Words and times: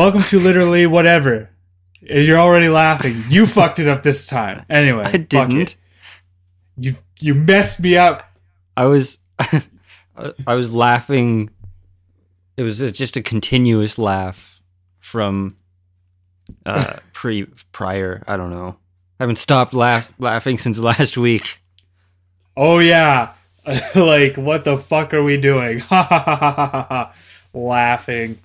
Welcome 0.00 0.22
to 0.22 0.40
literally 0.40 0.86
whatever. 0.86 1.50
You're 2.00 2.38
already 2.38 2.70
laughing. 2.70 3.22
You 3.28 3.46
fucked 3.46 3.80
it 3.80 3.86
up 3.86 4.02
this 4.02 4.24
time. 4.24 4.64
Anyway, 4.70 5.04
I 5.04 5.18
didn't. 5.18 5.76
You 6.78 6.94
you 7.20 7.34
messed 7.34 7.80
me 7.80 7.98
up. 7.98 8.22
I 8.78 8.86
was 8.86 9.18
I 10.46 10.54
was 10.54 10.74
laughing. 10.74 11.50
It 12.56 12.62
was 12.62 12.78
just 12.92 13.18
a 13.18 13.22
continuous 13.22 13.98
laugh 13.98 14.62
from 15.00 15.58
uh 16.64 16.96
pre 17.12 17.44
prior. 17.70 18.22
I 18.26 18.38
don't 18.38 18.48
know. 18.48 18.76
I 19.18 19.24
haven't 19.24 19.36
stopped 19.36 19.74
laugh, 19.74 20.10
laughing 20.18 20.56
since 20.56 20.78
last 20.88 21.18
week. 21.18 21.58
Oh 22.56 22.78
yeah. 22.78 23.34
like 23.94 24.38
what 24.38 24.64
the 24.64 24.78
fuck 24.78 25.12
are 25.12 25.22
we 25.22 25.36
doing? 25.36 25.82
Laughing. 27.52 28.38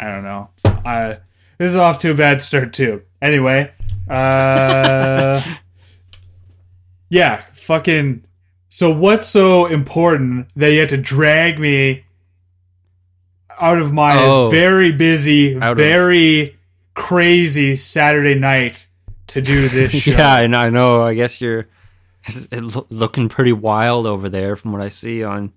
I 0.00 0.10
don't 0.10 0.24
know. 0.24 0.50
I 0.64 1.18
this 1.58 1.70
is 1.70 1.76
off 1.76 1.98
to 1.98 2.10
a 2.10 2.14
bad 2.14 2.42
start 2.42 2.72
too. 2.72 3.02
Anyway, 3.22 3.70
uh 4.08 5.40
Yeah, 7.08 7.42
fucking 7.54 8.24
so 8.68 8.90
what's 8.90 9.28
so 9.28 9.66
important 9.66 10.48
that 10.56 10.68
you 10.72 10.80
had 10.80 10.88
to 10.88 10.96
drag 10.96 11.58
me 11.60 12.04
out 13.60 13.78
of 13.78 13.92
my 13.92 14.16
Oh. 14.20 14.50
very 14.50 14.90
busy, 14.90 15.56
Out 15.56 15.72
of- 15.72 15.76
very 15.78 16.56
crazy 16.94 17.76
Saturday 17.76 18.34
night 18.34 18.88
to 19.28 19.40
do 19.40 19.68
this 19.68 19.92
show? 20.02 20.10
Yeah, 20.12 20.38
and 20.40 20.56
I 20.56 20.70
know. 20.70 21.02
I 21.04 21.14
guess 21.14 21.40
you're 21.40 21.68
looking 22.90 23.28
pretty 23.28 23.52
wild 23.52 24.06
over 24.06 24.28
there 24.28 24.56
from 24.56 24.72
what 24.72 24.82
I 24.82 24.88
see 24.88 25.22
on 25.22 25.52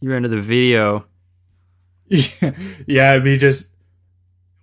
your 0.00 0.14
end 0.14 0.24
of 0.26 0.30
the 0.30 0.40
video. 0.40 1.06
yeah, 2.86 3.12
I 3.12 3.18
mean, 3.18 3.38
just 3.38 3.68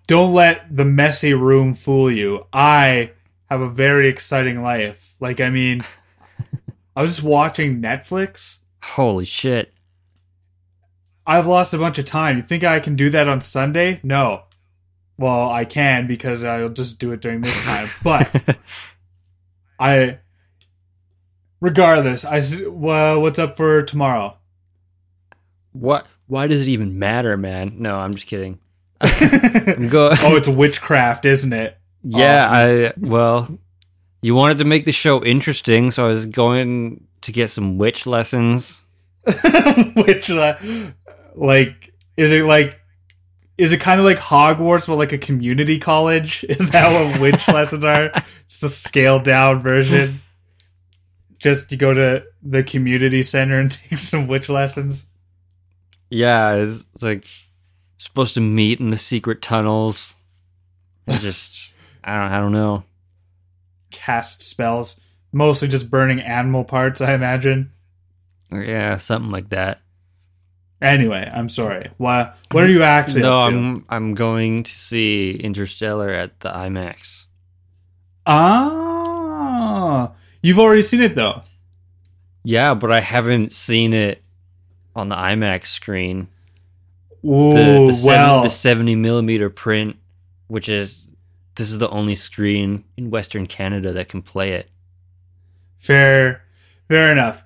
don't 0.08 0.34
let 0.34 0.76
the 0.76 0.86
messy 0.86 1.34
room 1.34 1.74
fool 1.74 2.12
you. 2.12 2.46
I 2.54 3.12
have 3.50 3.62
a 3.62 3.70
very 3.70 4.08
exciting 4.08 4.62
life. 4.62 5.16
Like, 5.20 5.40
I 5.40 5.50
mean, 5.50 5.82
I 6.96 7.02
was 7.02 7.16
just 7.16 7.24
watching 7.24 7.82
Netflix. 7.82 8.60
Holy 8.84 9.26
shit! 9.26 9.74
I've 11.26 11.48
lost 11.48 11.74
a 11.74 11.78
bunch 11.78 11.98
of 12.00 12.06
time. 12.06 12.38
You 12.38 12.44
think 12.44 12.64
I 12.64 12.80
can 12.80 12.96
do 12.96 13.10
that 13.12 13.28
on 13.28 13.42
Sunday? 13.42 14.00
No. 14.04 14.44
Well, 15.18 15.52
I 15.52 15.66
can 15.66 16.08
because 16.08 16.44
I'll 16.44 16.70
just 16.70 16.98
do 16.98 17.12
it 17.12 17.22
during 17.22 17.42
this 17.42 17.64
time. 17.64 17.90
But 18.04 18.58
I, 19.80 20.18
regardless, 21.60 22.26
I 22.26 22.38
s- 22.38 22.62
well, 22.68 23.22
what's 23.22 23.38
up 23.40 23.56
for 23.58 23.82
tomorrow? 23.84 24.38
what? 25.74 26.06
Why 26.32 26.48
does 26.48 26.66
it 26.66 26.72
even 26.72 26.98
matter, 26.98 27.36
man? 27.36 27.76
No, 27.80 28.00
I'm 28.00 28.14
just 28.14 28.26
kidding. 28.26 28.58
I'm 29.02 29.90
go. 29.90 30.14
oh, 30.22 30.38
it's 30.38 30.48
witchcraft, 30.48 31.26
isn't 31.26 31.52
it? 31.52 31.78
yeah, 32.06 32.48
I 32.50 32.94
well, 32.98 33.60
you 34.22 34.34
wanted 34.34 34.60
to 34.60 34.64
make 34.64 34.86
the 34.86 34.94
show 34.94 35.22
interesting, 35.26 35.92
so 35.92 36.06
I 36.06 36.08
was 36.08 36.28
going 36.28 37.06
to 37.24 37.34
get 37.34 37.50
some 37.50 37.78
witch 37.78 38.08
lessons. 38.08 38.82
Which, 39.94 40.32
uh, 40.32 40.56
like, 41.36 41.94
is 42.16 42.32
it 42.32 42.46
like, 42.46 42.80
is 43.58 43.74
it 43.74 43.82
kind 43.82 44.00
of 44.00 44.06
like 44.06 44.18
Hogwarts, 44.18 44.88
but 44.88 44.96
like 44.96 45.12
a 45.12 45.18
community 45.18 45.80
college? 45.80 46.46
Is 46.50 46.70
that 46.70 46.94
what 46.94 47.20
witch 47.20 47.46
lessons 47.50 47.84
are? 47.84 48.10
It's 48.46 48.64
a 48.64 48.70
scaled 48.70 49.26
down 49.26 49.60
version. 49.60 50.22
Just 51.40 51.74
you 51.74 51.78
go 51.78 51.94
to 51.94 52.24
the 52.42 52.64
community 52.64 53.22
center 53.22 53.60
and 53.60 53.70
take 53.70 53.98
some 54.00 54.28
witch 54.28 54.48
lessons. 54.48 55.08
Yeah, 56.12 56.56
it's 56.56 56.86
like 57.02 57.26
supposed 57.98 58.36
to 58.36 58.42
meet 58.42 58.80
in 58.80 58.90
the 58.90 58.98
secret 58.98 59.42
tunnels. 59.42 60.14
And 61.08 61.20
just 61.22 61.72
I 62.04 62.22
don't 62.22 62.32
I 62.32 62.40
don't 62.40 62.52
know. 62.52 62.84
Cast 63.90 64.44
spells, 64.44 65.00
mostly 65.32 65.68
just 65.68 65.90
burning 65.90 66.20
animal 66.20 66.64
parts, 66.64 67.02
I 67.02 67.14
imagine. 67.14 67.72
Yeah, 68.52 68.98
something 68.98 69.32
like 69.32 69.50
that. 69.50 69.82
Anyway, 70.82 71.30
I'm 71.32 71.48
sorry. 71.48 71.84
What 71.98 72.36
what 72.52 72.64
are 72.64 72.70
you 72.70 72.84
actually? 72.84 73.22
no? 73.22 73.38
I'm 73.38 73.86
I'm 73.88 74.14
going 74.14 74.64
to 74.64 74.72
see 74.72 75.36
Interstellar 75.36 76.10
at 76.10 76.40
the 76.42 76.50
IMAX. 76.50 77.28
Ah, 78.26 80.12
you've 80.42 80.60
already 80.60 80.82
seen 80.82 81.02
it 81.02 81.16
though. 81.16 81.44
Yeah, 82.44 82.74
but 82.74 82.92
I 82.92 83.00
haven't 83.00 83.52
seen 83.54 83.94
it 83.94 84.21
on 84.96 85.10
the 85.10 85.16
IMAX 85.16 85.68
screen. 85.68 86.28
Ooh, 87.26 87.54
The 87.54 87.86
the, 87.88 87.94
seven, 87.94 88.20
well, 88.20 88.44
the 88.44 88.50
70 88.50 88.96
millimeter 88.96 89.50
print, 89.50 89.98
which 90.48 90.70
is 90.70 91.08
this 91.56 91.72
is 91.72 91.80
the 91.80 91.90
only 91.90 92.16
screen 92.16 92.84
in 92.98 93.12
Western 93.12 93.46
Canada 93.46 93.94
that 93.94 94.10
can 94.10 94.22
play 94.22 94.54
it. 94.54 94.70
Fair, 95.80 96.44
fair 96.88 97.12
enough. 97.12 97.44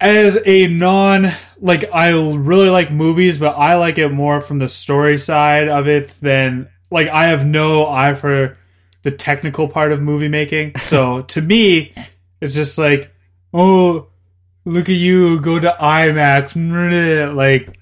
As 0.00 0.38
a 0.44 0.66
non, 0.68 1.32
like 1.58 1.92
I 1.94 2.10
really 2.10 2.68
like 2.68 2.90
movies, 2.90 3.38
but 3.38 3.56
I 3.56 3.76
like 3.76 3.98
it 3.98 4.08
more 4.08 4.40
from 4.40 4.58
the 4.58 4.68
story 4.68 5.18
side 5.18 5.68
of 5.68 5.88
it 5.88 6.08
than 6.20 6.68
like 6.90 7.08
I 7.08 7.26
have 7.26 7.46
no 7.46 7.86
eye 7.86 8.14
for 8.14 8.58
the 9.02 9.10
technical 9.10 9.68
part 9.68 9.92
of 9.92 10.02
movie 10.02 10.28
making. 10.28 10.76
So 10.76 11.22
to 11.22 11.40
me, 11.40 11.94
it's 12.40 12.54
just 12.54 12.76
like, 12.76 13.14
oh, 13.54 14.08
look 14.66 14.88
at 14.90 14.96
you, 14.96 15.40
go 15.40 15.58
to 15.58 15.74
IMAX. 15.80 16.54
Like, 17.34 17.78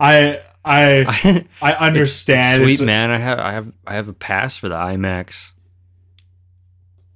I, 0.00 0.40
I, 0.64 1.44
I 1.62 1.72
understand. 1.74 2.62
It's 2.62 2.64
sweet 2.64 2.72
It's- 2.74 2.86
man. 2.86 3.10
I 3.10 3.18
have 3.18 3.38
I 3.38 3.52
have 3.52 3.72
I 3.86 3.94
have 3.94 4.08
a 4.08 4.12
pass 4.14 4.56
for 4.56 4.68
the 4.70 4.74
IMAX. 4.76 5.52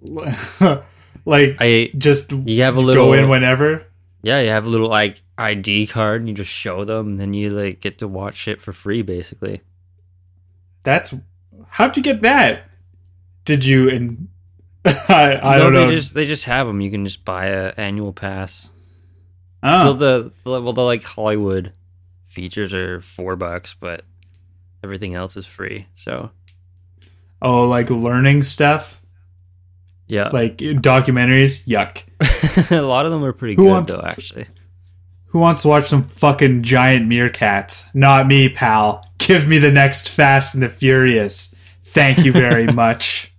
like, 1.26 1.56
I 1.60 1.90
just 1.96 2.32
you 2.32 2.62
have 2.62 2.76
a 2.76 2.80
little 2.80 3.06
go 3.06 3.12
in 3.12 3.28
whenever. 3.28 3.86
Yeah, 4.22 4.40
you 4.40 4.48
have 4.50 4.66
a 4.66 4.68
little 4.68 4.88
like 4.88 5.22
ID 5.38 5.86
card 5.86 6.20
and 6.20 6.28
you 6.28 6.34
just 6.34 6.50
show 6.50 6.84
them 6.84 7.06
and 7.08 7.20
then 7.20 7.32
you 7.34 7.50
like 7.50 7.80
get 7.80 7.98
to 7.98 8.08
watch 8.08 8.48
it 8.48 8.60
for 8.60 8.72
free 8.72 9.02
basically. 9.02 9.62
That's 10.82 11.14
how'd 11.68 11.96
you 11.96 12.02
get 12.02 12.22
that? 12.22 12.68
Did 13.44 13.64
you 13.64 13.88
and 13.90 14.28
I 14.84 15.38
I 15.42 15.58
No, 15.58 15.64
don't 15.64 15.72
know. 15.72 15.86
They 15.86 15.94
just 15.96 16.14
they 16.14 16.26
just 16.26 16.44
have 16.46 16.66
them. 16.66 16.80
You 16.80 16.90
can 16.90 17.04
just 17.04 17.24
buy 17.24 17.46
a 17.46 17.72
annual 17.76 18.12
pass. 18.12 18.68
Oh. 19.62 19.80
Still 19.80 19.94
the, 19.94 20.32
the 20.44 20.62
well 20.62 20.72
the 20.72 20.82
like 20.82 21.02
Hollywood 21.02 21.72
features 22.26 22.72
are 22.72 23.00
4 23.00 23.36
bucks, 23.36 23.74
but 23.78 24.04
everything 24.82 25.14
else 25.14 25.36
is 25.36 25.46
free. 25.46 25.86
So, 25.96 26.30
oh, 27.42 27.66
like 27.68 27.90
learning 27.90 28.42
stuff, 28.44 29.02
yeah. 30.06 30.28
like 30.32 30.56
documentaries. 30.58 31.64
Yuck. 31.66 32.04
a 32.70 32.80
lot 32.82 33.04
of 33.04 33.12
them 33.12 33.24
are 33.24 33.32
pretty 33.32 33.54
Who 33.56 33.64
good 33.64 33.70
wants- 33.70 33.92
though 33.92 34.02
actually. 34.02 34.46
Who 35.26 35.38
wants 35.38 35.62
to 35.62 35.68
watch 35.68 35.86
some 35.88 36.02
fucking 36.02 36.64
giant 36.64 37.08
meerkats? 37.08 37.84
Not 37.94 38.26
me, 38.26 38.48
pal. 38.48 39.06
Give 39.18 39.46
me 39.46 39.58
the 39.58 39.70
next 39.70 40.08
Fast 40.08 40.54
and 40.54 40.62
the 40.62 40.68
Furious. 40.68 41.54
Thank 41.84 42.24
you 42.24 42.32
very 42.32 42.66
much. 42.72 43.32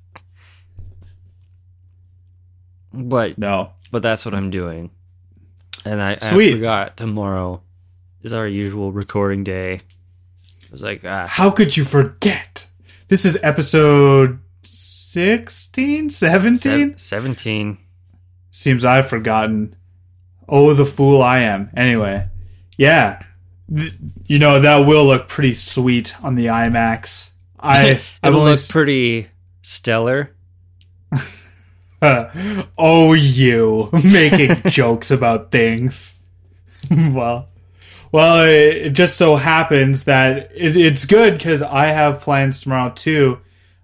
But 2.93 3.37
No. 3.37 3.71
but 3.91 4.01
that's 4.01 4.23
what 4.25 4.33
I'm 4.33 4.49
doing. 4.51 4.89
And 5.85 6.01
I, 6.01 6.13
I 6.13 6.17
forgot 6.53 6.97
tomorrow 6.97 7.61
is 8.21 8.33
our 8.33 8.47
usual 8.47 8.91
recording 8.91 9.43
day. 9.43 9.73
I 9.75 10.71
was 10.71 10.83
like, 10.83 11.01
ah, 11.05 11.27
How 11.27 11.49
could 11.49 11.75
you 11.75 11.83
forget? 11.83 12.67
This 13.07 13.25
is 13.25 13.37
episode 13.43 14.39
16, 14.63 16.09
17? 16.09 16.91
sev- 16.91 16.99
17. 16.99 17.77
Seems 18.51 18.85
I've 18.85 19.07
forgotten. 19.09 19.75
Oh, 20.47 20.73
the 20.73 20.85
fool 20.85 21.21
I 21.21 21.39
am. 21.39 21.69
Anyway, 21.75 22.27
yeah, 22.77 23.23
Th- 23.73 23.93
you 24.25 24.37
know 24.39 24.59
that 24.61 24.77
will 24.85 25.05
look 25.05 25.27
pretty 25.29 25.53
sweet 25.53 26.13
on 26.23 26.35
the 26.35 26.47
IMAX. 26.47 27.31
I 27.59 28.01
It'll 28.23 28.43
look 28.43 28.53
s- 28.53 28.69
pretty 28.71 29.27
stellar. 29.61 30.35
oh, 32.77 33.13
you 33.13 33.89
making 33.91 34.55
jokes 34.67 35.11
about 35.11 35.51
things. 35.51 36.19
well, 36.91 37.47
well, 38.11 38.43
it, 38.43 38.77
it 38.77 38.89
just 38.91 39.17
so 39.17 39.35
happens 39.35 40.05
that 40.05 40.51
it, 40.55 40.75
it's 40.75 41.05
good 41.05 41.35
because 41.35 41.61
I 41.61 41.87
have 41.87 42.21
plans 42.21 42.59
tomorrow 42.59 42.91
too. 42.95 43.39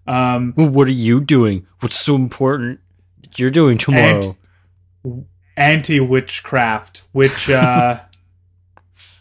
Um, 0.07 0.53
Well, 0.57 0.69
What 0.69 0.87
are 0.87 0.91
you 0.91 1.19
doing? 1.21 1.67
What's 1.79 1.99
so 1.99 2.15
important 2.15 2.79
that 3.21 3.37
you're 3.37 3.51
doing 3.51 3.77
tomorrow? 3.77 4.35
anti 5.55 5.99
witchcraft, 5.99 7.03
which 7.11 7.49
uh, 7.49 7.99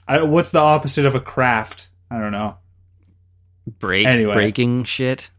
I, 0.09 0.23
what's 0.23 0.51
the 0.51 0.59
opposite 0.61 1.05
of 1.07 1.15
a 1.15 1.21
craft? 1.21 1.89
I 2.11 2.19
don't 2.19 2.33
know. 2.33 2.57
Break, 3.79 4.07
anyway. 4.07 4.33
breaking 4.33 4.85
shit, 4.85 5.31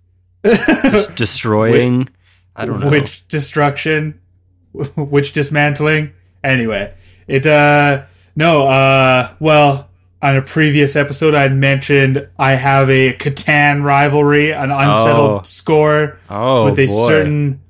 Des- 0.44 1.13
destroying. 1.15 2.09
I 2.57 2.65
don't 2.65 2.80
know. 2.80 2.89
Witch 2.89 3.25
destruction, 3.27 4.19
Which 4.95 5.31
dismantling. 5.33 6.12
Anyway, 6.44 6.94
it 7.27 7.45
uh 7.45 8.04
no 8.36 8.68
uh 8.68 9.33
well 9.39 9.89
on 10.21 10.36
a 10.36 10.42
previous 10.42 10.95
episode, 10.95 11.36
I 11.36 11.48
mentioned 11.50 12.27
I 12.39 12.51
have 12.56 12.89
a 12.89 13.13
Catan 13.13 13.83
rivalry, 13.83 14.51
an 14.51 14.71
unsettled 14.71 15.42
Oh. 15.42 15.44
score 15.44 16.18
Oh, 16.30 16.65
with 16.65 16.80
a 16.80 16.88
boy. 16.88 17.07
certain 17.07 17.62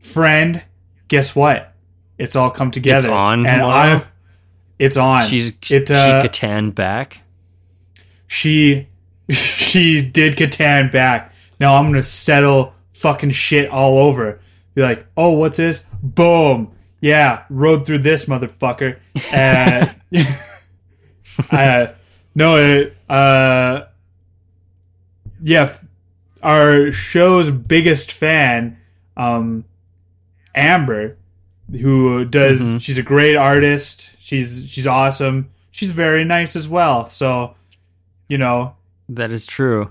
friend. 0.00 0.62
Guess 1.08 1.36
what? 1.36 1.72
It's 2.18 2.34
all 2.36 2.50
come 2.50 2.70
together. 2.72 3.08
It's 3.08 3.12
on 3.12 3.46
and? 3.46 3.62
I, 3.62 4.04
it's 4.78 4.96
on. 4.96 5.22
She's 5.22 5.52
it, 5.70 5.90
uh, 5.90 6.20
she 6.22 6.28
Catan 6.28 6.74
back. 6.74 7.20
she 8.26 8.88
she 9.30 10.02
did 10.02 10.36
Catan 10.36 10.90
back. 10.90 11.32
Now 11.60 11.76
I'm 11.76 11.86
gonna 11.86 12.02
settle 12.02 12.74
fucking 13.02 13.30
shit 13.32 13.68
all 13.70 13.98
over. 13.98 14.40
Be 14.74 14.82
like, 14.82 15.06
oh, 15.16 15.32
what's 15.32 15.58
this? 15.58 15.84
Boom. 16.02 16.72
Yeah, 17.00 17.42
rode 17.50 17.84
through 17.84 17.98
this 17.98 18.24
motherfucker. 18.26 18.98
Uh, 19.32 19.86
uh, 21.50 21.86
no, 22.34 22.56
it, 22.56 22.96
uh, 23.08 23.82
yeah, 25.42 25.76
our 26.42 26.92
show's 26.92 27.50
biggest 27.50 28.12
fan, 28.12 28.78
um, 29.16 29.64
Amber, 30.54 31.16
who 31.70 32.24
does. 32.24 32.60
Mhm. 32.60 32.80
She's 32.80 32.98
a 32.98 33.02
great 33.02 33.36
artist. 33.36 34.10
She's 34.20 34.64
she's 34.68 34.86
awesome. 34.86 35.50
She's 35.70 35.92
very 35.92 36.24
nice 36.24 36.54
as 36.54 36.68
well. 36.68 37.08
So, 37.10 37.54
you 38.28 38.38
know, 38.38 38.76
That 39.08 39.30
is 39.32 39.46
true. 39.46 39.90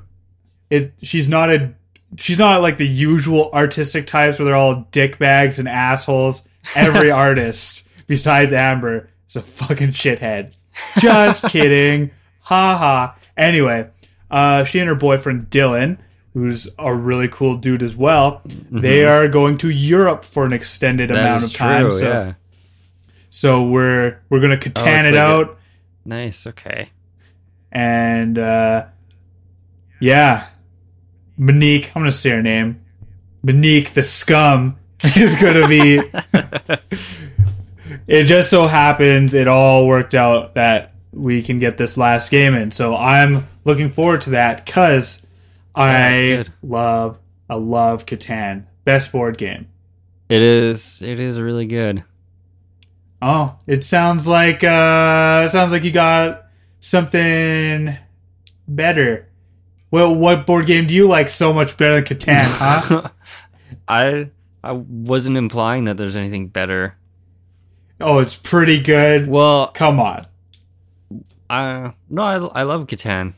it 0.70 0.94
she's 1.02 1.28
not 1.28 1.50
a 1.52 1.74
she's 2.18 2.40
not 2.40 2.62
like 2.62 2.78
the 2.78 2.88
usual 2.88 3.50
artistic 3.54 4.06
types 4.08 4.38
where 4.40 4.46
they're 4.48 4.56
all 4.56 4.88
dickbags 4.92 5.60
and 5.60 5.68
assholes. 5.68 6.48
Every 6.76 7.10
artist 7.28 7.88
besides 8.08 8.54
Amber 8.54 9.10
is 9.28 9.36
a 9.36 9.42
fucking 9.42 9.90
shithead. 9.94 10.54
Just 11.00 11.44
kidding. 11.50 12.12
Ha 12.42 12.78
ha. 12.78 13.16
Anyway, 13.38 13.88
uh, 14.30 14.64
she 14.64 14.80
and 14.80 14.88
her 14.90 14.96
boyfriend 14.96 15.50
Dylan, 15.50 15.98
who's 16.34 16.68
a 16.78 16.94
really 16.94 17.28
cool 17.28 17.58
dude 17.58 17.84
as 17.84 17.96
well, 17.96 18.42
they 18.46 19.04
are 19.06 19.28
going 19.28 19.58
to 19.60 19.70
Europe 19.70 20.24
for 20.26 20.46
an 20.46 20.54
extended 20.54 21.10
Mm-hmm. 21.10 21.16
That 21.16 21.26
amount 21.28 21.44
of 21.46 21.54
time. 21.54 21.82
true. 21.90 21.92
so 22.00 22.08
yeah. 22.10 22.34
so 23.30 23.64
we're 23.64 24.20
we're 24.30 24.40
gonna 24.40 24.58
Catan 24.58 24.72
it's 24.72 24.82
it 24.82 25.12
like 25.12 25.14
a- 25.14 25.20
out. 25.20 25.58
Nice. 26.06 26.48
Okay. 26.48 26.90
and 27.72 28.38
uh, 28.40 28.86
yeah, 30.00 30.48
Monique. 31.42 31.92
I'm 31.96 32.04
gonna 32.04 32.12
say 32.12 32.30
her 32.30 32.44
name. 32.44 32.82
Monique 33.42 33.94
the 33.94 34.04
scum 34.04 34.78
is 35.04 35.36
gonna 35.36 35.68
be. 35.68 35.98
it 38.08 38.26
just 38.26 38.52
so 38.52 38.68
happens 38.68 39.34
it 39.34 39.48
all 39.48 39.88
worked 39.88 40.14
out 40.14 40.54
that 40.54 40.94
we 41.12 41.42
can 41.42 41.58
get 41.58 41.78
this 41.78 41.98
last 41.98 42.30
game 42.30 42.54
in. 42.54 42.70
So 42.70 42.96
I'm 42.96 43.48
looking 43.66 43.90
forward 43.90 44.22
to 44.22 44.30
that 44.32 44.64
because 44.64 45.26
I 45.74 46.46
love 46.62 47.18
I 47.50 47.56
love 47.56 48.06
Catan. 48.06 48.66
Best 48.86 49.12
board 49.12 49.40
game. 49.40 49.68
It 50.30 50.44
is. 50.44 51.02
It 51.02 51.20
is 51.20 51.42
really 51.42 51.66
good. 51.66 52.04
Oh, 53.20 53.56
it 53.66 53.84
sounds 53.84 54.28
like 54.28 54.64
uh 54.64 55.42
it 55.46 55.50
sounds 55.50 55.72
like 55.72 55.84
you 55.84 55.92
got 55.92 56.46
something 56.80 57.98
better. 58.68 59.28
Well, 59.92 60.16
what 60.16 60.46
board 60.46 60.66
game 60.66 60.88
do 60.88 60.94
you 60.94 61.08
like 61.08 61.28
so 61.30 61.52
much 61.54 61.76
better 61.78 62.02
than 62.02 62.06
Catan, 62.18 62.46
huh? 62.46 63.10
I 63.88 64.30
I 64.64 64.72
wasn't 64.72 65.38
implying 65.38 65.84
that 65.86 65.98
there's 65.98 66.16
anything 66.16 66.48
better. 66.48 66.96
oh, 68.00 68.20
it's 68.20 68.36
pretty 68.36 68.80
good. 68.80 69.28
Well, 69.28 69.68
Come 69.68 70.00
on. 70.00 70.26
I 71.50 71.94
no, 72.10 72.22
I, 72.22 72.62
I 72.62 72.64
love 72.64 72.88
Catan. 72.88 73.34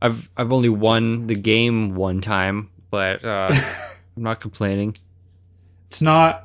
I've 0.00 0.30
I've 0.36 0.52
only 0.52 0.68
won 0.68 1.26
the 1.26 1.34
game 1.34 1.94
one 1.96 2.20
time, 2.20 2.70
but 2.90 3.24
uh, 3.24 3.50
I'm 4.16 4.22
not 4.22 4.40
complaining. 4.40 4.96
It's 5.88 6.00
not 6.00 6.44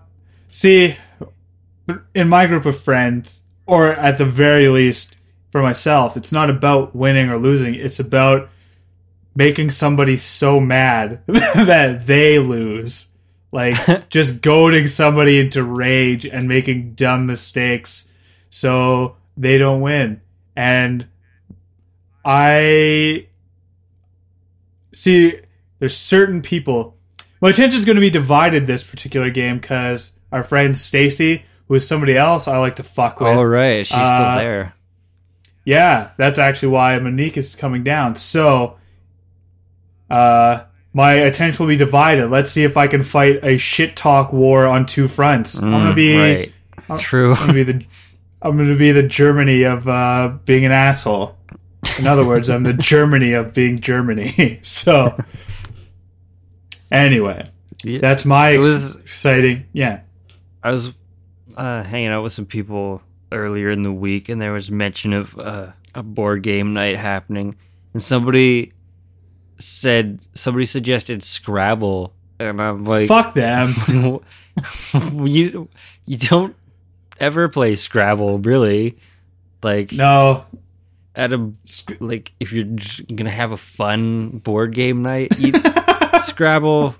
See, 0.53 0.97
in 2.13 2.27
my 2.27 2.45
group 2.45 2.65
of 2.65 2.77
friends 2.77 3.41
or 3.67 3.87
at 3.93 4.17
the 4.17 4.25
very 4.25 4.67
least 4.67 5.15
for 5.51 5.61
myself, 5.61 6.17
it's 6.17 6.33
not 6.33 6.49
about 6.49 6.93
winning 6.93 7.29
or 7.29 7.37
losing. 7.37 7.73
It's 7.73 7.99
about 8.01 8.49
making 9.35 9.69
somebody 9.69 10.17
so 10.17 10.59
mad 10.59 11.21
that 11.27 12.05
they 12.05 12.39
lose. 12.39 13.07
Like 13.51 14.09
just 14.09 14.41
goading 14.41 14.87
somebody 14.87 15.39
into 15.39 15.63
rage 15.63 16.25
and 16.25 16.47
making 16.47 16.93
dumb 16.93 17.25
mistakes 17.25 18.07
so 18.49 19.15
they 19.37 19.57
don't 19.57 19.81
win. 19.81 20.21
And 20.55 21.07
I 22.23 23.27
see 24.91 25.39
there's 25.79 25.97
certain 25.97 26.41
people. 26.41 26.95
My 27.41 27.49
attention's 27.49 27.85
going 27.85 27.95
to 27.95 28.01
be 28.01 28.09
divided 28.09 28.67
this 28.67 28.83
particular 28.83 29.29
game 29.31 29.59
because 29.59 30.13
our 30.31 30.43
friend 30.43 30.77
Stacy, 30.77 31.43
who 31.67 31.75
is 31.75 31.87
somebody 31.87 32.15
else 32.15 32.47
I 32.47 32.57
like 32.57 32.75
to 32.77 32.83
fuck 32.83 33.19
with. 33.19 33.29
All 33.29 33.45
right, 33.45 33.85
she's 33.85 33.97
Uh, 33.97 34.13
still 34.15 34.35
there. 34.45 34.73
Yeah, 35.65 36.11
that's 36.17 36.39
actually 36.39 36.69
why 36.69 36.97
Monique 36.99 37.37
is 37.37 37.55
coming 37.55 37.83
down. 37.83 38.15
So, 38.15 38.77
uh, 40.11 40.63
my 40.93 41.13
attention 41.13 41.63
will 41.65 41.69
be 41.71 41.77
divided. 41.77 42.27
Let's 42.29 42.51
see 42.51 42.63
if 42.63 42.75
I 42.77 42.87
can 42.87 43.01
fight 43.03 43.39
a 43.43 43.57
shit 43.57 43.95
talk 43.95 44.33
war 44.33 44.65
on 44.67 44.85
two 44.85 45.07
fronts. 45.07 45.55
I'm 45.57 45.71
gonna 45.71 45.91
Mm, 45.91 45.95
be, 45.95 46.17
right. 46.17 46.51
I'm- 46.89 46.99
True. 46.99 47.31
I'm 47.33 47.39
gonna 47.47 47.53
be 47.53 47.63
the, 47.63 47.85
I'm 48.41 48.57
gonna 48.57 48.75
be 48.75 48.91
the 48.91 49.03
Germany 49.03 49.63
of 49.63 49.87
uh, 49.87 50.33
being 50.45 50.65
an 50.65 50.71
asshole. 50.73 51.37
In 51.97 52.05
other 52.07 52.25
words, 52.25 52.49
I'm 52.49 52.63
the 52.63 52.73
Germany 52.73 53.33
of 53.33 53.53
being 53.53 53.79
Germany. 53.79 54.59
so, 54.63 55.17
anyway, 56.91 57.43
Yeah. 57.83 57.99
that's 57.99 58.25
my 58.25 58.57
was- 58.57 58.95
exciting. 58.95 59.65
Yeah. 59.73 60.01
I 60.63 60.71
was 60.71 60.93
uh, 61.57 61.83
hanging 61.83 62.09
out 62.09 62.23
with 62.23 62.33
some 62.33 62.45
people 62.45 63.01
earlier 63.31 63.69
in 63.69 63.83
the 63.83 63.91
week, 63.93 64.29
and 64.29 64.41
there 64.41 64.51
was 64.53 64.69
mention 64.71 65.13
of 65.13 65.37
uh, 65.39 65.71
a 65.95 66.03
board 66.03 66.43
game 66.43 66.73
night 66.73 66.97
happening, 66.97 67.55
and 67.93 68.01
somebody 68.01 68.71
said 69.61 70.25
somebody 70.33 70.65
suggested 70.65 71.23
Scrabble, 71.23 72.13
and 72.39 72.61
I'm 72.61 72.85
like, 72.85 73.07
Fuck 73.07 73.33
them. 73.33 73.73
you 75.25 75.67
you 76.05 76.17
don't 76.17 76.55
ever 77.19 77.47
play 77.49 77.75
Scrabble, 77.75 78.39
really? 78.39 78.97
Like 79.63 79.91
No. 79.93 80.45
at 81.15 81.33
a 81.33 81.51
like 81.99 82.33
if 82.39 82.51
you're 82.51 82.65
gonna 83.15 83.29
have 83.29 83.51
a 83.51 83.57
fun 83.57 84.39
board 84.39 84.73
game 84.73 85.01
night, 85.03 85.37
you, 85.39 85.53
Scrabble. 86.19 86.95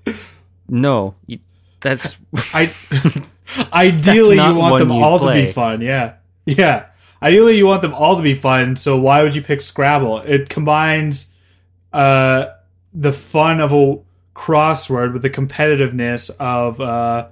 No, 0.69 1.15
you, 1.25 1.39
that's 1.81 2.17
I 2.53 2.71
ideally 3.73 4.35
not 4.37 4.53
you 4.53 4.55
want 4.59 4.79
them 4.79 4.91
all 4.91 5.19
to 5.19 5.33
be 5.33 5.51
fun. 5.51 5.81
Yeah, 5.81 6.13
yeah. 6.45 6.85
Ideally, 7.23 7.55
you 7.57 7.67
want 7.67 7.83
them 7.83 7.93
all 7.93 8.15
to 8.15 8.23
be 8.23 8.33
fun. 8.33 8.75
So 8.75 8.99
why 8.99 9.21
would 9.21 9.35
you 9.35 9.43
pick 9.43 9.61
Scrabble? 9.61 10.19
It 10.21 10.49
combines 10.49 11.30
uh, 11.93 12.45
the 12.93 13.13
fun 13.13 13.59
of 13.59 13.73
a 13.73 13.97
crossword 14.35 15.13
with 15.13 15.21
the 15.21 15.29
competitiveness 15.29 16.29
of 16.39 16.79
uh, 16.81 17.27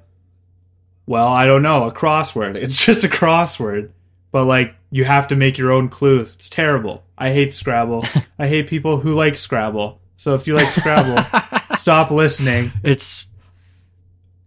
well, 1.06 1.28
I 1.28 1.46
don't 1.46 1.63
know, 1.63 1.86
a 1.86 1.92
crossword. 1.92 2.56
It's 2.56 2.78
just 2.86 3.04
a 3.04 3.08
crossword, 3.10 3.92
but 4.32 4.46
like 4.46 4.75
you 4.92 5.04
have 5.06 5.28
to 5.30 5.36
make 5.36 5.58
your 5.58 5.72
own 5.72 5.89
clues. 5.89 6.34
It's 6.36 6.50
terrible. 6.50 7.04
I 7.18 7.32
hate 7.32 7.54
Scrabble. 7.54 8.06
I 8.39 8.48
hate 8.48 8.68
people 8.68 8.98
who 8.98 9.13
like 9.13 9.38
Scrabble. 9.38 10.00
So 10.18 10.36
if 10.36 10.48
you 10.48 10.56
like 10.56 10.68
Scrabble, 10.72 11.24
stop 11.75 12.12
listening. 12.12 12.72
it's 12.84 13.25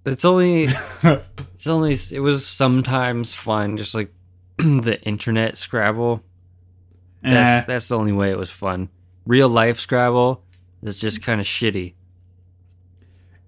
it's 0.04 0.24
only 0.24 0.66
it's 1.02 1.66
only 1.66 1.96
it 2.12 2.20
was 2.20 2.46
sometimes 2.46 3.32
fun, 3.32 3.76
just 3.76 3.94
like 3.94 4.12
the 4.58 5.00
internet 5.02 5.56
Scrabble. 5.56 6.22
That's 7.22 7.62
Eh. 7.62 7.64
that's 7.66 7.88
the 7.88 7.96
only 7.96 8.12
way 8.12 8.30
it 8.30 8.38
was 8.38 8.50
fun. 8.50 8.88
Real 9.26 9.48
life 9.48 9.78
Scrabble 9.78 10.42
is 10.82 10.98
just 10.98 11.22
kind 11.22 11.40
of 11.40 11.46
shitty. 11.46 11.94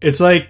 it's 0.00 0.20
like 0.20 0.48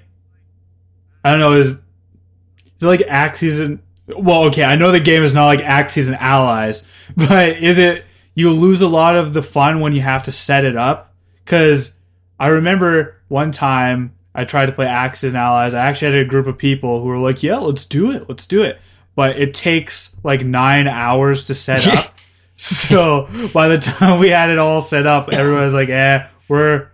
I 1.24 1.30
don't 1.30 1.40
know, 1.40 1.54
is 1.54 1.68
is 1.68 2.82
it 2.82 2.86
like 2.86 3.02
Axes 3.08 3.60
and 3.60 3.80
well, 4.06 4.44
okay, 4.44 4.64
I 4.64 4.76
know 4.76 4.92
the 4.92 5.00
game 5.00 5.22
is 5.22 5.32
not 5.32 5.46
like 5.46 5.60
Axis 5.60 6.06
and 6.08 6.16
Allies, 6.16 6.84
but 7.16 7.56
is 7.62 7.78
it 7.78 8.04
you 8.34 8.50
lose 8.50 8.82
a 8.82 8.88
lot 8.88 9.16
of 9.16 9.32
the 9.32 9.42
fun 9.42 9.80
when 9.80 9.92
you 9.92 10.00
have 10.02 10.24
to 10.24 10.32
set 10.32 10.64
it 10.64 10.76
up? 10.76 11.14
Because 11.44 11.94
I 12.38 12.48
remember 12.48 13.16
one 13.28 13.52
time 13.52 14.14
I 14.34 14.44
tried 14.44 14.66
to 14.66 14.72
play 14.72 14.86
Axis 14.86 15.28
and 15.28 15.36
Allies. 15.36 15.72
I 15.72 15.86
actually 15.86 16.12
had 16.12 16.26
a 16.26 16.28
group 16.28 16.46
of 16.46 16.58
people 16.58 17.00
who 17.00 17.06
were 17.06 17.18
like, 17.18 17.42
"Yeah, 17.42 17.58
let's 17.58 17.84
do 17.86 18.10
it, 18.10 18.28
let's 18.28 18.46
do 18.46 18.62
it," 18.62 18.78
but 19.14 19.38
it 19.38 19.54
takes 19.54 20.14
like 20.22 20.44
nine 20.44 20.88
hours 20.88 21.44
to 21.44 21.54
set 21.54 21.86
up. 21.96 22.13
So 22.56 23.28
by 23.52 23.68
the 23.68 23.78
time 23.78 24.20
we 24.20 24.28
had 24.28 24.48
it 24.50 24.58
all 24.58 24.80
set 24.80 25.06
up, 25.06 25.28
everyone 25.32 25.62
was 25.62 25.74
like, 25.74 25.88
"Eh, 25.88 26.24
we're 26.48 26.88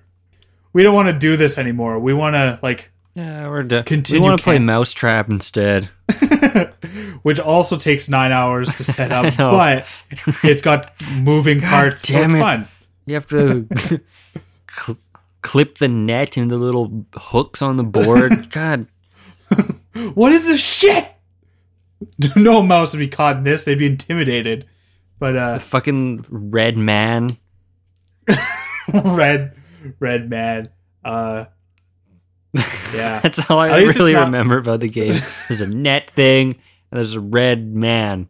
we 0.72 0.82
don't 0.82 0.94
want 0.94 1.08
to 1.08 1.12
do 1.18 1.36
this 1.36 1.58
anymore. 1.58 1.98
We 1.98 2.14
want 2.14 2.34
to 2.34 2.58
like 2.62 2.90
Yeah, 3.14 3.48
we're 3.48 3.64
done. 3.64 3.84
Continue 3.84 4.20
we 4.22 4.28
want 4.28 4.38
to 4.40 4.44
play 4.44 4.58
Mousetrap 4.58 5.28
instead. 5.28 5.90
which 7.22 7.38
also 7.38 7.76
takes 7.76 8.08
nine 8.08 8.32
hours 8.32 8.74
to 8.76 8.84
set 8.84 9.12
up, 9.12 9.36
but 9.36 9.86
it's 10.42 10.62
got 10.62 10.92
moving 11.18 11.60
parts, 11.60 12.08
so 12.08 12.14
damn 12.14 12.24
it's 12.30 12.34
it. 12.34 12.38
fun. 12.40 12.68
You 13.06 13.14
have 13.14 13.26
to 13.28 13.68
cl- 14.70 14.98
clip 15.42 15.76
the 15.78 15.88
net 15.88 16.36
and 16.38 16.50
the 16.50 16.56
little 16.56 17.04
hooks 17.14 17.60
on 17.60 17.76
the 17.76 17.84
board. 17.84 18.50
God, 18.50 18.86
What 20.14 20.32
is 20.32 20.46
this 20.46 20.60
shit? 20.60 21.06
No 22.36 22.62
mouse 22.62 22.92
would 22.92 22.98
be 23.00 23.08
caught 23.08 23.36
in 23.36 23.44
this; 23.44 23.64
they'd 23.64 23.74
be 23.78 23.86
intimidated. 23.86 24.66
But 25.20 25.36
uh, 25.36 25.52
the 25.54 25.60
fucking 25.60 26.24
red 26.28 26.76
man. 26.76 27.30
red, 28.92 29.54
red 30.00 30.28
man. 30.28 30.70
Uh, 31.04 31.44
yeah, 32.94 33.20
That's 33.20 33.48
all 33.48 33.60
I 33.60 33.80
really 33.82 34.14
not- 34.14 34.24
remember 34.24 34.58
about 34.58 34.80
the 34.80 34.88
game. 34.88 35.14
There's 35.48 35.60
a 35.60 35.66
net 35.68 36.10
thing, 36.16 36.56
and 36.90 36.98
there's 36.98 37.14
a 37.14 37.20
red 37.20 37.72
man. 37.74 38.28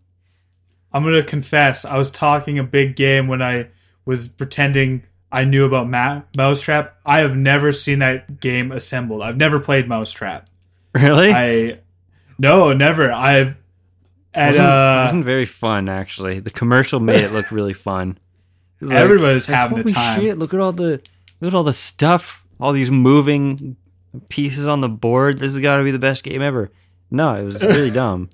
I'm 0.92 1.04
gonna 1.04 1.22
confess. 1.22 1.84
I 1.86 1.96
was 1.96 2.10
talking 2.10 2.58
a 2.58 2.64
big 2.64 2.96
game 2.96 3.28
when 3.28 3.40
I 3.40 3.68
was 4.04 4.28
pretending 4.28 5.04
I 5.32 5.44
knew 5.44 5.64
about 5.64 5.88
Ma- 5.88 6.22
Mousetrap. 6.36 6.96
I 7.06 7.20
have 7.20 7.36
never 7.36 7.70
seen 7.72 8.00
that 8.00 8.40
game 8.40 8.72
assembled. 8.72 9.22
I've 9.22 9.36
never 9.36 9.60
played 9.60 9.88
Mousetrap. 9.88 10.50
Really? 10.94 11.32
I 11.32 11.78
no, 12.38 12.72
never. 12.72 13.12
I've 13.12 13.54
at 14.34 14.48
wasn't, 14.50 14.66
uh, 14.66 15.02
wasn't 15.06 15.24
very 15.24 15.46
fun 15.46 15.88
actually. 15.88 16.40
The 16.40 16.50
commercial 16.50 17.00
made 17.00 17.20
it 17.24 17.32
look 17.32 17.50
really 17.50 17.72
fun. 17.74 18.18
Like- 18.82 18.96
Everybody's 18.96 19.46
like, 19.46 19.56
having 19.56 19.78
a 19.78 19.82
holy 19.82 19.92
time." 19.92 20.20
Shit, 20.20 20.38
look 20.38 20.54
at 20.54 20.60
all 20.60 20.72
the 20.72 21.02
look 21.40 21.48
at 21.52 21.54
all 21.54 21.64
the 21.64 21.72
stuff, 21.74 22.46
all 22.58 22.72
these 22.72 22.90
moving 22.90 23.76
pieces 24.30 24.66
on 24.66 24.80
the 24.80 24.88
board. 24.88 25.36
This 25.38 25.52
has 25.52 25.60
got 25.60 25.76
to 25.76 25.84
be 25.84 25.90
the 25.90 25.98
best 25.98 26.22
game 26.24 26.40
ever. 26.40 26.70
No, 27.10 27.34
it 27.34 27.44
was 27.44 27.62
really 27.62 27.90
dumb. 28.02 28.30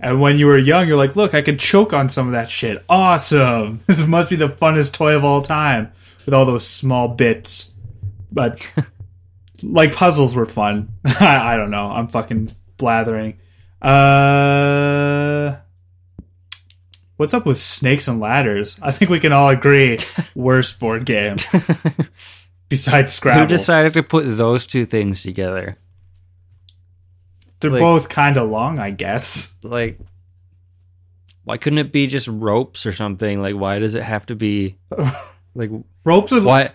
And 0.00 0.20
when 0.20 0.36
you 0.36 0.46
were 0.46 0.58
young, 0.58 0.88
you're 0.88 0.96
like, 0.96 1.14
look, 1.14 1.32
I 1.32 1.42
can 1.42 1.58
choke 1.58 1.92
on 1.92 2.08
some 2.08 2.26
of 2.26 2.32
that 2.32 2.50
shit. 2.50 2.84
Awesome. 2.88 3.80
This 3.86 4.04
must 4.04 4.30
be 4.30 4.36
the 4.36 4.48
funnest 4.48 4.92
toy 4.94 5.14
of 5.14 5.24
all 5.24 5.42
time 5.42 5.92
with 6.24 6.34
all 6.34 6.44
those 6.44 6.66
small 6.66 7.06
bits. 7.06 7.70
But 8.32 8.68
like 9.62 9.94
puzzles 9.94 10.34
were 10.34 10.46
fun. 10.46 10.88
I, 11.04 11.54
I 11.54 11.56
don't 11.56 11.70
know. 11.70 11.84
I'm 11.84 12.08
fucking 12.08 12.50
blathering. 12.78 13.38
Uh 13.86 15.56
What's 17.16 17.32
up 17.32 17.46
with 17.46 17.58
snakes 17.58 18.08
and 18.08 18.20
ladders? 18.20 18.78
I 18.82 18.92
think 18.92 19.10
we 19.10 19.20
can 19.20 19.32
all 19.32 19.48
agree 19.48 19.98
worst 20.34 20.78
board 20.78 21.06
game 21.06 21.36
besides 22.68 23.14
Scrabble. 23.14 23.42
Who 23.42 23.46
decided 23.46 23.94
to 23.94 24.02
put 24.02 24.24
those 24.26 24.66
two 24.66 24.84
things 24.84 25.22
together? 25.22 25.78
They're 27.60 27.70
like- 27.70 27.80
both 27.80 28.08
kind 28.10 28.36
of 28.36 28.50
long, 28.50 28.78
I 28.78 28.90
guess. 28.90 29.54
Like, 29.62 29.98
why 31.44 31.56
couldn't 31.56 31.78
it 31.78 31.90
be 31.90 32.06
just 32.06 32.28
ropes 32.28 32.84
or 32.84 32.92
something? 32.92 33.40
Like, 33.40 33.54
why 33.54 33.78
does 33.78 33.94
it 33.94 34.02
have 34.02 34.26
to 34.26 34.34
be 34.34 34.76
like 35.54 35.70
Ropes 36.04 36.32
with 36.32 36.44
why? 36.44 36.70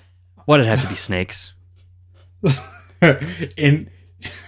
Why 0.46 0.58
did 0.58 0.66
it 0.66 0.70
have 0.70 0.82
to 0.82 0.88
be 0.88 0.96
snakes? 0.96 1.54
in 3.58 3.90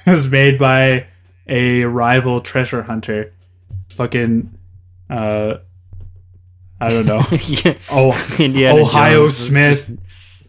was 0.08 0.28
made 0.28 0.58
by 0.58 1.08
a 1.48 1.84
rival 1.84 2.42
treasure 2.42 2.84
hunter. 2.84 3.34
Fucking 3.96 4.58
uh 5.10 5.56
I 6.82 6.90
don't 6.90 7.06
know. 7.06 7.24
yeah. 7.46 7.76
oh 7.92 8.36
Indiana 8.40 8.82
Ohio 8.82 9.24
Jones 9.26 9.38
Smith. 9.38 10.00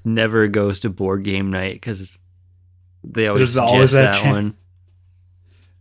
never 0.04 0.48
goes 0.48 0.80
to 0.80 0.90
board 0.90 1.22
game 1.24 1.50
night 1.50 1.74
because 1.74 2.18
they 3.02 3.26
always 3.28 3.54
There's 3.54 3.56
always 3.58 3.90
that 3.92 4.12
that, 4.12 4.22
chan- 4.22 4.32
one. 4.34 4.56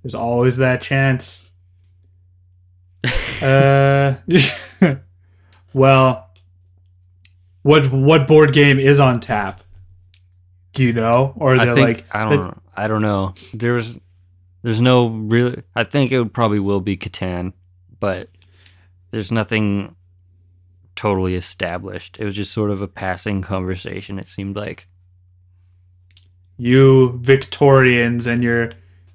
there's 0.03 0.15
always 0.15 0.57
that 0.57 0.81
chance. 0.81 1.39
Uh 3.41 4.15
well 5.73 6.29
what 7.63 7.91
what 7.91 8.27
board 8.27 8.53
game 8.53 8.79
is 8.79 8.99
on 8.99 9.19
tap? 9.19 9.61
Do 10.73 10.83
you 10.83 10.93
know? 10.93 11.33
Or 11.35 11.57
they're 11.57 11.73
think 11.73 11.97
like 11.97 12.05
I 12.15 12.29
don't 12.29 12.41
know. 12.41 12.57
I 12.75 12.87
don't 12.87 13.01
know. 13.01 13.33
There's 13.53 13.97
there's 14.63 14.81
no 14.81 15.07
real. 15.07 15.55
I 15.75 15.83
think 15.83 16.11
it 16.11 16.17
would 16.19 16.33
probably 16.33 16.59
will 16.59 16.81
be 16.81 16.97
Catan, 16.97 17.53
but 17.99 18.29
there's 19.11 19.31
nothing 19.31 19.95
totally 20.95 21.35
established. 21.35 22.17
It 22.19 22.25
was 22.25 22.35
just 22.35 22.51
sort 22.51 22.71
of 22.71 22.81
a 22.81 22.87
passing 22.87 23.41
conversation. 23.41 24.17
It 24.19 24.27
seemed 24.27 24.55
like. 24.55 24.87
you 26.57 27.19
Victorians 27.21 28.27
and 28.27 28.43
your 28.43 28.69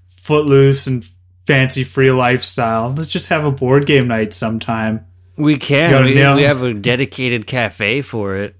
footloose 0.09 0.87
and 0.87 1.09
fancy 1.47 1.85
free 1.85 2.11
lifestyle. 2.11 2.93
Let's 2.97 3.09
just 3.11 3.28
have 3.28 3.45
a 3.45 3.50
board 3.50 3.87
game 3.87 4.09
night 4.09 4.33
sometime. 4.35 5.05
We 5.37 5.57
can. 5.57 6.05
We, 6.05 6.14
we 6.14 6.43
have 6.43 6.62
a 6.62 6.75
dedicated 6.75 7.47
cafe 7.47 8.02
for 8.02 8.37
it. 8.37 8.57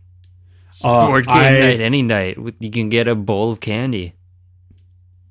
It's 0.68 0.85
Uh, 0.85 1.07
board 1.07 1.26
game 1.26 1.37
I- 1.37 1.59
night 1.59 1.80
any 1.80 2.02
night. 2.02 2.38
With- 2.38 2.54
You 2.61 2.71
can 2.71 2.88
get 2.88 3.09
a 3.09 3.14
bowl 3.16 3.50
of 3.52 3.61
candy. 3.61 4.14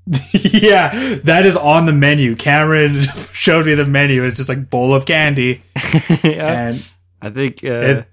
yeah, 0.32 1.16
that 1.24 1.46
is 1.46 1.58
on 1.58 1.86
the 1.86 1.92
menu. 1.94 2.36
Cameron 2.36 3.02
showed 3.34 3.66
me 3.66 3.74
the 3.74 3.86
menu. 3.86 4.24
It's 4.24 4.38
just 4.38 4.50
like 4.50 4.70
bowl 4.70 4.94
of 4.96 5.06
candy, 5.06 5.64
yeah, 6.24 6.68
and 6.70 6.86
I 7.22 7.30
think. 7.30 7.64
Uh, 7.64 7.68
It- 7.68 8.08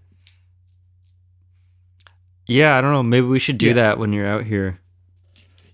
yeah, 2.46 2.76
I 2.76 2.80
don't 2.80 2.92
know. 2.92 3.02
Maybe 3.02 3.26
we 3.26 3.38
should 3.38 3.58
do 3.58 3.68
Yeah. 3.68 3.72
that 3.74 3.98
when 3.98 4.12
you're 4.12 4.26
out 4.26 4.44
here. 4.44 4.78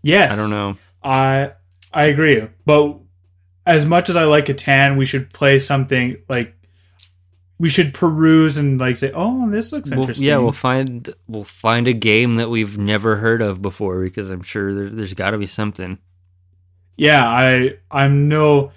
yes, 0.03 0.33
I 0.33 0.37
don't 0.37 0.51
know. 0.51 0.77
I 1.03 1.53
I 1.93 2.07
agree. 2.07 2.43
But 2.65 2.97
as 3.67 3.85
much 3.85 4.09
as 4.09 4.17
I 4.17 4.25
like 4.25 4.47
Catan, 4.47 4.97
we 4.97 5.05
should 5.07 5.33
play 5.33 5.59
something 5.59 6.19
like 6.29 6.55
we 7.59 7.69
should 7.69 7.93
peruse 7.93 8.57
and 8.57 8.79
like 8.81 8.97
say, 8.97 9.11
"Oh, 9.15 9.51
this 9.51 9.73
looks 9.73 9.91
We'll, 9.91 10.01
interesting." 10.01 10.29
yeah, 10.29 10.37
we'll 10.39 10.53
find 10.53 11.13
we'll 11.27 11.45
find 11.45 11.89
a 11.89 11.93
game 11.93 12.37
that 12.37 12.51
we've 12.51 12.79
never 12.79 13.17
heard 13.17 13.43
of 13.43 13.61
before 13.61 14.03
because 14.03 14.31
I'm 14.31 14.43
sure 14.43 14.73
there, 14.75 14.89
there's 14.91 15.15
got 15.15 15.31
to 15.33 15.39
be 15.39 15.47
something. 15.47 15.99
Yeah, 17.01 17.27
I 17.27 17.77
I'm 17.91 18.29
no 18.29 18.73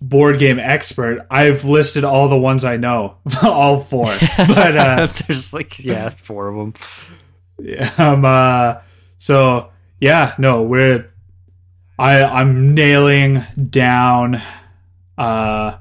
board 0.00 0.38
game 0.38 0.58
expert. 0.58 1.26
I've 1.30 1.64
listed 1.64 2.04
all 2.04 2.28
the 2.28 2.36
ones 2.38 2.64
I 2.64 2.76
know, 2.78 3.16
all 3.42 3.80
four. 3.84 4.06
But 4.38 4.76
uh 4.76 5.06
there's 5.26 5.52
like 5.52 5.78
yeah, 5.84 6.08
four 6.10 6.48
of 6.48 6.56
them. 6.56 6.74
Yeah, 7.60 7.92
um 7.98 8.24
uh 8.24 8.76
so 9.18 9.70
yeah 10.00 10.34
no 10.38 10.62
we're 10.62 11.10
i 11.98 12.22
i'm 12.22 12.72
nailing 12.74 13.42
down 13.70 14.40
uh 15.18 15.78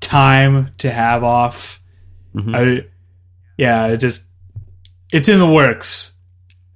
time 0.00 0.72
to 0.78 0.90
have 0.90 1.24
off 1.24 1.80
Mhm. 2.36 2.54
i 2.54 2.86
yeah 3.58 3.86
it 3.88 3.96
just 3.96 4.22
it's 5.12 5.28
in 5.28 5.40
the 5.40 5.46
works 5.50 6.12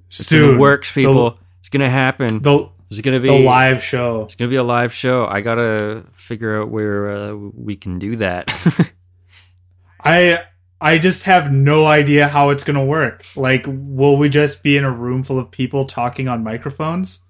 It's 0.08 0.18
in 0.20 0.24
soon 0.24 0.54
the 0.56 0.60
works, 0.60 0.90
people. 0.90 1.38
it's 1.60 1.68
gonna 1.68 1.88
happen. 1.88 2.42
the, 2.42 2.68
There's 2.94 3.02
gonna 3.02 3.20
be 3.20 3.28
a 3.28 3.46
live 3.46 3.82
show 3.82 4.22
It's 4.22 4.34
gonna 4.34 4.50
be 4.50 4.56
a 4.56 4.62
live 4.62 4.92
show. 4.92 5.26
I 5.26 5.40
gotta 5.40 6.04
figure 6.12 6.60
out 6.60 6.68
where 6.68 7.08
uh, 7.08 7.34
we 7.34 7.76
can 7.76 7.98
do 7.98 8.16
that. 8.16 8.52
i 10.06 10.38
i 10.82 10.98
just 10.98 11.22
have 11.22 11.50
no 11.50 11.86
idea 11.86 12.28
how 12.28 12.50
it's 12.50 12.62
gonna 12.62 12.84
work 12.84 13.24
like 13.36 13.64
will 13.66 14.18
we 14.18 14.28
just 14.28 14.62
be 14.62 14.76
in 14.76 14.84
a 14.84 14.90
room 14.90 15.22
full 15.22 15.38
of 15.38 15.50
people 15.50 15.86
talking 15.86 16.28
on 16.28 16.44
microphones 16.44 17.20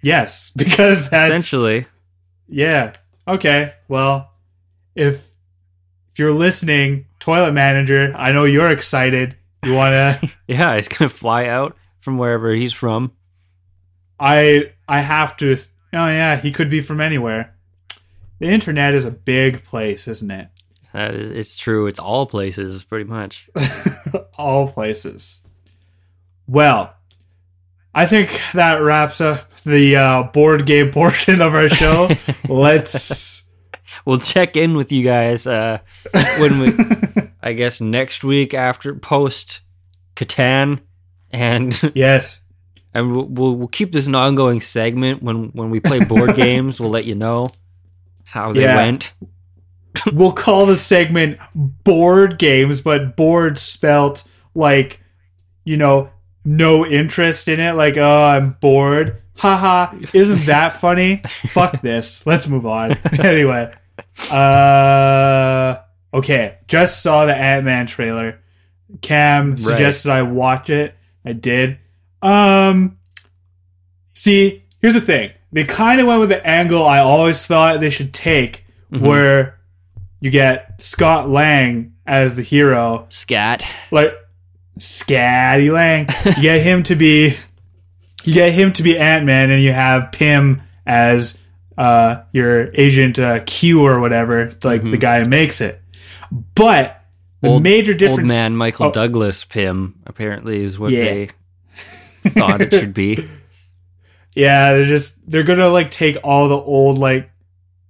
yes 0.00 0.52
because 0.56 1.10
that's 1.10 1.28
Essentially, 1.28 1.86
Yeah. 2.48 2.94
Okay. 3.26 3.72
Well, 3.88 4.30
if 4.94 5.16
if 6.12 6.18
you're 6.18 6.30
listening, 6.30 7.06
toilet 7.18 7.52
manager, 7.52 8.14
I 8.16 8.30
know 8.30 8.44
you're 8.44 8.70
excited. 8.70 9.36
You 9.64 9.74
want 9.74 10.20
to 10.20 10.30
yeah, 10.46 10.76
he's 10.76 10.86
gonna 10.88 11.08
fly 11.08 11.46
out 11.46 11.76
from 11.98 12.18
wherever 12.18 12.52
he's 12.52 12.72
from. 12.72 13.12
I 14.20 14.73
I 14.88 15.00
have 15.00 15.36
to 15.38 15.56
Oh 15.94 16.08
yeah, 16.08 16.36
he 16.36 16.50
could 16.50 16.70
be 16.70 16.80
from 16.80 17.00
anywhere. 17.00 17.54
The 18.40 18.46
internet 18.46 18.94
is 18.94 19.04
a 19.04 19.10
big 19.10 19.64
place, 19.64 20.08
isn't 20.08 20.30
it? 20.30 20.48
That 20.92 21.14
is, 21.14 21.30
it's 21.30 21.56
true. 21.56 21.86
It's 21.86 21.98
all 21.98 22.26
places, 22.26 22.84
pretty 22.84 23.04
much. 23.04 23.48
All 24.38 24.68
places. 24.68 25.40
Well, 26.46 26.94
I 27.94 28.06
think 28.06 28.40
that 28.52 28.76
wraps 28.76 29.20
up 29.20 29.48
the 29.64 29.96
uh, 29.96 30.22
board 30.24 30.66
game 30.66 30.90
portion 30.92 31.40
of 31.40 31.54
our 31.54 31.68
show. 31.68 32.10
Let's 32.48 33.44
We'll 34.04 34.18
check 34.18 34.56
in 34.56 34.76
with 34.76 34.92
you 34.92 35.02
guys 35.02 35.46
uh, 35.46 35.78
when 36.38 36.58
we, 36.60 36.72
I 37.42 37.54
guess, 37.54 37.80
next 37.80 38.22
week 38.22 38.52
after 38.52 38.94
post 38.94 39.62
Catan, 40.16 40.80
and 41.32 41.92
Yes. 41.94 42.40
And 42.94 43.14
we'll, 43.14 43.26
we'll 43.26 43.56
we'll 43.56 43.68
keep 43.68 43.92
this 43.92 44.06
an 44.06 44.14
ongoing 44.14 44.60
segment 44.60 45.22
when 45.22 45.50
when 45.52 45.70
we 45.70 45.80
play 45.80 46.04
board 46.04 46.36
games. 46.36 46.80
We'll 46.80 46.90
let 46.90 47.04
you 47.04 47.14
know 47.14 47.50
how 48.26 48.52
they 48.52 48.62
Yeah. 48.62 48.76
went. 48.76 49.12
we'll 50.12 50.32
call 50.32 50.66
the 50.66 50.76
segment 50.76 51.38
board 51.54 52.38
games, 52.38 52.80
but 52.80 53.16
bored 53.16 53.58
spelt 53.58 54.24
like, 54.54 55.00
you 55.64 55.76
know, 55.76 56.10
no 56.44 56.84
interest 56.86 57.46
in 57.48 57.60
it. 57.60 57.72
Like, 57.74 57.96
oh, 57.96 58.22
I'm 58.24 58.52
bored. 58.60 59.20
Haha, 59.36 59.94
isn't 60.12 60.46
that 60.46 60.80
funny? 60.80 61.16
Fuck 61.48 61.80
this. 61.82 62.24
Let's 62.26 62.46
move 62.48 62.66
on. 62.66 62.92
anyway. 63.18 63.72
Uh 64.30 65.80
okay. 66.12 66.58
Just 66.68 67.02
saw 67.02 67.26
the 67.26 67.34
Ant 67.34 67.64
Man 67.64 67.86
trailer. 67.86 68.40
Cam 69.00 69.56
suggested 69.56 70.10
I 70.10 70.22
watch 70.22 70.70
it. 70.70 70.94
I 71.24 71.32
did. 71.32 71.78
Um 72.24 72.96
see, 74.14 74.62
here's 74.80 74.94
the 74.94 75.00
thing. 75.00 75.30
They 75.52 75.64
kind 75.64 76.00
of 76.00 76.06
went 76.06 76.20
with 76.20 76.30
the 76.30 76.44
angle 76.46 76.84
I 76.84 76.98
always 76.98 77.46
thought 77.46 77.80
they 77.80 77.90
should 77.90 78.12
take, 78.12 78.64
Mhm. 78.92 79.00
where 79.02 79.58
you 80.20 80.30
get 80.30 80.80
Scott 80.82 81.28
Lang 81.30 81.92
as 82.06 82.34
the 82.34 82.42
hero, 82.42 83.06
Scat. 83.08 83.64
like 83.90 84.12
Scatty 84.78 85.70
Lang. 85.72 86.08
You 86.36 86.42
get 86.42 86.62
him 86.62 86.82
to 86.84 86.96
be, 86.96 87.36
you 88.24 88.34
get 88.34 88.52
him 88.52 88.72
to 88.72 88.82
be 88.82 88.98
Ant 88.98 89.24
Man, 89.24 89.50
and 89.50 89.62
you 89.62 89.72
have 89.72 90.10
Pym 90.12 90.62
as 90.86 91.38
uh, 91.76 92.22
your 92.32 92.70
agent 92.74 93.18
uh, 93.18 93.40
Q 93.46 93.82
or 93.84 93.98
whatever, 94.00 94.52
like 94.62 94.82
the 94.84 94.96
Mhm. 94.96 95.00
guy 95.00 95.20
who 95.22 95.28
makes 95.28 95.60
it. 95.60 95.80
But 96.54 97.00
the 97.42 97.48
Old- 97.48 97.62
major 97.64 97.94
difference, 97.94 98.20
Old 98.20 98.28
man 98.28 98.56
Michael 98.56 98.86
Oh. 98.86 98.92
Douglas 98.92 99.44
Pym 99.44 99.96
apparently 100.06 100.62
is 100.62 100.78
what 100.78 100.92
Yeah. 100.92 101.04
they 101.04 101.28
thought 102.30 102.60
it 102.60 102.70
should 102.72 102.94
be. 102.94 103.28
yeah, 104.34 104.72
they're 104.74 104.84
just 104.84 105.16
they're 105.28 105.42
gonna 105.42 105.68
like 105.68 105.90
take 105.90 106.16
all 106.24 106.48
the 106.48 106.56
old 106.56 106.98
like, 106.98 107.30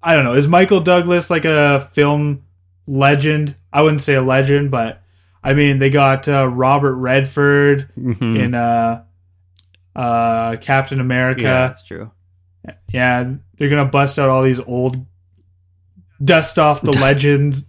I 0.03 0.15
don't 0.15 0.25
know, 0.25 0.35
is 0.35 0.47
Michael 0.49 0.81
Douglas 0.81 1.31
like 1.31 1.45
a 1.45 1.89
film 1.93 2.43
legend? 2.87 3.57
I 3.73 3.83
wouldn't 3.83 4.03
say 4.03 4.15
a 4.15 4.23
legend, 4.23 4.71
but 4.71 5.03
I 5.43 5.55
mean 5.55 5.79
they 5.79 5.91
got 5.91 6.29
uh, 6.29 6.47
Robert 6.49 6.95
Redford. 6.95 7.89
Mhm. 7.99 8.39
in 8.39 8.55
uh 8.55 9.03
uh 9.97 10.57
Captain 10.61 11.01
America. 11.01 11.43
yeah, 11.43 11.69
that's 11.69 11.83
true. 11.85 12.11
Yeah. 12.93 13.35
they're 13.57 13.69
gonna 13.69 13.85
bust 13.85 14.19
out 14.19 14.29
all 14.29 14.43
these 14.43 14.61
old 14.61 14.97
dust 16.23 16.59
off 16.59 16.81
the 16.83 16.93
legends. 17.01 17.65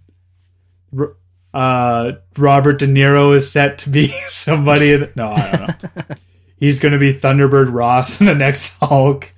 Uh 1.54 2.12
Robert 2.36 2.78
De 2.78 2.86
Niro 2.86 3.34
is 3.34 3.50
set 3.50 3.78
to 3.78 3.90
be 3.90 4.08
somebody 4.28 4.92
in, 4.92 5.10
no, 5.14 5.32
I 5.32 5.50
don't 5.50 5.82
know. 5.84 6.16
He's 6.58 6.78
gonna 6.78 6.98
be 6.98 7.12
Thunderbird 7.14 7.72
Ross 7.72 8.20
in 8.20 8.26
the 8.26 8.34
next 8.34 8.76
Hulk. 8.82 9.30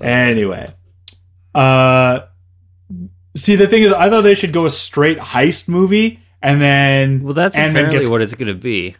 Anyway. 0.00 0.72
Uh 1.54 2.20
see 3.36 3.56
the 3.56 3.66
thing 3.66 3.82
is 3.82 3.92
I 3.92 4.08
thought 4.08 4.22
they 4.22 4.34
should 4.34 4.52
go 4.52 4.66
a 4.66 4.70
straight 4.70 5.18
heist 5.18 5.68
movie 5.68 6.20
and 6.42 6.60
then 6.60 7.22
well, 7.22 7.34
that's 7.34 7.56
Ant-Man 7.56 7.70
apparently 7.86 7.98
gets- 8.00 8.08
what 8.08 8.22
it's 8.22 8.34
going 8.34 8.48
to 8.48 8.54
be. 8.54 8.96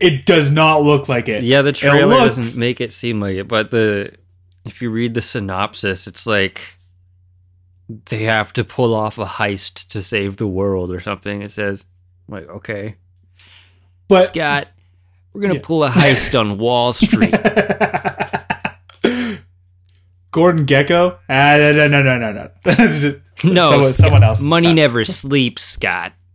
it 0.00 0.26
does 0.26 0.50
not 0.50 0.82
look 0.82 1.08
like 1.08 1.28
it. 1.28 1.42
Yeah, 1.42 1.62
the 1.62 1.72
trailer 1.72 2.06
looks- 2.06 2.36
doesn't 2.36 2.60
make 2.60 2.80
it 2.80 2.92
seem 2.92 3.20
like 3.20 3.36
it, 3.36 3.48
but 3.48 3.70
the 3.70 4.12
if 4.64 4.82
you 4.82 4.90
read 4.90 5.14
the 5.14 5.22
synopsis, 5.22 6.06
it's 6.06 6.26
like 6.26 6.76
they 8.06 8.24
have 8.24 8.52
to 8.54 8.64
pull 8.64 8.94
off 8.94 9.18
a 9.18 9.24
heist 9.26 9.88
to 9.88 10.02
save 10.02 10.36
the 10.38 10.46
world 10.46 10.90
or 10.90 11.00
something. 11.00 11.42
It 11.42 11.50
says, 11.50 11.84
I'm 12.28 12.34
like, 12.34 12.48
okay, 12.48 12.96
But 14.08 14.26
Scott, 14.26 14.70
we're 15.32 15.42
gonna 15.42 15.54
Yeah. 15.54 15.60
pull 15.62 15.84
a 15.84 15.90
heist 15.90 16.38
on 16.38 16.58
Wall 16.58 16.92
Street. 16.92 17.30
Gordon 20.30 20.66
Gekko? 20.66 21.16
Ah, 21.28 21.56
no, 21.58 21.72
no, 21.72 21.86
no, 21.88 22.02
no, 22.02 22.18
no, 22.18 22.32
no. 22.32 22.50
no, 23.44 23.68
someone, 23.70 23.84
someone 23.84 24.22
else. 24.24 24.42
Money 24.42 24.72
never 24.72 25.04
sleeps, 25.04 25.62
Scott. 25.62 26.12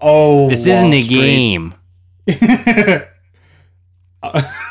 oh, 0.00 0.48
This 0.48 0.66
Wall 0.66 0.74
isn't 0.76 0.92
a 0.92 1.02
Street. 1.02 1.08
game. 1.08 1.74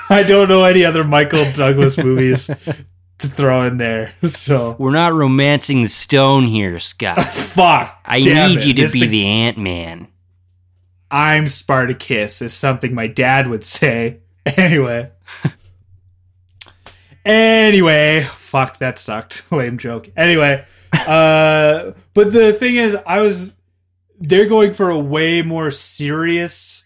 I 0.09 0.23
don't 0.23 0.49
know 0.49 0.63
any 0.65 0.83
other 0.83 1.03
Michael 1.05 1.49
Douglas 1.53 1.97
movies 1.97 2.47
to 2.47 3.27
throw 3.27 3.63
in 3.67 3.77
there. 3.77 4.13
So 4.27 4.75
We're 4.77 4.91
not 4.91 5.13
romancing 5.13 5.83
the 5.83 5.89
stone 5.89 6.45
here, 6.45 6.77
Scott. 6.79 7.23
fuck. 7.33 7.97
I 8.05 8.19
need 8.19 8.27
it. 8.59 8.65
you 8.65 8.73
to 8.73 8.81
This 8.81 8.91
be 8.93 8.99
the- 9.01 9.07
the 9.07 9.25
Ant 9.25 9.57
Man. 9.57 10.07
I'm 11.13 11.45
Spartacus 11.45 12.41
is 12.41 12.55
something 12.55 12.95
my 12.95 13.05
dad 13.05 13.47
would 13.47 13.63
say. 13.63 14.19
Anyway. 14.57 15.09
anyway, 17.23 18.27
fuck 18.35 18.79
that 18.79 18.99
sucked. 18.99 19.43
Lame 19.51 19.77
joke. 19.77 20.09
Anyway, 20.17 20.65
uh 21.07 21.91
but 22.13 22.33
the 22.33 22.51
thing 22.51 22.75
is 22.75 22.97
I 23.07 23.19
was 23.19 23.53
they're 24.19 24.47
going 24.47 24.73
for 24.73 24.89
a 24.89 24.99
way 24.99 25.43
more 25.43 25.71
serious 25.71 26.85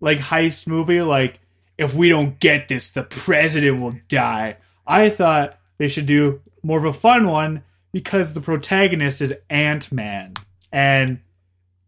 like 0.00 0.16
heist 0.16 0.66
movie 0.66 1.02
like 1.02 1.40
if 1.76 1.92
we 1.92 2.08
don't 2.08 2.40
get 2.40 2.68
this 2.68 2.88
the 2.88 3.02
president 3.02 3.82
will 3.82 3.94
die. 4.08 4.56
I 4.86 5.10
thought 5.10 5.58
they 5.76 5.88
should 5.88 6.06
do 6.06 6.40
more 6.62 6.78
of 6.78 6.86
a 6.86 6.98
fun 6.98 7.26
one 7.26 7.64
because 7.92 8.32
the 8.32 8.40
protagonist 8.40 9.20
is 9.20 9.34
Ant-Man 9.50 10.32
and 10.72 11.20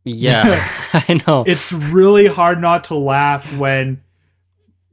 Yeah, 0.06 0.44
I 0.94 1.20
know. 1.26 1.44
it's 1.46 1.72
really 1.72 2.26
hard 2.28 2.60
not 2.60 2.84
to 2.84 2.94
laugh 2.94 3.54
when 3.58 4.00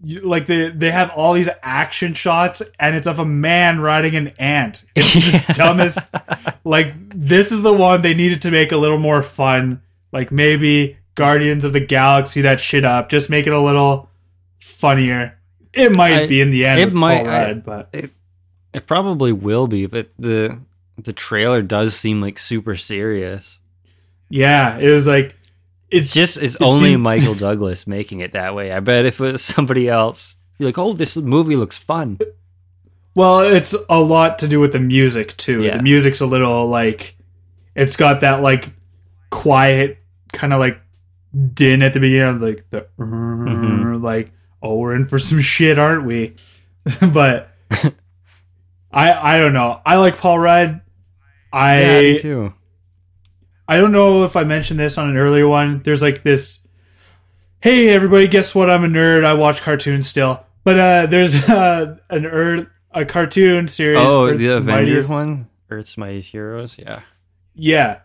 you, 0.03 0.19
like 0.21 0.47
they 0.47 0.69
they 0.69 0.91
have 0.91 1.11
all 1.11 1.33
these 1.33 1.47
action 1.61 2.13
shots 2.13 2.61
and 2.79 2.95
it's 2.95 3.07
of 3.07 3.19
a 3.19 3.25
man 3.25 3.79
riding 3.79 4.15
an 4.15 4.29
ant. 4.39 4.83
It's 4.95 5.15
Yeah. 5.33 5.37
the 5.39 5.53
dumbest. 5.53 5.99
Like 6.65 6.93
this 7.13 7.51
is 7.51 7.61
the 7.61 7.71
one 7.73 8.01
they 8.01 8.13
needed 8.13 8.41
to 8.41 8.51
make 8.51 8.71
a 8.73 8.77
little 8.77 8.99
more 8.99 9.21
fun. 9.21 9.81
Like 10.11 10.31
maybe 10.31 10.97
Guardians 11.15 11.63
of 11.63 11.73
the 11.73 11.79
Galaxy 11.79 12.41
that 12.41 12.59
shit 12.59 12.83
up. 12.83 13.09
Just 13.09 13.29
make 13.29 13.47
it 13.47 13.53
a 13.53 13.59
little 13.61 14.09
funnier. 14.59 15.37
It 15.73 15.95
might 15.95 16.23
I- 16.23 16.27
be 16.27 16.41
in 16.41 16.49
the 16.49 16.65
end. 16.65 16.79
it 16.81 16.91
might- 16.93 17.23
Paul 17.23 17.29
I- 17.29 17.53
but 17.53 17.95
It 18.73 18.87
probably 18.87 19.31
will 19.31 19.67
be, 19.67 19.85
but 19.85 20.09
the 20.17 20.59
the 20.97 21.13
trailer 21.13 21.61
does 21.61 21.95
seem 21.95 22.19
like 22.21 22.37
super 22.39 22.75
serious. 22.75 23.59
Yeah, 24.33 24.77
it 24.79 24.89
was 24.89 25.05
like 25.05 25.35
It's 25.91 26.11
just 26.13 26.37
it's 26.37 26.55
it 26.55 26.61
only 26.61 26.91
seem- 26.93 27.01
Michael 27.01 27.35
Douglas 27.47 27.85
making 27.85 28.21
it 28.21 28.33
that 28.33 28.55
way. 28.55 28.71
I 28.71 28.79
bet 28.79 29.05
if 29.05 29.19
it 29.19 29.31
was 29.33 29.43
somebody 29.43 29.87
else, 29.87 30.35
you're 30.57 30.67
like, 30.69 30.77
oh, 30.79 30.93
this 30.93 31.15
movie 31.15 31.55
looks 31.55 31.77
fun. 31.77 32.17
Well, 33.15 33.41
it's 33.41 33.75
a 33.89 33.99
lot 33.99 34.39
to 34.39 34.47
do 34.47 34.59
with 34.59 34.71
the 34.73 34.79
music 34.79 35.37
too. 35.37 35.59
Yeah. 35.63 35.77
The 35.77 35.83
music's 35.83 36.19
a 36.19 36.25
little 36.25 36.65
like 36.67 37.15
it's 37.75 37.95
got 37.95 38.21
that 38.21 38.41
like 38.41 38.69
quiet 39.29 39.99
kind 40.31 40.51
of 40.53 40.59
like 40.59 40.79
din 41.53 41.81
at 41.83 41.93
the 41.93 41.99
beginning 41.99 42.35
of 42.35 42.41
like 42.41 42.65
the 42.71 42.87
Mhm. 42.99 44.01
like 44.01 44.31
oh 44.63 44.77
we're 44.77 44.95
in 44.95 45.07
for 45.07 45.19
some 45.19 45.41
shit, 45.41 45.77
aren't 45.77 46.05
we? 46.05 46.33
but 47.13 47.51
I 48.91 49.11
I 49.13 49.37
don't 49.37 49.53
know. 49.53 49.79
I 49.85 49.97
like 49.97 50.17
Paul 50.17 50.39
Rudd. 50.39 50.81
I 51.51 51.81
yeah, 51.81 52.01
me 52.01 52.19
too. 52.19 52.53
I 53.67 53.77
don't 53.77 53.91
know 53.91 54.23
if 54.25 54.35
I 54.35 54.43
mentioned 54.43 54.79
this 54.79 54.97
on 54.97 55.09
an 55.09 55.17
earlier 55.17 55.47
one. 55.47 55.81
There's 55.83 56.01
like 56.01 56.23
this. 56.23 56.59
Hey 57.61 57.89
everybody, 57.89 58.27
guess 58.27 58.53
what? 58.53 58.69
I'm 58.69 58.83
a 58.83 58.87
nerd. 58.87 59.23
I 59.23 59.33
watch 59.33 59.61
cartoons 59.61 60.07
still. 60.07 60.43
But 60.63 60.79
uh, 60.79 61.05
there's 61.07 61.35
uh, 61.49 61.97
an 62.09 62.25
Earth 62.25 62.67
a 62.91 63.05
cartoon 63.05 63.67
series. 63.67 63.97
Oh, 63.99 64.27
Earth's 64.27 64.39
the 64.39 64.57
Avengers 64.57 65.09
Mightiest- 65.09 65.09
one, 65.09 65.49
Earth's 65.69 65.97
Mightiest 65.97 66.29
Heroes. 66.31 66.77
Yeah, 66.77 67.01
Yeah, 67.55 67.99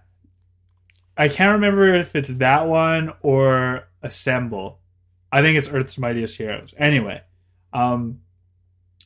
I 1.17 1.29
can't 1.29 1.55
remember 1.55 1.95
if 1.95 2.15
it's 2.15 2.31
that 2.31 2.67
one 2.67 3.13
or 3.23 3.87
Assemble. 4.03 4.79
I 5.31 5.43
think 5.43 5.59
it's 5.59 5.69
Earth's 5.69 5.99
Mightiest 5.99 6.37
Heroes. 6.37 6.73
Anyway, 6.79 7.21
um, 7.73 8.21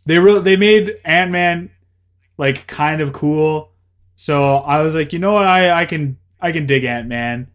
they 0.06 0.18
really 0.18 0.40
they 0.40 0.56
made 0.56 0.96
Ant 1.04 1.30
Man 1.30 1.70
like 2.38 2.66
kind 2.66 3.00
of 3.00 3.12
cool. 3.12 3.70
So 4.16 4.56
I 4.56 4.82
was 4.82 4.94
like, 4.94 5.12
you 5.12 5.18
know 5.18 5.32
what, 5.32 5.46
I 5.46 5.80
I 5.82 5.84
can 5.86 6.18
I 6.42 6.52
can 6.52 6.66
dig 6.66 6.85
Ant 6.85 7.09
Man, 7.09 7.46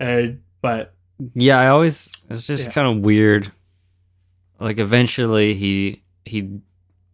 uh, 0.00 0.22
but 0.62 0.94
yeah. 1.34 1.58
I 1.58 1.68
always 1.68 2.10
it's 2.30 2.46
just 2.46 2.66
Yeah. 2.66 2.72
kind 2.72 2.88
of 2.96 3.02
weird. 3.04 3.50
Like 4.58 4.78
eventually 4.78 5.54
he 5.54 6.02
he 6.24 6.60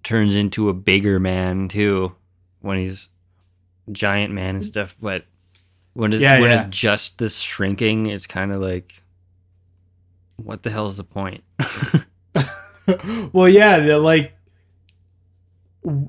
turns 0.03 0.35
into 0.37 0.69
a 0.69 0.75
bigger 0.75 1.19
man 1.21 1.69
too 1.69 2.15
when 2.61 2.79
he's 2.79 3.09
giant 3.93 4.33
man 4.33 4.57
and 4.57 4.65
stuff. 4.65 4.97
But 5.01 5.25
when 5.95 6.13
it's 6.13 6.23
Yeah, 6.23 6.41
when 6.41 6.51
yeah. 6.51 6.63
it's 6.63 6.77
just 6.77 7.19
this 7.19 7.39
shrinking, 7.39 8.07
it's 8.07 8.27
kind 8.27 8.53
of 8.53 8.63
like, 8.63 9.03
what 10.37 10.63
the 10.63 10.71
hell 10.71 10.87
is 10.87 10.97
the 10.97 11.05
point? 11.05 11.43
well, 13.33 13.49
yeah, 13.49 13.79
they're 13.81 13.99
like 13.99 14.33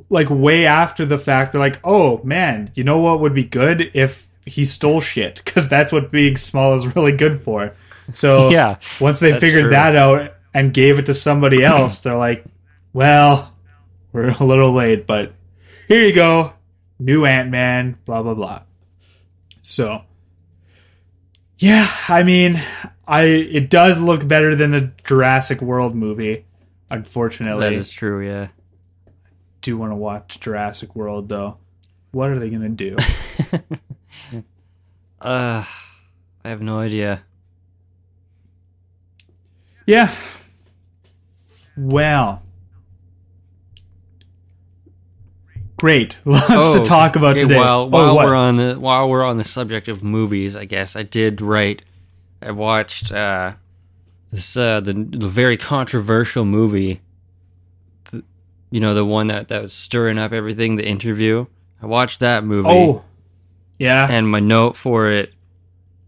like 0.10 0.30
way 0.30 0.66
after 0.66 1.06
the 1.06 1.18
fact 1.18 1.52
they're 1.52 1.60
like 1.60 1.82
oh 1.84 2.22
man 2.24 2.72
you 2.76 2.84
know 2.86 2.98
what 3.00 3.20
would 3.20 3.34
be 3.34 3.44
good 3.44 3.92
if 3.94 4.25
he 4.46 4.66
stole 4.66 5.02
shit 5.02 5.42
because 5.44 5.68
that's 5.68 5.92
what 5.92 6.12
being 6.12 6.38
small 6.38 6.74
is 6.76 6.96
really 6.96 7.12
good 7.12 7.44
for 7.44 7.74
so 8.14 8.50
yeah, 8.52 8.78
once 9.00 9.20
they 9.20 9.40
figured 9.40 9.64
true. 9.64 9.72
that 9.72 9.96
out 9.96 10.34
and 10.54 10.74
gave 10.74 11.00
it 11.00 11.06
to 11.08 11.14
somebody 11.14 11.64
else 11.64 12.00
they're 12.00 12.16
like 12.16 12.46
well 12.94 13.54
we're 14.12 14.30
a 14.30 14.44
little 14.44 14.72
late 14.72 15.06
but 15.08 15.34
here 15.88 16.04
you 16.04 16.14
go 16.14 16.54
new 17.00 17.26
ant-man 17.26 17.98
blah 18.06 18.22
blah 18.22 18.34
blah 18.34 18.62
so 19.62 20.02
yeah 21.58 21.90
i 22.08 22.24
mean 22.24 22.62
I 23.08 23.24
it 23.24 23.70
does 23.70 24.02
look 24.02 24.28
better 24.28 24.56
than 24.56 24.72
the 24.72 24.92
Jurassic 25.04 25.62
World 25.62 25.96
movie. 25.96 26.46
Unfortunately, 26.90 27.62
That 27.62 27.74
is 27.74 27.90
true. 27.90 28.26
Yeah. 28.26 28.50
I 29.08 29.12
do 29.62 29.78
want 29.78 29.92
to 29.92 29.96
watch 29.96 30.40
Jurassic 30.40 30.96
World 30.96 31.30
though. 31.30 31.58
What 32.16 32.30
are 32.30 32.40
they 32.40 32.50
gonna 32.50 32.70
do? 32.70 32.96
Uh, 35.20 35.66
I 36.44 36.50
have 36.50 36.62
no 36.62 36.78
idea. 36.80 37.24
yeah. 39.88 40.14
Well. 41.76 42.44
Great. 45.78 46.22
Lots 46.26 46.78
to 46.78 46.84
talk 46.86 47.16
about 47.16 47.28
Oh, 47.28 47.32
okay, 47.32 47.42
today. 47.42 47.58
While 47.58 47.82
Oh, 47.82 47.88
while 47.88 48.16
we're 48.18 48.36
on 48.36 48.56
the 48.58 48.76
while 48.76 49.10
we're 49.10 49.24
on 49.26 49.38
the 49.38 49.44
subject 49.44 49.88
of 49.88 50.04
movies, 50.04 50.56
I 50.56 50.66
guess 50.66 50.96
I 50.96 51.04
did 51.04 51.42
write. 51.42 51.82
I 52.42 52.52
watched 52.52 53.12
uh, 53.12 53.54
this 54.32 54.56
uh, 54.56 54.80
the 54.80 54.94
the 54.94 55.28
very 55.28 55.58
controversial 55.58 56.46
movie. 56.46 57.02
th- 58.06 58.24
you 58.70 58.80
know 58.80 58.94
the 58.94 59.06
one 59.06 59.28
that 59.28 59.48
that 59.48 59.62
was 59.64 59.74
stirring 59.74 60.18
up 60.20 60.32
everything. 60.34 60.76
The 60.76 60.88
interview. 60.88 61.48
I 61.82 61.86
watched 61.86 62.20
that 62.22 62.44
movie. 62.44 62.70
Oh. 62.70 63.04
Yeah. 63.78 64.08
and 64.10 64.30
my 64.30 64.40
note 64.40 64.78
for 64.78 65.10
it, 65.10 65.34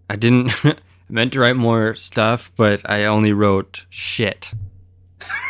I 0.10 0.16
didn't. 0.16 0.54
I 0.66 0.76
meant 1.10 1.34
to 1.34 1.40
write 1.40 1.56
more 1.56 1.96
stuff, 1.96 2.52
but 2.56 2.90
I 2.90 3.06
only 3.06 3.34
wrote 3.34 3.86
shit. 3.90 4.54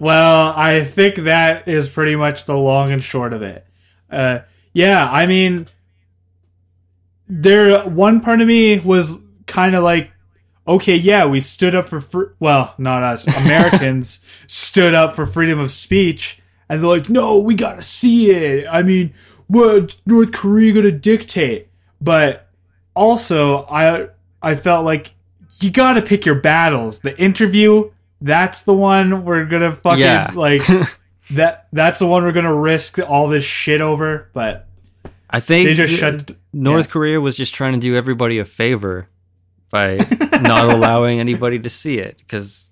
well, 0.00 0.54
I 0.56 0.86
think 0.88 1.16
that 1.16 1.68
is 1.68 1.88
pretty 1.88 2.16
much 2.16 2.44
the 2.44 2.56
long 2.56 2.92
and 2.92 3.02
short 3.02 3.32
of 3.32 3.42
it. 3.42 3.66
Uh, 4.10 4.40
yeah, 4.72 5.10
I 5.10 5.26
mean, 5.26 5.66
there. 7.28 7.86
One 7.88 8.20
part 8.20 8.40
of 8.40 8.46
me 8.48 8.78
was 8.78 9.12
kind 9.46 9.74
of 9.74 9.82
like, 9.82 10.10
okay, 10.66 10.96
yeah, 10.96 11.26
we 11.26 11.40
stood 11.40 11.74
up 11.74 11.88
for 11.88 12.00
fr- 12.00 12.32
well, 12.40 12.74
not 12.78 13.02
us 13.02 13.26
Americans 13.44 14.20
stood 14.46 14.94
up 14.94 15.14
for 15.14 15.26
freedom 15.26 15.58
of 15.58 15.72
speech, 15.72 16.40
and 16.68 16.80
they're 16.82 16.88
like, 16.88 17.08
no, 17.08 17.38
we 17.38 17.54
gotta 17.54 17.82
see 17.82 18.30
it. 18.30 18.66
I 18.70 18.82
mean, 18.82 19.14
what 19.48 19.94
North 20.06 20.32
Korea 20.32 20.72
gonna 20.72 20.90
dictate? 20.92 21.68
But 22.00 22.48
also, 22.94 23.64
I 23.66 24.08
I 24.42 24.54
felt 24.54 24.84
like 24.84 25.12
you 25.60 25.70
gotta 25.70 26.02
pick 26.02 26.26
your 26.26 26.34
battles. 26.36 27.00
The 27.00 27.18
interview, 27.20 27.90
that's 28.20 28.62
the 28.62 28.74
one 28.74 29.24
we're 29.24 29.44
gonna 29.44 29.72
fucking 29.72 30.00
Yeah. 30.00 30.30
like 30.34 30.62
that. 31.30 31.68
That's 31.72 31.98
the 31.98 32.06
one 32.06 32.24
we're 32.24 32.32
gonna 32.32 32.54
risk 32.54 32.98
all 32.98 33.28
this 33.28 33.44
shit 33.44 33.80
over. 33.80 34.30
But 34.32 34.66
I 35.30 35.40
think 35.40 35.66
they 35.66 35.74
just 35.74 35.90
th- 35.98 36.00
shut. 36.00 36.36
North 36.52 36.86
yeah. 36.86 36.92
Korea 36.92 37.20
was 37.20 37.36
just 37.36 37.54
trying 37.54 37.72
to 37.74 37.78
do 37.78 37.96
everybody 37.96 38.38
a 38.38 38.44
favor 38.44 39.08
by 39.70 39.96
not 40.42 40.66
allowing 40.70 41.20
anybody 41.20 41.58
to 41.58 41.68
see 41.70 41.98
it 41.98 42.18
because 42.18 42.66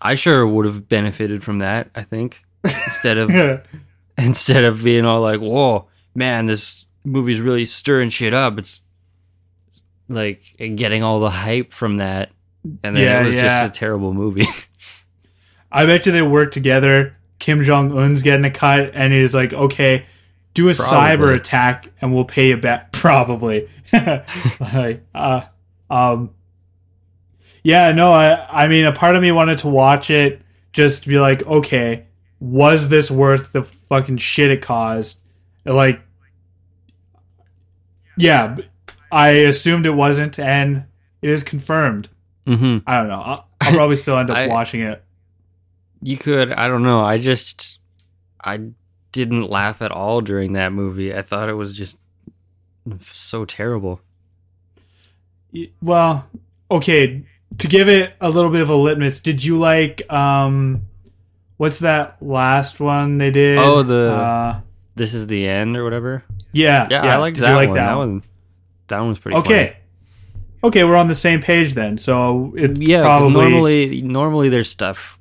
I 0.00 0.14
sure 0.16 0.46
would 0.46 0.66
have 0.66 0.88
benefited 0.88 1.42
from 1.44 1.58
that. 1.60 1.90
I 1.94 2.02
think 2.02 2.44
instead 2.64 3.18
of 3.18 3.30
instead 4.18 4.64
of 4.64 4.82
being 4.84 5.04
all 5.04 5.20
like, 5.20 5.40
"Whoa, 5.40 5.88
man, 6.14 6.46
this 6.46 6.86
movie's 7.04 7.40
really 7.40 7.64
stirring 7.64 8.08
shit 8.08 8.34
up." 8.34 8.58
It's 8.58 8.82
like 10.08 10.40
getting 10.58 11.02
all 11.02 11.20
the 11.20 11.30
hype 11.30 11.72
from 11.72 11.98
that, 11.98 12.30
and 12.82 12.96
then 12.96 13.02
Yeah, 13.02 13.20
it 13.22 13.24
was 13.24 13.34
yeah. 13.34 13.64
just 13.66 13.76
a 13.76 13.78
terrible 13.78 14.12
movie. 14.14 14.46
I 15.72 15.86
bet 15.86 16.04
you 16.06 16.12
they 16.12 16.22
work 16.22 16.52
together. 16.52 17.16
Kim 17.38 17.62
Jong 17.62 17.96
Un's 17.96 18.22
getting 18.22 18.44
a 18.44 18.50
cut, 18.50 18.90
and 18.94 19.12
he's 19.12 19.34
like, 19.34 19.52
"Okay, 19.52 20.04
do 20.54 20.68
a 20.68 20.72
cyber 20.72 21.34
attack, 21.34 21.88
and 22.00 22.14
we'll 22.14 22.24
pay 22.24 22.48
you 22.48 22.56
back." 22.56 22.92
Probably. 23.02 23.68
like, 23.92 25.02
uh, 25.14 25.42
um, 25.90 26.30
yeah, 27.64 27.92
no, 27.92 28.12
I, 28.12 28.64
I 28.64 28.68
mean, 28.68 28.84
a 28.86 28.92
part 28.92 29.16
of 29.16 29.22
me 29.22 29.32
wanted 29.32 29.58
to 29.58 29.68
watch 29.68 30.08
it 30.10 30.40
just 30.72 31.02
to 31.02 31.08
be 31.08 31.18
like, 31.18 31.42
okay, 31.46 32.06
was 32.42 32.88
this 32.88 33.08
worth 33.08 33.52
the 33.52 33.62
fucking 33.88 34.16
shit 34.16 34.50
it 34.50 34.62
caused? 34.62 35.20
Like, 35.64 36.00
yeah, 38.16 38.56
I 39.10 39.28
assumed 39.30 39.86
it 39.86 39.90
wasn't, 39.92 40.38
and 40.38 40.84
it 41.22 41.30
is 41.30 41.42
confirmed. 41.42 42.08
hmm 42.46 42.78
I 42.86 42.98
don't 42.98 43.08
know. 43.08 43.20
I'll, 43.20 43.48
I'll 43.60 43.72
probably 43.72 43.96
still 43.96 44.18
end 44.18 44.30
up 44.30 44.36
I- 44.36 44.48
watching 44.48 44.80
it. 44.80 45.02
You 46.02 46.16
could, 46.16 46.50
I 46.52 46.66
don't 46.66 46.82
know. 46.82 47.00
I 47.00 47.18
just, 47.18 47.78
I 48.42 48.58
didn't 49.12 49.48
laugh 49.48 49.80
at 49.80 49.92
all 49.92 50.20
during 50.20 50.54
that 50.54 50.72
movie. 50.72 51.14
I 51.14 51.22
thought 51.22 51.48
it 51.48 51.52
was 51.54 51.72
just 51.72 51.96
so 53.00 53.44
terrible. 53.44 54.00
Well, 55.80 56.26
okay. 56.72 57.24
To 57.58 57.68
give 57.68 57.88
it 57.88 58.14
a 58.20 58.30
little 58.30 58.50
bit 58.50 58.62
of 58.62 58.68
a 58.70 58.74
litmus, 58.74 59.20
did 59.20 59.44
you 59.44 59.60
like 59.60 60.10
um, 60.12 60.82
what's 61.62 61.78
that 61.78 62.16
last 62.20 62.80
one 62.80 63.18
they 63.18 63.30
did? 63.30 63.56
Oh, 63.58 63.82
the- 63.84 64.10
uh, 64.12 64.60
This 64.96 65.14
is 65.14 65.28
the 65.28 65.46
end 65.46 65.76
or 65.76 65.84
whatever. 65.84 66.24
yeah, 66.52 66.88
Yeah, 66.90 67.14
I 67.14 67.16
liked 67.18 67.36
Did 67.36 67.44
that, 67.44 67.50
you 67.50 67.56
like 67.56 67.68
one. 67.70 67.76
That 67.78 67.96
one, 67.96 68.22
that 68.88 68.98
one 68.98 69.08
was 69.10 69.18
pretty. 69.20 69.38
Okay, 69.38 69.76
okay, 70.64 70.82
we're 70.84 70.96
on 70.96 71.06
the 71.08 71.14
same 71.14 71.40
page 71.40 71.74
then. 71.74 71.96
So 71.98 72.52
it 72.56 72.68
funny. 72.74 72.86
yeah. 72.86 73.02
'cause 73.02 73.22
probably 73.22 73.32
normally, 73.42 74.02
normally 74.02 74.48
there's 74.48 74.68
stuff 74.68 75.18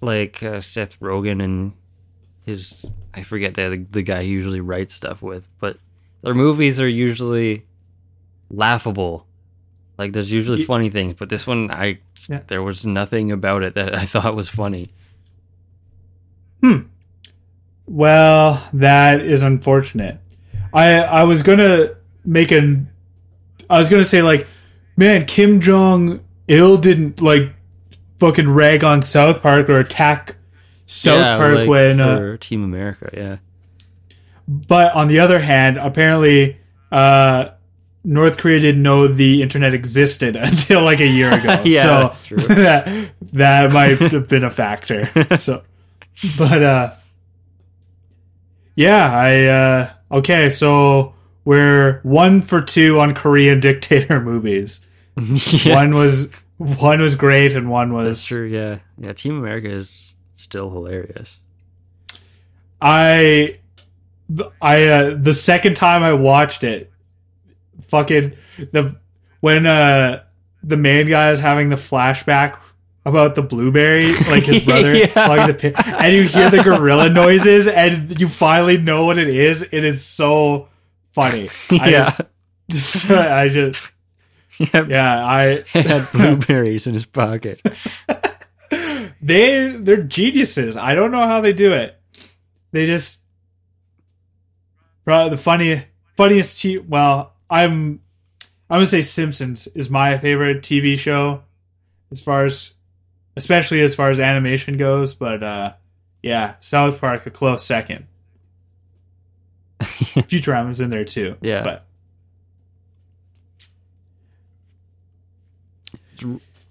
like 0.00 0.42
uh, 0.42 0.60
Seth 0.60 0.98
Rogen 1.00 1.42
and 1.42 1.72
his 2.46 2.90
I 3.14 3.22
forget 3.22 3.54
the 3.54 3.84
the 3.90 4.02
guy 4.02 4.22
he 4.22 4.30
usually 4.30 4.60
writes 4.60 4.94
stuff 4.94 5.22
with, 5.22 5.46
but 5.60 5.76
their 6.22 6.34
movies 6.34 6.80
are 6.80 6.88
usually 6.88 7.64
laughable. 8.50 9.26
Like 9.98 10.12
there's 10.12 10.32
usually 10.32 10.64
funny 10.64 10.90
things, 10.90 11.14
but 11.14 11.28
this 11.28 11.46
one 11.46 11.70
I 11.70 11.98
Yeah. 12.28 12.40
there 12.48 12.62
was 12.62 12.84
nothing 12.84 13.30
about 13.30 13.62
it 13.62 13.74
that 13.74 13.94
I 13.94 14.04
thought 14.12 14.34
was 14.34 14.48
funny. 14.48 14.90
Well, 17.86 18.62
that 18.72 19.20
is 19.20 19.42
unfortunate. 19.42 20.18
I 20.72 21.00
I 21.00 21.24
was 21.24 21.42
gonna 21.42 21.90
make 22.24 22.50
an 22.50 22.88
I 23.68 23.78
was 23.78 23.88
gonna 23.88 24.04
say 24.04 24.22
like, 24.22 24.46
man, 24.96 25.26
Kim 25.26 25.60
Jong 25.60 26.24
Il 26.48 26.76
didn't 26.78 27.20
like 27.20 27.52
fucking 28.18 28.48
rag 28.50 28.84
on 28.84 29.02
South 29.02 29.42
Park 29.42 29.68
or 29.68 29.78
attack 29.78 30.36
South 30.86 31.18
Yeah, 31.18 31.36
Park 31.36 31.54
like 31.54 31.68
when 31.68 32.00
uh, 32.00 32.36
Team 32.38 32.62
America, 32.64 33.10
yeah. 33.12 33.36
But 34.46 34.94
on 34.94 35.08
the 35.08 35.20
other 35.20 35.38
hand, 35.38 35.78
apparently, 35.78 36.58
uh, 36.92 37.50
North 38.04 38.36
Korea 38.36 38.60
didn't 38.60 38.82
know 38.82 39.08
the 39.08 39.40
internet 39.40 39.72
existed 39.72 40.36
until 40.40 40.82
like 40.82 41.00
a 41.00 41.06
year 41.06 41.32
ago. 41.32 41.60
Yeah, 41.64 41.82
so 41.82 41.88
that's 41.88 42.26
true. 42.26 42.36
that 42.54 43.10
that 43.32 43.72
might 43.72 43.98
have 43.98 44.28
been 44.28 44.44
a 44.44 44.50
factor. 44.50 45.08
So, 45.36 45.62
but 46.38 46.62
uh, 46.62 46.94
yeah, 48.76 49.12
I 49.12 49.44
uh, 49.44 49.90
okay. 50.18 50.50
So 50.50 51.14
we're 51.44 52.00
one 52.02 52.42
for 52.42 52.60
two 52.60 53.00
on 53.00 53.14
Korean 53.14 53.60
dictator 53.60 54.20
movies. 54.20 54.84
yeah. 55.16 55.74
One 55.74 55.94
was 55.94 56.30
one 56.58 57.00
was 57.00 57.14
great, 57.14 57.54
and 57.54 57.70
one 57.70 57.92
was 57.92 58.06
That's 58.06 58.24
true, 58.24 58.46
yeah. 58.46 58.78
Yeah, 58.98 59.12
Team 59.12 59.38
America 59.38 59.70
is 59.70 60.16
still 60.36 60.70
hilarious. 60.70 61.38
I, 62.80 63.60
I 64.60 64.84
uh, 64.86 65.16
the 65.20 65.32
second 65.32 65.74
time 65.74 66.02
I 66.02 66.12
watched 66.12 66.64
it, 66.64 66.92
fucking 67.88 68.32
the 68.72 68.96
when 69.40 69.66
uh 69.66 70.22
the 70.62 70.76
main 70.76 71.06
guy 71.06 71.30
is 71.30 71.38
having 71.38 71.68
the 71.68 71.76
flashback 71.76 72.58
about 73.04 73.34
the 73.34 73.42
blueberry, 73.42 74.12
like 74.30 74.44
his 74.44 74.62
brother, 74.64 74.94
Yeah. 74.94 75.46
the 75.46 75.54
pin, 75.54 75.74
and 75.76 76.14
you 76.14 76.22
hear 76.24 76.50
the 76.50 76.62
gorilla 76.62 77.08
noises, 77.10 77.66
and 77.68 78.18
you 78.20 78.28
finally 78.28 78.78
know 78.78 79.04
what 79.04 79.18
it 79.18 79.28
is. 79.28 79.62
It 79.62 79.84
is 79.84 80.04
so 80.04 80.68
funny. 81.12 81.48
I 81.70 81.88
Yeah. 81.90 82.10
just, 82.70 83.10
I 83.10 83.48
just, 83.48 83.90
Yeah, 84.58 84.86
yeah, 84.88 85.26
I 85.26 85.64
had 85.78 86.10
blueberries 86.12 86.86
in 86.86 86.94
his 86.94 87.04
pocket. 87.06 87.60
they 89.20 89.68
they're 89.68 90.02
geniuses. 90.02 90.76
I 90.76 90.94
don't 90.94 91.10
know 91.10 91.26
how 91.26 91.40
they 91.40 91.52
do 91.52 91.72
it. 91.72 91.98
They 92.72 92.86
just 92.86 93.20
Bro, 95.04 95.30
the 95.30 95.36
funny 95.36 95.84
funniest 96.16 96.60
t 96.60 96.78
well, 96.78 97.34
I'm 97.50 98.00
I'm 98.70 98.76
gonna 98.78 98.86
say 98.86 99.02
Simpsons 99.02 99.66
is 99.74 99.90
my 99.90 100.16
favorite 100.18 100.62
TV 100.62 100.98
show 100.98 101.42
as 102.10 102.20
far 102.22 102.44
as 102.46 102.72
especially 103.36 103.80
as 103.80 103.94
far 103.94 104.10
as 104.10 104.18
animation 104.18 104.76
goes, 104.76 105.14
but 105.14 105.42
uh 105.42 105.72
yeah, 106.22 106.54
South 106.60 107.00
Park 107.00 107.26
a 107.26 107.30
close 107.30 107.64
second. 107.64 108.06
Futurama's 109.80 110.80
in 110.80 110.90
there 110.90 111.04
too. 111.04 111.36
Yeah. 111.40 111.62
But 111.62 111.86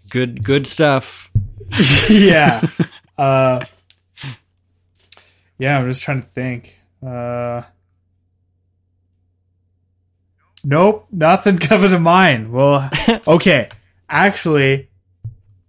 Good 0.10 0.44
good 0.44 0.68
stuff. 0.68 1.32
yeah. 2.10 2.62
Uh 3.16 3.64
yeah, 5.60 5.78
I'm 5.78 5.88
just 5.88 6.02
trying 6.02 6.24
to 6.24 6.28
think. 6.30 6.80
Uh 7.06 7.62
Nope, 10.64 11.08
nothing 11.12 11.58
coming 11.58 11.92
to 11.92 12.00
mind. 12.00 12.52
Well, 12.52 12.90
okay, 13.28 13.70
actually, 14.10 14.90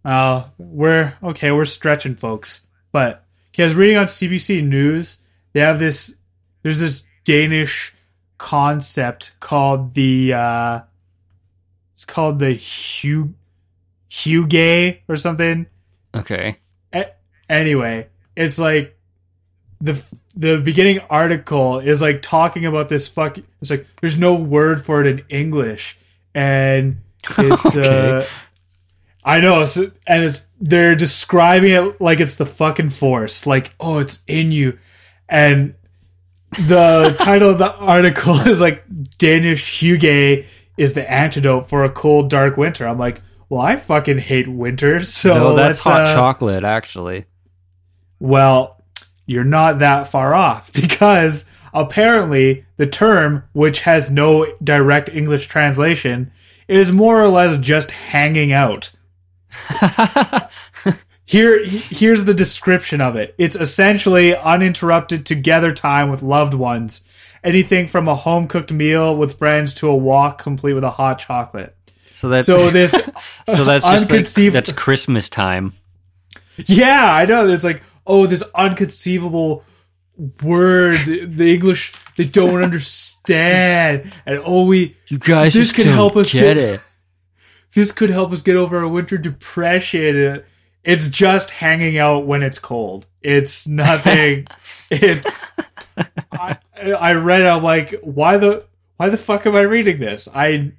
uh, 0.05 0.45
we're 0.59 1.15
okay. 1.23 1.51
We're 1.53 1.65
stretching, 1.65 2.15
folks. 2.17 2.63
But 2.93 3.25
okay, 3.53 3.63
I 3.65 3.67
was 3.67 3.75
reading 3.75 3.97
on 3.97 4.07
CBC 4.07 4.67
News. 4.67 5.19
They 5.53 5.61
have 5.61 5.79
this. 5.79 6.17
There's 6.63 6.79
this 6.81 7.07
Danish 7.25 7.93
concept 8.39 9.37
called 9.41 9.95
the. 9.95 10.33
Uh, 10.35 10.81
it's 11.95 12.05
called 12.05 12.39
the 12.39 12.51
Hugh 12.53 13.35
Hugay 14.11 14.99
or 15.09 15.17
something. 15.17 15.67
Okay. 16.15 16.59
A- 16.93 17.13
anyway, 17.49 18.09
it's 18.37 18.59
like 18.59 18.97
the 19.81 20.03
the 20.37 20.59
beginning 20.59 20.99
article 21.11 21.79
is 21.79 22.01
like 22.03 22.21
talking 22.23 22.65
about 22.67 22.89
this 22.89 23.09
fuck. 23.09 23.39
It's 23.61 23.71
like 23.71 23.87
there's 24.01 24.19
no 24.19 24.35
word 24.35 24.85
for 24.85 25.05
it 25.05 25.07
in 25.07 25.25
English, 25.29 25.99
and 26.35 26.99
it's 27.39 27.77
Okay. 27.77 28.19
uh, 28.19 28.25
I 29.25 29.41
know, 29.41 29.65
so, 29.65 29.91
and 30.07 30.25
it's 30.25 30.43
they're 30.61 30.95
describing 30.95 31.73
it 31.73 32.01
like 32.01 32.21
it's 32.21 32.35
the 32.35 32.47
fucking 32.47 32.91
force, 32.91 33.47
like 33.47 33.75
oh, 33.81 33.99
it's 33.99 34.23
in 34.27 34.53
you, 34.53 34.79
and 35.29 35.75
the 36.67 37.17
title 37.21 37.51
of 37.51 37.59
the 37.59 37.73
article 37.75 38.39
is 38.41 38.61
like 38.61 38.85
Danish 39.19 39.81
Hygge 39.81 40.47
is 40.77 40.93
the 40.95 41.11
antidote 41.11 41.69
for 41.69 41.85
a 41.85 41.91
cold, 41.91 42.29
dark 42.29 42.57
winter. 42.57 42.87
I'm 42.87 42.99
like, 42.99 43.23
well, 43.49 43.63
I 43.63 43.77
fucking 43.77 44.19
hate 44.19 44.49
winter, 44.49 45.05
so 45.05 45.35
no, 45.35 45.55
that's 45.55 45.79
hot 45.79 46.03
uh, 46.03 46.15
chocolate, 46.15 46.65
actually. 46.65 47.27
well, 48.19 48.83
you're 49.27 49.45
not 49.45 49.79
that 49.79 50.09
far 50.09 50.35
off 50.35 50.73
because 50.75 51.47
apparently 51.73 52.65
the 52.77 52.87
term, 52.87 53.45
which 53.53 53.81
has 53.81 54.11
no 54.11 54.47
direct 54.63 55.09
English 55.09 55.47
translation, 55.47 56.31
is 56.69 56.93
more 56.93 57.23
or 57.23 57.29
less 57.29 57.57
just 57.59 57.91
hanging 57.91 58.53
out. 58.53 58.91
Here, 61.27 61.65
here's 61.65 62.25
the 62.25 62.35
description 62.35 63.01
of 63.01 63.17
it. 63.17 63.35
It's 63.39 63.57
essentially 63.57 64.37
uninterrupted 64.37 65.25
together 65.25 65.73
time 65.73 66.11
with 66.11 66.23
loved 66.23 66.53
ones. 66.53 67.03
Anything 67.43 67.87
from 67.87 68.09
a 68.09 68.15
home 68.15 68.47
cooked 68.47 68.71
meal 68.71 69.17
with 69.17 69.39
friends 69.39 69.73
to 69.75 69.89
a 69.89 69.97
walk 69.97 70.37
complete 70.39 70.75
with 70.75 70.85
a 70.85 70.91
hot 70.91 71.19
chocolate. 71.19 71.75
so 72.11 72.29
that's 72.29 72.45
So 72.47 72.69
this, 72.69 72.91
so 73.47 73.65
that's 73.65 73.87
just 73.89 74.11
like, 74.11 74.53
that's 74.53 74.73
Christmas 74.73 75.31
time. 75.31 75.73
Yeah, 76.67 77.13
I 77.15 77.25
know. 77.25 77.49
It's 77.49 77.65
like, 77.65 77.83
oh, 78.07 78.27
this 78.27 78.43
unconceivable 78.55 79.65
word 80.43 80.97
the 81.07 81.53
English 81.55 81.95
they 82.17 82.25
don't 82.25 82.63
understand, 82.63 84.13
and 84.27 84.41
oh, 84.45 84.67
we 84.67 84.97
You 85.09 85.19
guys 85.19 85.55
This 85.55 85.73
just 85.73 85.75
can 85.75 85.93
help 85.93 86.17
us 86.17 86.33
get 86.33 86.55
get- 86.55 86.57
it. 86.59 86.81
This 87.75 87.93
could 87.93 88.11
help 88.11 88.33
us 88.33 88.43
get 88.43 88.57
over 88.57 88.79
our 88.79 88.89
winter 88.89 89.19
depression. 89.19 90.43
It's 90.85 91.09
just 91.09 91.51
hanging 91.51 91.99
out 91.99 92.27
when 92.27 92.43
it's 92.43 92.59
cold. 92.59 93.07
It's 93.23 93.67
nothing. 93.69 94.47
it's. 94.91 95.53
I, 96.33 96.59
I 96.73 97.13
read. 97.15 97.43
it, 97.43 97.47
I'm 97.47 97.63
like, 97.63 97.95
why 98.03 98.37
the 98.37 98.67
why 98.97 99.09
the 99.09 99.17
fuck 99.17 99.47
am 99.47 99.55
I 99.57 99.61
reading 99.61 99.99
this? 100.01 100.29
I 100.35 100.73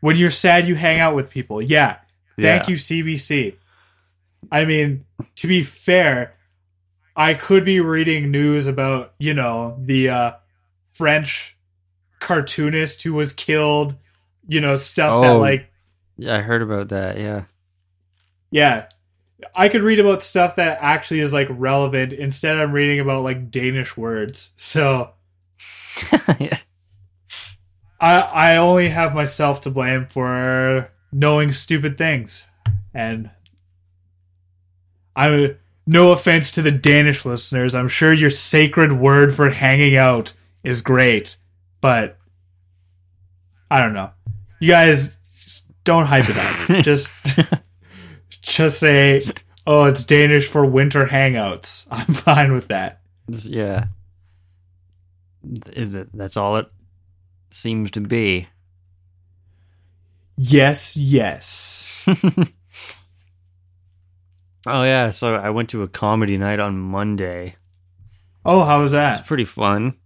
when 0.00 0.16
you're 0.16 0.30
sad, 0.30 0.68
you 0.68 0.74
hang 0.74 1.00
out 1.00 1.14
with 1.14 1.30
people. 1.30 1.60
Yeah. 1.60 1.96
Thank 2.38 2.64
Yeah. 2.64 2.70
you, 2.70 2.76
CBC. 2.76 3.54
I 4.52 4.64
mean, 4.64 5.04
to 5.36 5.48
be 5.48 5.62
fair, 5.62 6.34
I 7.16 7.34
could 7.34 7.64
be 7.64 7.80
reading 7.80 8.30
news 8.30 8.66
about 8.66 9.14
you 9.18 9.34
know 9.34 9.76
the 9.82 10.08
uh, 10.10 10.32
French 10.92 11.56
cartoonist 12.20 13.02
who 13.02 13.14
was 13.14 13.32
killed. 13.32 13.96
You 14.46 14.60
know 14.60 14.76
stuff 14.76 15.22
that 15.22 15.30
Oh. 15.32 15.38
like 15.40 15.68
Yeah, 16.16 16.36
I 16.36 16.40
heard 16.40 16.62
about 16.62 16.88
that. 16.88 17.18
Yeah. 17.18 17.44
yeah. 18.50 18.86
I 19.54 19.68
could 19.68 19.82
read 19.82 19.98
about 20.00 20.22
stuff 20.22 20.56
that 20.56 20.78
actually 20.80 21.20
is 21.20 21.32
like 21.32 21.48
relevant 21.50 22.12
instead 22.12 22.58
I'm 22.58 22.72
reading 22.72 23.00
about 23.00 23.22
like 23.22 23.50
Danish 23.50 23.96
words. 23.96 24.50
So 24.56 25.10
Yeah. 26.38 26.58
I 28.00 28.20
I 28.20 28.56
only 28.56 28.88
have 28.88 29.14
myself 29.14 29.62
to 29.62 29.70
blame 29.70 30.06
for 30.06 30.90
knowing 31.12 31.52
stupid 31.52 31.98
things. 31.98 32.46
And 32.94 33.30
I 35.14 35.56
no 35.86 36.12
offense 36.12 36.50
to 36.52 36.62
the 36.62 36.72
Danish 36.72 37.24
listeners, 37.24 37.74
I'm 37.74 37.88
sure 37.88 38.12
your 38.12 38.30
sacred 38.30 38.92
word 38.92 39.34
for 39.34 39.50
hanging 39.50 39.96
out 39.96 40.32
is 40.64 40.80
great, 40.80 41.36
but 41.80 42.18
I 43.70 43.80
don't 43.80 43.94
know. 43.94 44.10
You 44.60 44.68
guys 44.68 45.15
don't 45.86 46.04
hype 46.04 46.26
it 46.28 46.36
up. 46.36 46.84
just 46.84 47.14
just 48.42 48.78
say, 48.78 49.22
"Oh, 49.66 49.84
it's 49.84 50.04
Danish 50.04 50.46
for 50.48 50.66
winter 50.66 51.06
hangouts." 51.06 51.86
I'm 51.90 52.12
fine 52.12 52.52
with 52.52 52.68
that. 52.68 53.00
Yeah. 53.28 53.86
That's 55.42 56.36
all 56.36 56.56
it 56.56 56.66
seems 57.50 57.90
to 57.92 58.00
be. 58.02 58.48
Yes, 60.36 60.96
yes. 60.96 62.04
oh 64.66 64.82
yeah, 64.82 65.10
so 65.12 65.34
I 65.36 65.50
went 65.50 65.70
to 65.70 65.82
a 65.82 65.88
comedy 65.88 66.36
night 66.36 66.60
on 66.60 66.78
Monday. 66.78 67.54
Oh, 68.44 68.64
how 68.64 68.82
was 68.82 68.92
It 68.92 68.96
that? 68.96 69.18
was 69.20 69.26
pretty 69.26 69.44
fun. 69.44 69.96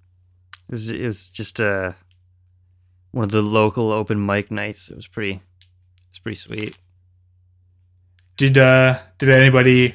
It 0.68 0.72
was 0.72 0.90
it 0.90 1.06
was 1.06 1.28
just 1.30 1.58
uh 1.60 1.92
one 3.12 3.24
of 3.24 3.30
the 3.32 3.42
local 3.42 3.90
open 3.92 4.24
mic 4.24 4.50
nights. 4.50 4.88
It 4.90 4.96
was 4.96 5.08
pretty 5.08 5.32
it's 5.32 5.42
pretty 6.22 6.36
sweet. 6.36 6.78
Did 8.36 8.56
uh 8.58 8.98
did 9.18 9.28
anybody 9.28 9.94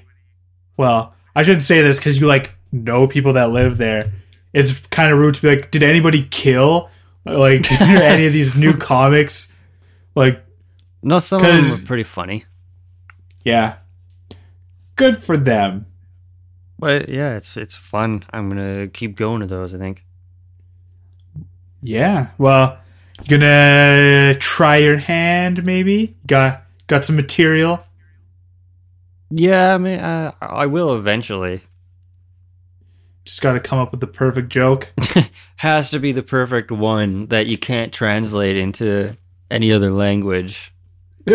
well, 0.77 1.13
I 1.35 1.43
shouldn't 1.43 1.63
say 1.63 1.81
this 1.81 1.99
cuz 1.99 2.19
you 2.19 2.27
like 2.27 2.55
know 2.71 3.07
people 3.07 3.33
that 3.33 3.51
live 3.51 3.77
there. 3.77 4.11
It's 4.53 4.79
kind 4.87 5.11
of 5.11 5.19
rude 5.19 5.35
to 5.35 5.41
be 5.41 5.49
like, 5.49 5.71
did 5.71 5.83
anybody 5.83 6.27
kill 6.29 6.89
like 7.25 7.69
any 7.81 8.25
of 8.27 8.33
these 8.33 8.55
new 8.55 8.75
comics? 8.77 9.51
Like, 10.15 10.45
No, 11.03 11.19
some 11.19 11.43
of 11.43 11.51
them 11.63 11.71
were 11.79 11.85
pretty 11.85 12.03
funny. 12.03 12.45
yeah. 13.43 13.77
Good 14.95 15.21
for 15.21 15.35
them. 15.37 15.87
But 16.79 17.09
yeah, 17.09 17.35
it's 17.35 17.57
it's 17.57 17.75
fun. 17.75 18.23
I'm 18.31 18.47
gonna 18.49 18.87
keep 18.87 19.15
going 19.17 19.41
to 19.41 19.45
those. 19.45 19.73
I 19.73 19.77
think. 19.77 20.05
Yeah. 21.81 22.27
Well, 22.37 22.77
you 23.23 23.29
gonna 23.29 24.35
try 24.35 24.77
your 24.77 24.97
hand 24.97 25.65
maybe? 25.65 26.15
Got 26.27 26.63
got 26.87 27.05
some 27.05 27.15
material? 27.15 27.83
Yeah, 29.29 29.73
I 29.73 29.77
mean, 29.77 29.99
uh, 29.99 30.33
I 30.41 30.65
will 30.67 30.95
eventually. 30.95 31.61
Just 33.25 33.41
got 33.41 33.53
to 33.53 33.59
come 33.59 33.79
up 33.79 33.89
with 33.89 34.01
the 34.01 34.07
perfect 34.07 34.49
joke. 34.49 34.93
Has 35.57 35.89
to 35.89 35.99
be 35.99 36.11
the 36.11 36.21
perfect 36.21 36.71
one 36.71 37.25
that 37.27 37.47
you 37.47 37.57
can't 37.57 37.91
translate 37.91 38.55
into 38.55 39.17
any 39.49 39.71
other 39.71 39.89
language. 39.89 40.71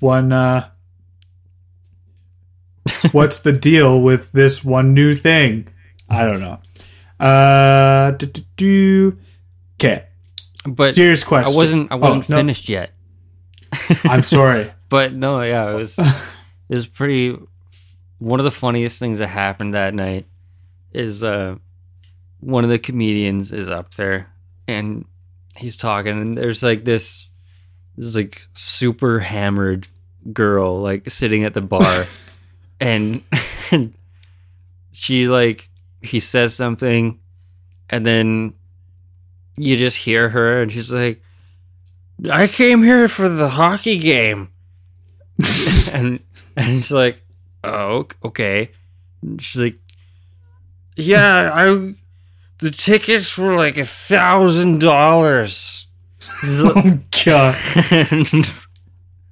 one 0.00 0.32
uh 0.32 0.68
what's 3.12 3.40
the 3.40 3.52
deal 3.52 4.00
with 4.00 4.30
this 4.32 4.64
one 4.64 4.94
new 4.94 5.14
thing 5.14 5.66
i 6.08 6.24
don't 6.24 6.40
know 6.40 6.58
uh 7.24 8.12
do, 8.12 8.26
do, 8.26 8.42
do. 8.56 9.18
Okay 9.78 10.04
But 10.66 10.94
serious 10.94 11.24
question 11.24 11.52
I 11.52 11.56
wasn't 11.56 11.92
I 11.92 11.94
wasn't 11.96 12.24
Oh, 12.30 12.34
no. 12.34 12.36
finished 12.38 12.68
yet. 12.68 12.92
i'm 14.04 14.22
sorry 14.22 14.70
But 14.88 15.12
no, 15.14 15.42
yeah, 15.42 15.72
it 15.72 15.74
was 15.74 15.98
it 15.98 16.04
was 16.68 16.86
pretty. 16.86 17.36
One 18.18 18.38
of 18.38 18.44
the 18.44 18.52
funniest 18.52 19.00
things 19.00 19.18
that 19.18 19.26
happened 19.26 19.74
that 19.74 19.94
night 19.94 20.26
is 20.92 21.24
uh, 21.24 21.56
one 22.38 22.62
of 22.62 22.70
the 22.70 22.78
comedians 22.78 23.50
is 23.50 23.68
up 23.68 23.94
there 23.94 24.32
and 24.68 25.04
he's 25.56 25.76
talking, 25.76 26.20
and 26.22 26.38
there's 26.38 26.62
like 26.62 26.84
this, 26.84 27.28
this 27.96 28.14
like 28.14 28.40
super 28.52 29.18
hammered 29.18 29.88
girl 30.32 30.80
like 30.80 31.10
sitting 31.10 31.42
at 31.42 31.52
the 31.52 31.60
bar, 31.62 32.04
and, 32.80 33.22
and 33.72 33.92
she 34.92 35.26
like 35.26 35.68
he 36.00 36.20
says 36.20 36.54
something, 36.54 37.18
and 37.90 38.06
then 38.06 38.54
you 39.56 39.76
just 39.76 39.96
hear 39.96 40.28
her, 40.28 40.62
and 40.62 40.70
she's 40.72 40.92
like. 40.92 41.22
I 42.30 42.46
came 42.46 42.82
here 42.82 43.08
for 43.08 43.28
the 43.28 43.46
hockey 43.50 43.98
game 43.98 44.48
and 45.92 46.18
and 46.56 46.66
he's 46.66 46.90
like, 46.90 47.22
"Oh, 47.62 47.98
ok- 47.98 48.16
okay." 48.24 48.70
And 49.20 49.42
she's 49.42 49.60
like, 49.60 49.78
"Yeah, 50.96 51.50
I 51.52 51.94
the 52.58 52.70
tickets 52.70 53.36
were 53.36 53.54
like 53.54 53.76
a 53.76 53.84
thousand 53.84 54.80
dollars." 54.80 55.86
Oh 56.42 56.98
god 57.24 57.56
and 57.90 58.52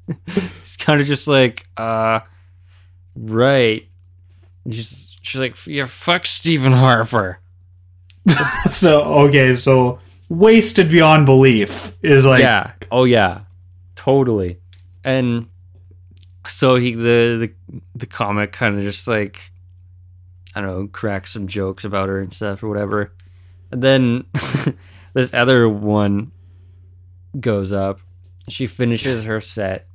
it's 0.28 0.76
kind 0.76 1.00
of 1.00 1.06
just 1.06 1.26
like, 1.26 1.66
uh, 1.76 2.20
right. 3.16 3.86
She's 4.70 5.16
she's 5.22 5.40
like, 5.40 5.56
"Yeah, 5.66 5.86
fuck 5.86 6.26
Stephen 6.26 6.72
Harper." 6.72 7.40
so 8.70 9.02
okay 9.24 9.54
so 9.54 9.98
wasted 10.28 10.88
beyond 10.88 11.26
belief. 11.26 11.96
Is 12.02 12.26
like 12.26 12.40
yeah. 12.40 12.72
Oh 12.90 13.04
yeah. 13.04 13.42
Totally. 13.96 14.58
And 15.04 15.48
so 16.46 16.76
he 16.76 16.94
the 16.94 17.52
the, 17.68 17.80
the 17.94 18.06
comic 18.06 18.52
kind 18.52 18.76
of 18.76 18.82
just 18.82 19.06
like 19.08 19.52
I 20.54 20.60
don't 20.60 20.70
know, 20.70 20.86
cracks 20.88 21.32
some 21.32 21.46
jokes 21.46 21.84
about 21.84 22.08
her 22.08 22.20
and 22.20 22.32
stuff 22.32 22.62
or 22.62 22.68
whatever. 22.68 23.12
And 23.70 23.82
then 23.82 24.26
this 25.14 25.34
other 25.34 25.68
one 25.68 26.30
goes 27.40 27.72
up. 27.72 28.00
She 28.48 28.66
finishes 28.66 29.24
her 29.24 29.40
set 29.40 29.88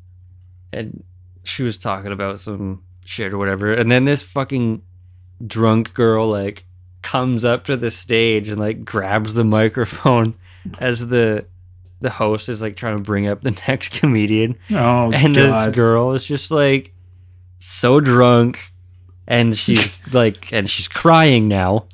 and 0.74 1.04
she 1.44 1.63
was 1.63 1.78
talking 1.78 2.12
about 2.12 2.39
some 2.39 2.84
shit 3.06 3.34
or 3.34 3.38
whatever. 3.38 3.74
And 3.74 3.89
then 3.89 4.04
this 4.04 4.22
fucking 4.22 4.82
drunk 5.46 5.94
girl 5.94 6.28
like 6.28 6.65
comes 7.10 7.43
up 7.43 7.63
to 7.63 7.76
the 7.76 7.89
stage 7.89 8.50
and 8.50 8.60
like 8.60 8.86
grabs 8.86 9.34
the 9.34 9.43
microphone 9.43 10.36
as 10.80 11.08
the 11.08 11.43
the 12.02 12.10
host 12.12 12.48
is 12.48 12.62
like 12.62 12.76
trying 12.76 12.95
to 12.95 13.04
bring 13.04 13.26
up 13.28 13.41
the 13.41 13.52
next 13.67 13.93
comedian. 13.93 14.56
Oh 14.72 15.12
and 15.12 15.34
god, 15.34 15.69
this 15.69 15.76
girl 15.76 16.12
is 16.12 16.24
just 16.24 16.52
like 16.52 16.93
so 17.58 18.00
drunk 18.00 18.72
and 19.28 19.58
she's 19.58 19.89
like 20.13 20.54
and 20.54 20.69
she's 20.69 20.88
crying 20.88 21.48
now. 21.48 21.86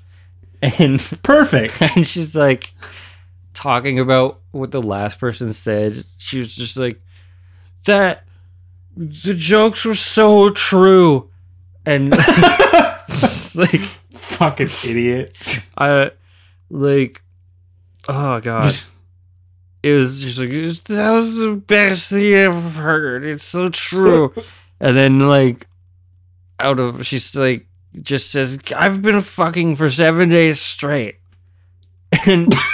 And 0.61 0.99
perfect. 1.23 1.81
and 1.95 2.05
she's 2.05 2.35
like 2.35 2.73
talking 3.53 3.99
about 3.99 4.41
what 4.51 4.71
the 4.71 4.81
last 4.81 5.17
person 5.17 5.53
said. 5.53 6.03
She 6.17 6.39
was 6.39 6.53
just 6.53 6.75
like 6.75 7.01
that 7.85 8.23
the 8.97 9.33
jokes 9.33 9.85
were 9.85 9.95
so 9.95 10.49
true. 10.49 11.29
And 11.85 12.11
just 13.07 13.55
like 13.55 13.81
Fucking 14.37 14.69
idiot. 14.85 15.37
I 15.77 16.11
like 16.69 17.21
oh 18.07 18.39
god. 18.41 18.75
It 19.83 19.93
was 19.93 20.21
just 20.21 20.39
like 20.39 20.49
that 20.49 21.11
was 21.11 21.35
the 21.35 21.55
best 21.55 22.09
thing 22.09 22.33
I 22.33 22.37
ever 22.45 22.81
heard. 22.81 23.25
It's 23.25 23.43
so 23.43 23.69
true. 23.69 24.33
and 24.79 24.97
then 24.97 25.19
like 25.19 25.67
out 26.59 26.79
of 26.79 27.05
she's 27.05 27.35
like 27.35 27.67
just 28.01 28.31
says 28.31 28.57
I've 28.75 29.01
been 29.01 29.21
fucking 29.21 29.75
for 29.75 29.89
seven 29.89 30.29
days 30.29 30.59
straight. 30.59 31.17
And 32.25 32.53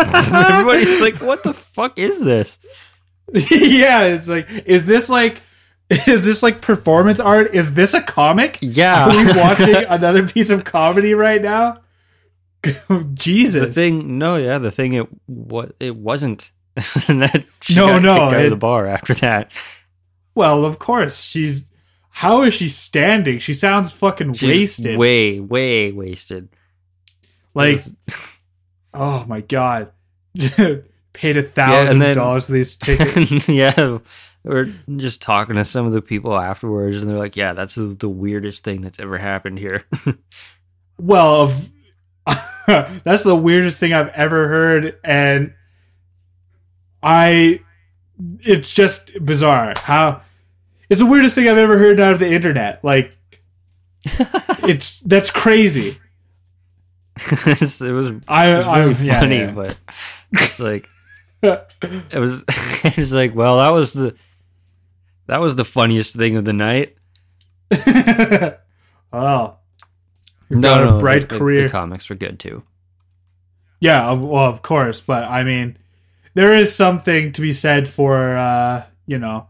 everybody's 0.00 1.00
like, 1.00 1.20
what 1.20 1.42
the 1.42 1.52
fuck 1.54 1.98
is 1.98 2.22
this? 2.22 2.58
yeah, 3.32 4.04
it's 4.04 4.28
like, 4.28 4.48
is 4.66 4.84
this 4.86 5.08
like, 5.08 5.42
is 6.06 6.24
this 6.24 6.42
like 6.42 6.60
performance 6.60 7.20
art? 7.20 7.54
Is 7.54 7.74
this 7.74 7.94
a 7.94 8.02
comic? 8.02 8.58
Are 8.62 9.08
we 9.10 9.26
watching 9.36 9.74
another 9.74 10.26
piece 10.28 10.50
of 10.50 10.64
comedy 10.64 11.14
right 11.14 11.40
now? 11.42 11.78
Jesus. 13.14 13.68
the 13.68 13.72
thing 13.72 14.18
no, 14.18 14.36
yeah, 14.36 14.58
the 14.58 14.70
thing 14.70 14.94
it 14.94 15.06
what 15.26 15.72
it 15.80 15.96
wasn't. 15.96 16.50
and 17.08 17.22
that 17.22 17.44
she 17.60 17.74
No, 17.74 17.86
got 17.88 18.02
no, 18.02 18.14
kicked 18.14 18.34
out 18.34 18.40
it- 18.40 18.44
of 18.46 18.50
the 18.50 18.56
bar 18.56 18.86
after 18.86 19.14
that. 19.14 19.52
Well, 20.34 20.64
of 20.64 20.78
course, 20.78 21.20
she's. 21.22 21.64
How 22.10 22.42
is 22.42 22.52
she 22.54 22.68
standing? 22.68 23.38
She 23.38 23.54
sounds 23.54 23.92
fucking 23.92 24.32
She's 24.34 24.48
wasted. 24.50 24.98
Way, 24.98 25.38
way 25.40 25.92
wasted. 25.92 26.48
like, 27.54 27.72
was- 27.76 27.94
oh 28.92 29.24
my 29.28 29.40
god, 29.40 29.92
paid 31.12 31.36
a 31.36 31.42
thousand 31.42 32.00
dollars 32.14 32.46
for 32.46 32.52
these 32.52 32.76
tickets. 32.76 33.48
yeah, 33.48 33.98
we're 34.44 34.72
just 34.96 35.20
talking 35.20 35.56
to 35.56 35.64
some 35.64 35.86
of 35.86 35.92
the 35.92 36.02
people 36.02 36.38
afterwards, 36.38 37.00
and 37.00 37.10
they're 37.10 37.18
like, 37.18 37.36
"Yeah, 37.36 37.52
that's 37.52 37.74
the, 37.74 38.08
weirdest 38.08 38.64
thing 38.64 38.80
that's 38.80 38.98
ever 38.98 39.18
happened 39.18 39.58
here." 39.58 39.84
well, 40.98 41.52
that's 42.66 43.22
the 43.22 43.36
weirdest 43.36 43.78
thing 43.78 43.92
I've 43.92 44.08
ever 44.08 44.48
heard, 44.48 44.98
and 45.04 45.54
I, 47.02 47.60
it's 48.40 48.72
just 48.72 49.24
bizarre 49.24 49.74
how. 49.76 50.22
It's 50.88 51.00
the 51.00 51.06
weirdest 51.06 51.34
thing 51.34 51.46
I've 51.48 51.58
ever 51.58 51.76
heard 51.76 52.00
out 52.00 52.14
of 52.14 52.18
the 52.18 52.32
internet. 52.32 52.82
Like, 52.82 53.14
it's 54.04 55.00
that's 55.00 55.30
crazy. 55.30 55.98
It 57.16 57.44
was, 57.44 57.82
it 57.82 58.24
I, 58.28 58.56
was 58.56 58.66
I 58.66 58.78
really 58.84 59.06
yeah, 59.06 59.20
funny, 59.20 59.38
yeah. 59.38 59.50
but 59.50 59.76
it's 60.32 60.60
like 60.60 60.88
it 61.42 62.18
was. 62.18 62.44
It 62.84 62.96
was 62.96 63.12
like, 63.12 63.34
well, 63.34 63.58
that 63.58 63.70
was 63.70 63.92
the 63.92 64.14
that 65.28 65.40
was 65.40 65.56
the 65.56 65.64
funniest 65.64 66.16
thing 66.16 66.36
of 66.36 66.44
the 66.44 66.52
night. 66.52 66.96
oh, 69.12 69.56
you've 70.48 70.62
got 70.62 70.82
a 70.82 70.98
bright 70.98 71.28
the, 71.28 71.38
career. 71.38 71.64
The 71.64 71.70
comics 71.70 72.10
were 72.10 72.16
good 72.16 72.40
too. 72.40 72.64
Yeah, 73.80 74.10
well, 74.12 74.46
of 74.46 74.62
course, 74.62 75.00
but 75.00 75.24
I 75.24 75.44
mean, 75.44 75.78
there 76.34 76.54
is 76.54 76.74
something 76.74 77.32
to 77.32 77.40
be 77.40 77.52
said 77.52 77.88
for 77.88 78.36
uh, 78.36 78.84
you 79.06 79.18
know, 79.18 79.46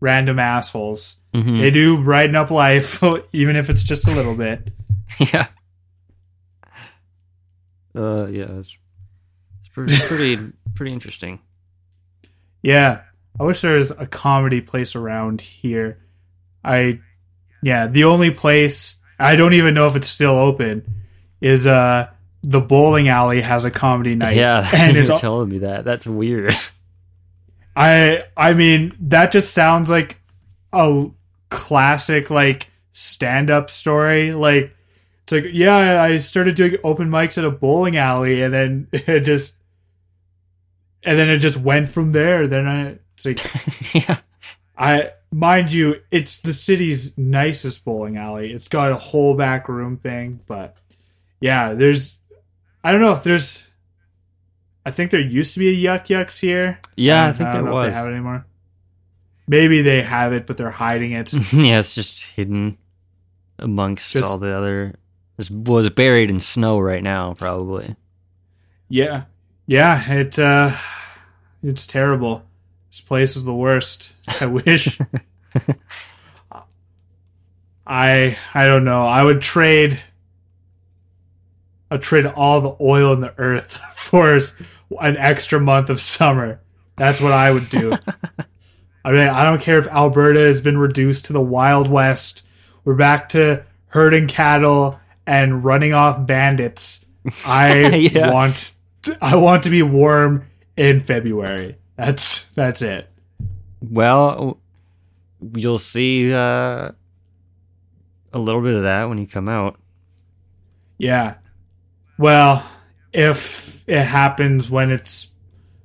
random 0.00 0.38
assholes. 0.38 1.16
Mhm. 1.34 1.60
They 1.60 1.70
do 1.70 2.02
brighten 2.02 2.34
up 2.34 2.50
life, 2.50 3.02
even 3.32 3.56
if 3.56 3.70
it's 3.70 3.82
just 3.82 4.08
a 4.08 4.14
little 4.14 4.36
bit. 4.36 4.70
yeah. 5.18 5.46
Uh, 7.94 8.26
yeah, 8.30 8.46
it's 8.58 8.78
it's 9.60 9.68
pretty 9.68 9.98
pretty, 10.06 10.52
pretty 10.74 10.92
interesting. 10.94 11.38
Yeah, 12.62 13.02
I 13.38 13.44
wish 13.44 13.60
there 13.62 13.76
was 13.76 13.90
a 13.90 14.06
comedy 14.06 14.60
place 14.60 14.94
around 14.94 15.40
here. 15.40 15.98
I, 16.64 17.00
yeah, 17.62 17.86
the 17.86 18.04
only 18.04 18.30
place 18.30 18.96
I 19.18 19.36
don't 19.36 19.54
even 19.54 19.74
know 19.74 19.86
if 19.86 19.96
it's 19.96 20.08
still 20.08 20.34
open 20.34 20.84
is 21.40 21.66
uh 21.66 22.08
the 22.42 22.60
bowling 22.60 23.08
alley 23.08 23.40
has 23.40 23.64
a 23.64 23.70
comedy 23.70 24.14
night. 24.14 24.36
Yeah, 24.36 24.68
and 24.74 24.96
you're 24.96 25.10
it's 25.10 25.20
telling 25.20 25.48
me 25.48 25.58
that. 25.58 25.84
That's 25.84 26.06
weird. 26.06 26.54
I 27.76 28.24
I 28.36 28.52
mean 28.52 28.94
that 29.00 29.32
just 29.32 29.54
sounds 29.54 29.88
like 29.88 30.20
a 30.72 31.06
classic 31.48 32.30
like 32.30 32.68
stand 32.92 33.50
up 33.50 33.70
story. 33.70 34.32
Like 34.32 34.74
it's 35.22 35.32
like 35.32 35.44
yeah, 35.52 36.02
I 36.02 36.18
started 36.18 36.56
doing 36.56 36.76
open 36.82 37.08
mics 37.08 37.38
at 37.38 37.44
a 37.44 37.50
bowling 37.50 37.96
alley, 37.96 38.42
and 38.42 38.52
then 38.52 38.88
it 38.92 39.20
just 39.20 39.52
and 41.04 41.18
then 41.18 41.30
it 41.30 41.38
just 41.38 41.56
went 41.56 41.88
from 41.88 42.10
there. 42.10 42.46
Then 42.46 42.66
I 42.66 42.98
it's 43.26 43.44
like 43.94 43.94
yeah. 43.94 44.16
I 44.76 45.10
mind 45.30 45.72
you, 45.72 45.96
it's 46.10 46.40
the 46.40 46.52
city's 46.52 47.16
nicest 47.18 47.84
bowling 47.84 48.16
alley. 48.16 48.52
It's 48.52 48.68
got 48.68 48.90
a 48.92 48.96
whole 48.96 49.34
back 49.36 49.68
room 49.68 49.96
thing, 49.96 50.40
but 50.46 50.76
yeah, 51.40 51.74
there's 51.74 52.18
I 52.82 52.92
don't 52.92 53.00
know 53.00 53.12
if 53.12 53.22
there's 53.22 53.66
I 54.84 54.90
think 54.90 55.10
there 55.10 55.20
used 55.20 55.54
to 55.54 55.60
be 55.60 55.68
a 55.68 55.72
Yuk 55.72 56.10
Yuk's 56.10 56.38
here. 56.38 56.80
Yeah, 56.96 57.24
I 57.24 57.26
don't- 57.28 57.36
think 57.36 57.52
there 57.52 57.64
was. 57.64 57.88
They 57.88 57.92
have 57.94 58.08
it 58.08 58.12
anymore. 58.12 58.46
Maybe 59.48 59.82
they 59.82 60.02
have 60.02 60.32
it, 60.32 60.46
but 60.46 60.56
they're 60.56 60.70
hiding 60.70 61.12
it. 61.12 61.32
yeah, 61.52 61.78
it's 61.80 61.94
just 61.94 62.22
hidden 62.24 62.78
amongst 63.58 64.12
Just- 64.12 64.24
all 64.28 64.38
the 64.38 64.54
other. 64.56 64.94
It's, 65.38 65.50
well, 65.50 65.78
it's 65.84 65.94
buried 65.94 66.30
in 66.30 66.38
snow 66.40 66.78
right 66.78 67.02
now, 67.02 67.34
probably. 67.34 67.96
yeah, 68.88 69.24
yeah. 69.66 70.12
It 70.12 70.38
uh, 70.38 70.76
it's 71.62 71.86
terrible. 71.86 72.42
This 72.92 73.00
place 73.00 73.36
is 73.36 73.46
the 73.46 73.54
worst. 73.54 74.12
I 74.38 74.44
wish. 74.44 74.98
I 77.86 78.36
I 78.52 78.66
don't 78.66 78.84
know. 78.84 79.06
I 79.06 79.22
would 79.22 79.40
trade. 79.40 79.98
I'd 81.90 82.02
trade 82.02 82.26
all 82.26 82.60
the 82.60 82.76
oil 82.82 83.14
in 83.14 83.22
the 83.22 83.32
earth 83.38 83.76
for 83.96 84.38
an 85.00 85.16
extra 85.16 85.58
month 85.58 85.88
of 85.88 86.02
summer. 86.02 86.60
That's 86.96 87.18
what 87.18 87.32
I 87.32 87.50
would 87.50 87.70
do. 87.70 87.96
I 89.06 89.10
mean, 89.10 89.26
I 89.26 89.44
don't 89.44 89.62
care 89.62 89.78
if 89.78 89.86
Alberta 89.88 90.40
has 90.40 90.60
been 90.60 90.76
reduced 90.76 91.24
to 91.26 91.32
the 91.32 91.40
Wild 91.40 91.88
West. 91.88 92.46
We're 92.84 92.92
back 92.94 93.30
to 93.30 93.64
herding 93.86 94.28
cattle 94.28 95.00
and 95.26 95.64
running 95.64 95.94
off 95.94 96.26
bandits. 96.26 97.06
I 97.46 97.86
Yeah. 98.12 98.30
want 98.34 98.74
I 99.22 99.36
want 99.36 99.62
to 99.62 99.70
be 99.70 99.82
warm 99.82 100.44
in 100.76 101.00
February. 101.00 101.76
That's 102.06 102.44
that's 102.54 102.82
it. 102.82 103.08
Well, 103.80 104.58
you'll 105.56 105.78
see 105.78 106.32
uh, 106.32 106.92
a 108.32 108.38
little 108.38 108.60
bit 108.62 108.74
of 108.74 108.82
that 108.82 109.08
when 109.08 109.18
you 109.18 109.26
come 109.26 109.48
out. 109.48 109.78
Yeah. 110.98 111.34
Well, 112.18 112.64
if 113.12 113.82
it 113.88 114.02
happens 114.04 114.70
when 114.70 114.90
it's 114.90 115.32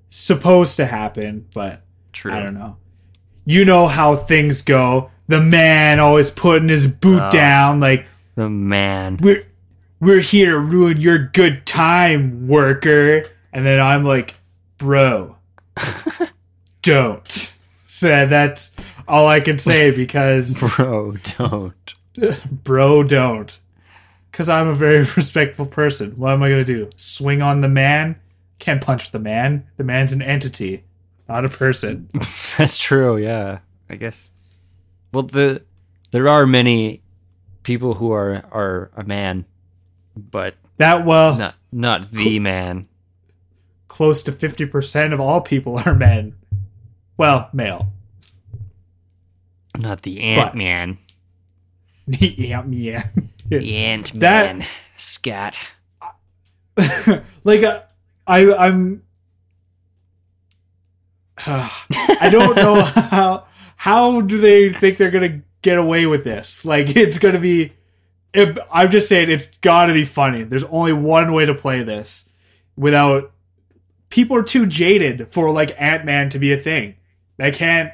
supposed 0.10 0.78
to 0.78 0.86
happen, 0.86 1.48
but 1.54 1.82
True. 2.14 2.34
I 2.34 2.42
don't 2.42 2.54
know. 2.54 2.78
You 3.46 3.66
know 3.66 3.88
how 3.88 4.16
things 4.16 4.62
go. 4.62 5.10
The 5.28 5.42
man 5.42 6.00
always 6.00 6.30
putting 6.32 6.70
his 6.70 6.86
boot 6.88 7.22
Ugh. 7.22 7.32
down 7.32 7.80
like 7.80 8.06
The 8.36 8.50
man. 8.50 9.18
we're 9.22 9.46
we're 10.00 10.20
here 10.22 10.52
to 10.52 10.60
ruin 10.60 11.02
your 11.02 11.18
good 11.18 11.66
time, 11.66 12.48
worker. 12.48 13.24
And 13.52 13.66
then 13.66 13.80
I'm 13.80 14.04
like, 14.04 14.36
bro, 14.78 15.37
don't. 16.82 17.54
So 17.86 18.26
that's 18.26 18.72
all 19.08 19.28
I 19.28 19.40
can 19.40 19.58
say 19.58 19.90
because 19.96 20.58
Bro, 20.60 21.18
don't. 21.38 21.96
bro, 22.64 23.04
don't. 23.04 23.60
Because 24.32 24.50
I'm 24.50 24.68
a 24.68 24.76
very 24.76 25.00
respectful 25.16 25.66
person. 25.66 26.12
What 26.12 26.34
am 26.34 26.44
I 26.44 26.50
going 26.50 26.64
to 26.64 26.74
do? 26.74 26.90
Swing 26.96 27.42
on 27.42 27.62
the 27.62 27.68
man? 27.68 28.20
Can't 28.60 28.82
punch 28.82 29.12
the 29.12 29.20
man. 29.20 29.68
The 29.78 29.84
man's 29.84 30.14
an 30.14 30.22
entity, 30.22 30.84
not 31.30 31.46
a 31.46 31.50
person. 31.50 32.10
That's 32.58 32.78
true. 32.78 33.18
Yeah, 33.18 33.60
I 33.90 33.96
guess. 33.96 34.32
Well, 35.12 35.24
the 35.24 35.64
there 36.12 36.28
are 36.28 36.46
many 36.46 37.02
people 37.64 37.94
who 37.96 38.12
are 38.12 38.44
are 38.52 38.92
a 38.96 39.04
man, 39.04 39.46
but 40.16 40.56
That, 40.78 41.06
well, 41.06 41.36
not 41.36 41.56
not 41.72 42.12
the 42.12 42.40
man. 42.40 42.88
Close 43.88 44.24
to 44.24 44.32
50% 44.32 45.14
of 45.14 45.20
all 45.20 45.42
people 45.42 45.80
are 45.86 45.96
men. 45.96 46.36
Well, 47.18 47.50
male. 47.54 47.88
Not 49.78 50.02
the 50.02 50.22
Ant 50.22 50.56
Man. 50.56 50.98
yeah, 52.08 52.64
yeah. 52.70 53.08
The 53.48 53.78
Ant 53.78 54.14
Man. 54.14 54.64
Scat. 54.96 55.58
like 57.44 57.64
uh, 57.64 57.82
I 58.28 58.54
I'm 58.54 59.04
I 61.46 62.30
don't 62.32 62.56
know 62.56 62.82
how 62.82 63.46
how 63.76 64.22
do 64.22 64.40
they 64.40 64.70
think 64.70 64.98
they're 64.98 65.12
gonna 65.12 65.42
get 65.62 65.78
away 65.78 66.06
with 66.06 66.24
this? 66.24 66.66
Like 66.66 66.96
it's 66.96 67.20
gonna 67.20 67.40
be. 67.40 67.74
It, 68.34 68.58
I'm 68.72 68.92
just 68.92 69.08
saying 69.08 69.32
it's 69.32 69.58
got 69.60 69.86
to 69.86 69.94
be 69.94 70.06
funny. 70.06 70.44
There's 70.44 70.66
only 70.66 70.94
one 70.94 71.32
way 71.34 71.46
to 71.46 71.56
play 71.56 71.82
this 71.82 72.26
without 72.76 73.32
people 74.10 74.38
are 74.38 74.44
too 74.44 74.66
jaded 74.66 75.28
for 75.32 75.52
like 75.52 75.80
Ant 75.80 76.06
Man 76.06 76.30
to 76.30 76.40
be 76.40 76.52
a 76.52 76.58
thing. 76.58 76.96
They 77.38 77.52
can't. 77.52 77.92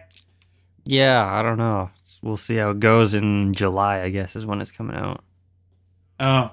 Yeah, 0.86 1.26
I 1.26 1.42
don't 1.42 1.58
know. 1.58 1.90
We'll 2.22 2.38
see 2.38 2.56
how 2.56 2.72
it 2.72 2.80
goes 2.80 3.14
in 3.14 3.54
July. 3.54 4.02
I 4.02 4.10
guess 4.10 4.36
is 4.36 4.46
when 4.46 4.62
it's 4.62 4.72
coming 4.72 4.96
out. 4.96 5.24
Oh. 6.20 6.52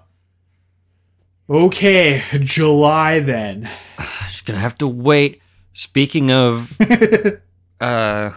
Okay, 1.49 2.23
July 2.41 3.21
then. 3.21 3.71
Just 4.27 4.47
gonna 4.47 4.59
have 4.59 4.77
to 4.77 4.89
wait. 4.89 5.41
Speaking 5.73 6.31
of 6.31 6.77
uh 7.81 8.33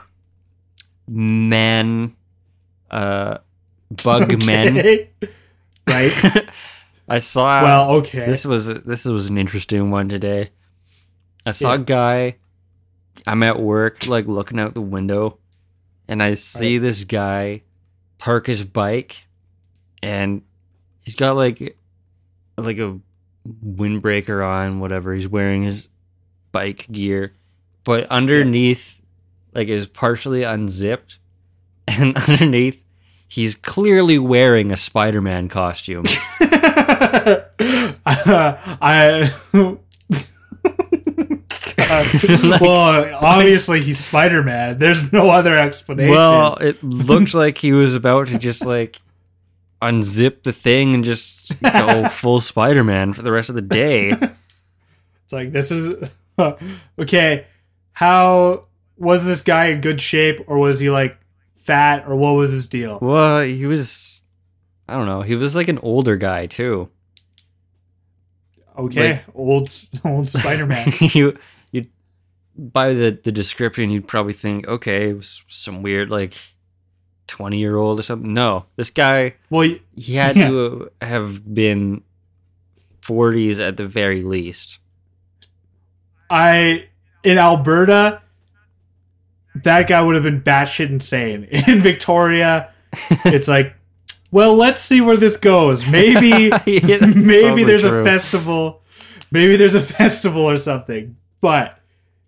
men 1.08 2.16
uh 2.90 3.38
bug 4.04 4.46
men 4.46 5.08
right? 5.88 6.50
i 7.10 7.20
saw 7.20 7.62
well, 7.62 7.92
okay. 7.92 8.26
this 8.26 8.46
was 8.46 8.68
this 8.68 9.04
was 9.06 9.28
an 9.28 9.38
interesting 9.38 9.92
one 9.92 10.08
today 10.08 10.50
i 11.46 11.52
saw 11.52 11.70
Yeah. 11.70 11.76
a 11.76 11.84
guy 11.84 12.36
i'm 13.28 13.44
at 13.44 13.60
work 13.60 14.08
like 14.08 14.26
looking 14.28 14.60
out 14.60 14.74
the 14.74 14.82
window 14.82 15.38
and 16.08 16.22
i 16.24 16.34
see 16.34 16.78
this 16.78 17.04
guy 17.04 17.64
park 18.18 18.48
his 18.48 18.64
bike 18.64 19.26
and 20.02 20.42
he's 21.02 21.16
got 21.16 21.36
like 21.36 21.78
like 22.58 22.78
a 22.78 23.00
windbreaker 23.66 24.46
on 24.46 24.80
whatever 24.80 25.14
he's 25.14 25.28
wearing 25.28 25.64
his 25.64 25.90
bike 26.52 26.88
gear 26.92 27.34
but 27.84 28.06
underneath 28.08 29.02
like 29.54 29.68
is 29.68 29.86
partially 29.88 30.44
unzipped 30.44 31.20
and 31.88 32.16
underneath 32.30 32.82
he's 33.28 33.56
clearly 33.56 34.18
wearing 34.18 34.72
a 34.72 34.78
spider-man 34.78 35.50
costume 35.50 36.06
I. 38.06 39.34
God. 42.42 42.62
well, 42.62 43.16
obviously 43.24 43.82
he's 43.82 44.00
Spider 44.00 44.44
Man. 44.44 44.80
There's 44.80 45.12
no 45.12 45.30
other 45.30 45.58
explanation. 45.58 46.12
Well, 46.14 46.56
it 46.58 46.84
looked 46.84 47.34
like 47.34 47.58
he 47.58 47.72
was 47.72 47.96
about 47.96 48.28
to 48.30 48.38
just 48.38 48.66
like 48.66 49.02
unzip 49.82 50.44
the 50.44 50.54
thing 50.54 50.96
and 50.96 51.04
just 51.04 51.60
go 51.62 52.08
full 52.10 52.40
Spider 52.40 52.84
Man 52.84 53.14
for 53.14 53.22
the 53.22 53.32
rest 53.32 53.50
of 53.50 53.56
the 53.56 53.62
day. 53.62 54.12
it's 54.12 55.34
like 55.34 55.52
this 55.52 55.72
is 55.72 56.10
okay. 57.00 57.46
How 57.92 58.66
was 58.98 59.24
this 59.24 59.44
guy 59.44 59.68
in 59.68 59.82
good 59.82 60.02
shape, 60.02 60.44
or 60.48 60.58
was 60.58 60.80
he 60.80 60.90
like 60.90 61.18
fat, 61.58 62.06
or 62.08 62.16
what 62.16 62.32
was 62.32 62.52
his 62.52 62.68
deal? 62.68 62.98
Well, 63.02 63.44
he 63.44 63.66
was, 63.66 64.22
I 64.88 64.98
don't 64.98 65.06
know, 65.06 65.22
he 65.22 65.36
was 65.36 65.56
like 65.56 65.68
an 65.68 65.78
older 65.80 66.16
guy 66.18 66.48
too. 66.48 66.90
Okay, 68.78 69.22
old 69.36 69.70
old 70.04 70.30
Spider 70.30 70.66
Man. 70.66 70.92
you, 71.00 71.38
by 72.58 72.94
the 72.94 73.18
the 73.24 73.32
description, 73.32 73.90
you'd 73.90 74.08
probably 74.08 74.34
think, 74.34 74.68
okay, 74.68 75.10
it 75.10 75.18
was 75.18 75.44
some 75.48 75.82
weird 75.82 76.10
like 76.10 76.34
twenty 77.28 77.58
year 77.58 77.76
old 77.78 78.00
or 78.00 78.04
something. 78.04 78.34
No, 78.34 78.66
this 78.76 78.90
guy, 78.90 79.36
well, 79.50 79.70
he 79.96 80.16
had 80.16 80.36
Yeah. 80.38 80.48
to 80.50 80.92
have 81.02 81.54
been 81.54 82.04
forties 83.02 83.60
at 83.60 83.78
the 83.78 83.88
very 83.88 84.24
least. 84.24 84.80
I 86.30 86.88
in 87.24 87.38
Alberta, 87.38 88.22
that 89.64 89.88
guy 89.88 90.02
would 90.02 90.16
have 90.16 90.24
been 90.24 90.42
batshit 90.42 90.90
insane. 90.90 91.44
In 91.68 91.80
Victoria, 91.80 92.72
it's 93.26 93.48
like, 93.48 93.76
well, 94.32 94.56
let's 94.56 94.82
see 94.82 95.00
where 95.00 95.16
this 95.18 95.38
goes. 95.38 95.86
Maybe, 95.88 96.50
Yeah, 96.66 96.98
maybe 97.06 97.42
totally 97.42 97.64
there's 97.64 97.82
true. 97.84 98.02
a 98.02 98.04
festival. 98.04 98.82
Maybe 99.32 99.56
there's 99.58 99.76
a 99.76 99.82
festival 99.82 100.42
or 100.50 100.58
something. 100.58 101.16
But 101.40 101.80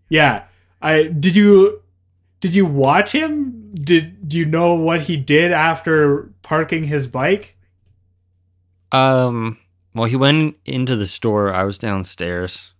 yeah, 0.09 0.43
I 0.81 1.03
did 1.03 1.35
you 1.35 1.81
did 2.41 2.53
you 2.53 2.65
watch 2.65 3.11
him? 3.11 3.71
Did 3.73 4.27
do 4.29 4.37
you 4.37 4.45
know 4.45 4.73
what 4.75 5.01
he 5.01 5.17
did 5.17 5.51
after 5.51 6.29
parking 6.41 6.83
his 6.85 7.07
bike? 7.07 7.55
Um. 8.91 9.57
Well, 9.93 10.09
he 10.09 10.15
went 10.15 10.57
into 10.65 10.95
the 10.95 11.07
store. 11.07 11.53
I 11.53 11.63
was 11.63 11.77
downstairs, 11.77 12.73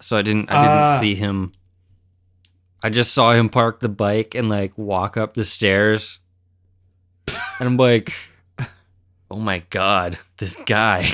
so 0.00 0.16
I 0.16 0.22
didn't. 0.22 0.50
I 0.50 0.60
didn't 0.62 0.86
Ah. 0.86 0.98
see 1.00 1.14
him. 1.14 1.52
I 2.82 2.90
just 2.90 3.12
saw 3.12 3.32
him 3.32 3.48
park 3.48 3.80
the 3.80 3.88
bike 3.88 4.34
and 4.34 4.48
like 4.48 4.76
walk 4.76 5.16
up 5.16 5.34
the 5.34 5.44
stairs, 5.44 6.20
and 7.26 7.36
I'm 7.68 7.76
like, 7.76 8.12
"Oh 9.30 9.38
my 9.38 9.60
god, 9.70 10.18
this 10.36 10.56
guy!" 10.66 11.10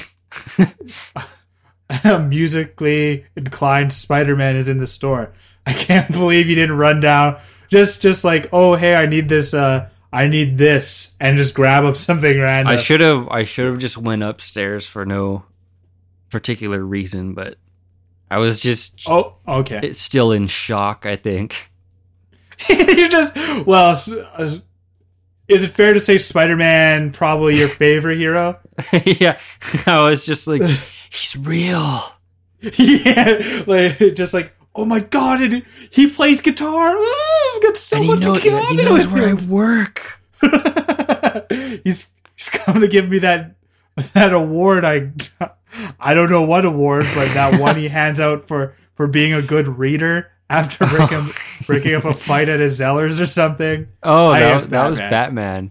musically 2.28 3.26
inclined 3.36 3.92
Spider-Man 3.92 4.56
is 4.56 4.68
in 4.68 4.78
the 4.78 4.86
store. 4.86 5.32
I 5.66 5.72
can't 5.72 6.10
believe 6.12 6.48
you 6.48 6.54
didn't 6.54 6.76
run 6.76 7.00
down 7.00 7.38
just 7.68 8.02
just 8.02 8.24
like, 8.24 8.48
"Oh, 8.52 8.74
hey, 8.74 8.94
I 8.94 9.06
need 9.06 9.28
this 9.28 9.52
uh 9.54 9.88
I 10.12 10.28
need 10.28 10.58
this." 10.58 11.14
And 11.20 11.36
just 11.36 11.54
grab 11.54 11.84
up 11.84 11.96
something 12.08 12.38
random. 12.38 12.72
I 12.72 12.76
should 12.76 13.00
have. 13.00 13.28
I 13.28 13.44
should 13.44 13.66
have 13.66 13.78
just 13.78 13.98
went 13.98 14.22
upstairs 14.22 14.86
for 14.86 15.04
no 15.04 15.44
particular 16.30 16.80
reason, 16.84 17.34
but 17.34 17.56
I 18.30 18.38
was 18.38 18.60
just 18.60 19.08
Oh, 19.08 19.34
okay. 19.46 19.80
it's 19.82 20.00
still 20.00 20.32
in 20.32 20.46
shock. 20.46 21.06
I 21.06 21.16
think. 21.16 21.70
you 22.68 23.08
just 23.08 23.34
well, 23.66 24.00
uh, 24.36 24.56
is 25.48 25.62
it 25.62 25.72
fair 25.72 25.92
to 25.92 26.00
say 26.00 26.18
Spider-Man 26.18 27.10
probably 27.12 27.58
your 27.58 27.68
favorite 27.68 28.16
hero? 28.18 28.58
yeah, 29.04 29.38
I 29.86 30.02
was 30.02 30.24
just 30.24 30.46
like, 30.46 30.62
he's 31.14 31.36
real. 31.36 32.00
yeah, 32.78 33.62
like 33.66 33.98
just 34.14 34.34
like, 34.34 34.54
"Oh 34.74 34.84
my 34.84 35.00
god, 35.00 35.40
and 35.42 35.62
he 35.90 36.08
plays 36.08 36.40
guitar. 36.40 36.96
Ooh, 36.96 37.52
I've 37.56 37.62
got 37.62 37.76
so 37.76 37.98
and 37.98 38.06
much 38.06 38.20
know, 38.20 38.34
in 38.34 38.78
he 38.78 38.84
knows 38.84 39.06
with 39.06 39.12
where 39.12 39.28
I 39.28 39.34
work. 39.34 40.20
he's 41.84 42.08
he's 42.34 42.48
coming 42.50 42.80
to 42.82 42.88
give 42.88 43.08
me 43.08 43.18
that 43.20 43.54
that 44.14 44.32
award. 44.32 44.84
I 44.84 45.10
I 46.00 46.14
don't 46.14 46.30
know 46.30 46.42
what 46.42 46.64
award, 46.64 47.06
but 47.14 47.32
that 47.34 47.60
one 47.60 47.76
he 47.76 47.88
hands 47.88 48.20
out 48.20 48.48
for 48.48 48.74
for 48.94 49.06
being 49.06 49.32
a 49.34 49.42
good 49.42 49.68
reader 49.68 50.30
after 50.48 50.86
breaking 50.86 51.26
breaking 51.66 51.94
up 51.94 52.04
a 52.04 52.12
fight 52.12 52.48
at 52.48 52.60
a 52.60 52.64
Zellers 52.64 53.20
or 53.20 53.26
something. 53.26 53.88
Oh, 54.02 54.32
that, 54.32 54.56
was, 54.56 54.66
that 54.68 54.86
was 54.88 54.98
Batman. 54.98 55.10
Batman. 55.10 55.70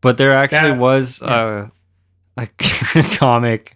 But 0.00 0.18
there 0.18 0.32
actually 0.32 0.72
That- 0.72 0.78
was 0.78 1.22
yeah. 1.22 1.28
uh, 1.28 1.68
a 2.36 2.46
comic 3.16 3.73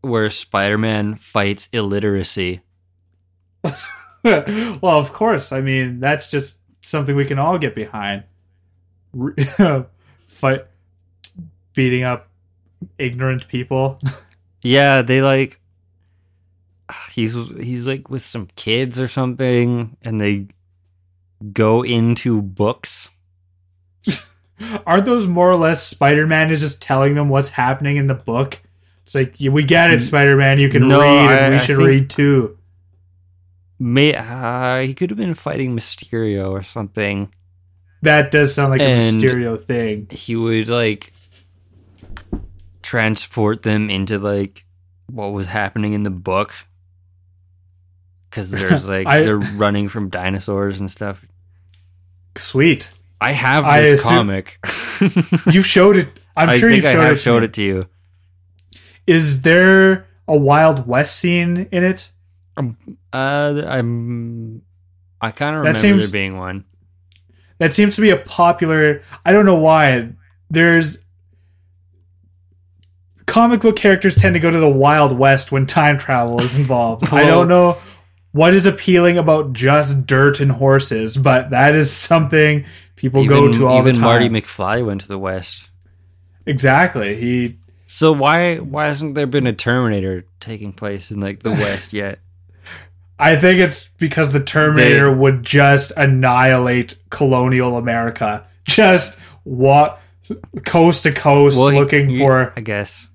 where 0.00 0.30
Spider-Man 0.30 1.16
fights 1.16 1.68
illiteracy. 1.72 2.60
well, 4.24 4.82
of 4.82 5.12
course. 5.12 5.52
I 5.52 5.60
mean, 5.60 6.00
that's 6.00 6.30
just 6.30 6.58
something 6.80 7.16
we 7.16 7.24
can 7.24 7.38
all 7.38 7.58
get 7.58 7.74
behind. 7.74 8.24
Fight, 10.28 10.64
beating 11.74 12.04
up 12.04 12.28
ignorant 12.98 13.48
people. 13.48 13.98
Yeah, 14.62 15.00
they 15.00 15.22
like 15.22 15.58
he's 17.12 17.34
he's 17.58 17.86
like 17.86 18.10
with 18.10 18.22
some 18.22 18.46
kids 18.56 19.00
or 19.00 19.08
something, 19.08 19.96
and 20.02 20.20
they 20.20 20.48
go 21.52 21.82
into 21.82 22.42
books. 22.42 23.10
Aren't 24.86 25.06
those 25.06 25.26
more 25.26 25.50
or 25.50 25.56
less 25.56 25.86
Spider-Man 25.86 26.50
is 26.50 26.60
just 26.60 26.82
telling 26.82 27.14
them 27.14 27.30
what's 27.30 27.48
happening 27.48 27.96
in 27.96 28.06
the 28.06 28.14
book? 28.14 28.60
It's 29.02 29.14
like 29.14 29.40
yeah, 29.40 29.50
we 29.50 29.64
get 29.64 29.90
it, 29.92 30.00
Spider-Man. 30.00 30.58
You 30.58 30.68
can 30.68 30.86
No, 30.88 31.00
read, 31.00 31.30
and 31.30 31.54
I- 31.54 31.58
we 31.58 31.64
should 31.64 31.78
read 31.78 32.10
too. 32.10 32.56
May 33.78 34.14
uh, 34.14 34.80
he 34.82 34.92
could 34.94 35.08
have 35.10 35.16
been 35.18 35.34
fighting 35.34 35.74
Mysterio 35.74 36.50
or 36.50 36.62
something. 36.62 37.32
That 38.02 38.30
does 38.30 38.54
sound 38.54 38.70
like 38.72 38.80
a 38.80 38.84
And- 38.84 39.16
Mysterio 39.22 39.62
thing. 39.62 40.06
he 40.10 40.36
would 40.36 40.68
like 40.68 41.12
transport 42.82 43.62
them 43.62 43.90
into 43.90 44.18
like 44.18 44.64
what 45.06 45.28
was 45.32 45.46
happening 45.46 45.92
in 45.92 46.02
the 46.02 46.10
book 46.10 46.52
because 48.28 48.50
there's 48.52 48.86
like 48.86 49.06
I- 49.06 49.22
they're 49.22 49.38
running 49.38 49.88
from 49.88 50.08
dinosaurs 50.08 50.78
and 50.80 50.90
stuff. 50.90 51.24
Sweet. 52.36 52.90
I 53.20 53.32
have 53.32 53.64
I 53.64 53.82
this 53.82 54.00
assume- 54.00 54.10
comic. 54.28 54.58
You 55.52 55.62
showed 55.62 55.96
it. 55.96 56.08
I'm 56.36 56.48
I 56.50 56.58
sure 56.58 56.70
you 56.70 56.78
I 56.78 56.92
showed 56.92 57.00
have 57.02 57.12
it. 57.16 57.20
showed 57.20 57.42
it 57.42 57.52
to 57.54 57.62
you. 57.62 57.88
Is 59.10 59.42
there 59.42 60.06
a 60.28 60.36
Wild 60.36 60.86
West 60.86 61.16
scene 61.16 61.66
in 61.72 61.82
it? 61.82 62.12
Uh, 62.56 62.62
I'm. 63.12 64.62
I 65.20 65.32
kind 65.32 65.56
of 65.56 65.62
remember 65.62 65.80
seems- 65.80 66.12
there 66.12 66.20
being 66.20 66.36
one. 66.36 66.64
That 67.58 67.74
seems 67.74 67.96
to 67.96 68.00
be 68.00 68.10
a 68.10 68.16
popular. 68.16 69.02
I 69.26 69.32
don't 69.32 69.46
know 69.46 69.56
why. 69.56 70.10
There's 70.48 70.98
comic 73.26 73.60
book 73.62 73.76
characters 73.76 74.14
tend 74.14 74.34
to 74.34 74.40
go 74.40 74.50
to 74.50 74.58
the 74.58 74.68
Wild 74.68 75.18
West 75.18 75.50
when 75.50 75.66
time 75.66 75.98
travel 75.98 76.40
is 76.40 76.54
involved. 76.54 77.04
I 77.12 77.24
don't 77.24 77.48
know 77.48 77.78
what 78.30 78.54
is 78.54 78.64
appealing 78.64 79.18
about 79.18 79.52
just 79.52 80.06
dirt 80.06 80.38
and 80.38 80.52
horses, 80.52 81.16
but 81.16 81.50
that 81.50 81.74
is 81.74 81.90
something 81.90 82.64
people 82.94 83.26
go 83.26 83.50
to 83.50 83.66
all 83.66 83.78
even 83.78 83.94
the 83.94 84.00
time. 84.00 84.22
Even 84.22 84.32
Marty 84.32 84.46
McFly 84.46 84.86
went 84.86 85.00
to 85.00 85.08
the 85.08 85.18
West. 85.18 85.70
exactly. 86.46 87.20
He 87.20 87.58
So 87.92 88.12
why 88.12 88.58
why 88.58 88.86
hasn't 88.86 89.16
there 89.16 89.26
been 89.26 89.48
a 89.48 89.52
Terminator 89.52 90.24
taking 90.38 90.72
place 90.72 91.10
in 91.10 91.18
like 91.18 91.40
the 91.40 91.50
West 91.50 91.92
yet? 91.92 92.20
I 93.18 93.34
think 93.34 93.58
it's 93.58 93.88
because 93.98 94.30
the 94.30 94.38
Terminator 94.42 95.10
would 95.12 95.42
just 95.42 95.90
annihilate 95.96 96.94
colonial 97.10 97.76
America. 97.76 98.46
Just 98.64 99.18
walk 99.44 100.00
coast 100.64 101.02
to 101.02 101.10
coast 101.12 101.56
he- 101.56 101.62
looking 101.62 102.08
he- 102.10 102.18
for 102.20 102.52
I 102.54 102.60
guess. 102.60 103.08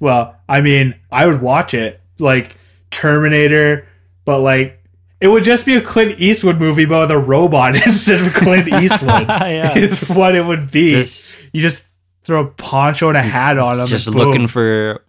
Well, 0.00 0.34
I 0.48 0.60
mean, 0.60 0.96
I 1.12 1.26
would 1.26 1.40
watch 1.40 1.72
it 1.72 2.00
like 2.18 2.56
Terminator, 2.90 3.86
but 4.24 4.40
like 4.40 4.82
it 5.20 5.28
would 5.28 5.44
just 5.44 5.64
be 5.64 5.76
a 5.76 5.80
Clint 5.80 6.18
Eastwood 6.18 6.58
movie, 6.58 6.84
but 6.84 6.98
with 7.02 7.10
a 7.12 7.18
robot 7.18 7.76
instead 7.86 8.20
of 8.26 8.34
Clint 8.34 8.66
Eastwood. 8.82 9.28
yeah. 9.28 9.78
Is 9.78 10.00
what 10.08 10.34
it 10.34 10.44
would 10.44 10.72
be. 10.72 10.88
Just 10.90 11.36
you 11.52 11.60
just 11.60 11.84
throw 12.24 12.44
a 12.44 12.46
poncho 12.46 13.08
and 13.08 13.16
a 13.16 13.22
hat 13.22 13.58
on 13.58 13.78
him. 13.78 13.86
just 13.86 14.06
looking 14.06 14.42
boom. 14.42 14.48
for 14.48 15.04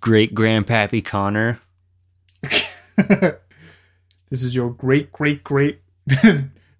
great 0.00 0.34
grandpappy 0.34 1.04
Connor. 1.04 1.60
this 2.96 3.38
is 4.30 4.54
your 4.54 4.70
great, 4.70 5.12
great, 5.12 5.44
great 5.44 5.80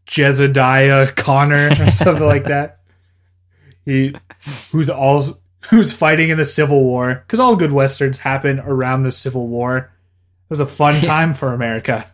Jezediah 0.06 1.14
Connor 1.16 1.70
or 1.80 1.90
something 1.90 2.26
like 2.26 2.44
that. 2.44 2.80
He, 3.84 4.14
who's 4.72 4.90
all 4.90 5.24
who's 5.70 5.92
fighting 5.92 6.28
in 6.28 6.38
the 6.38 6.44
Civil 6.44 6.82
War 6.82 7.22
because 7.26 7.40
all 7.40 7.56
good 7.56 7.72
westerns 7.72 8.18
happen 8.18 8.60
around 8.60 9.02
the 9.02 9.12
Civil 9.12 9.46
War. 9.48 9.78
It 9.78 10.50
was 10.50 10.60
a 10.60 10.66
fun 10.66 11.00
time 11.02 11.34
for 11.34 11.52
America. 11.52 12.10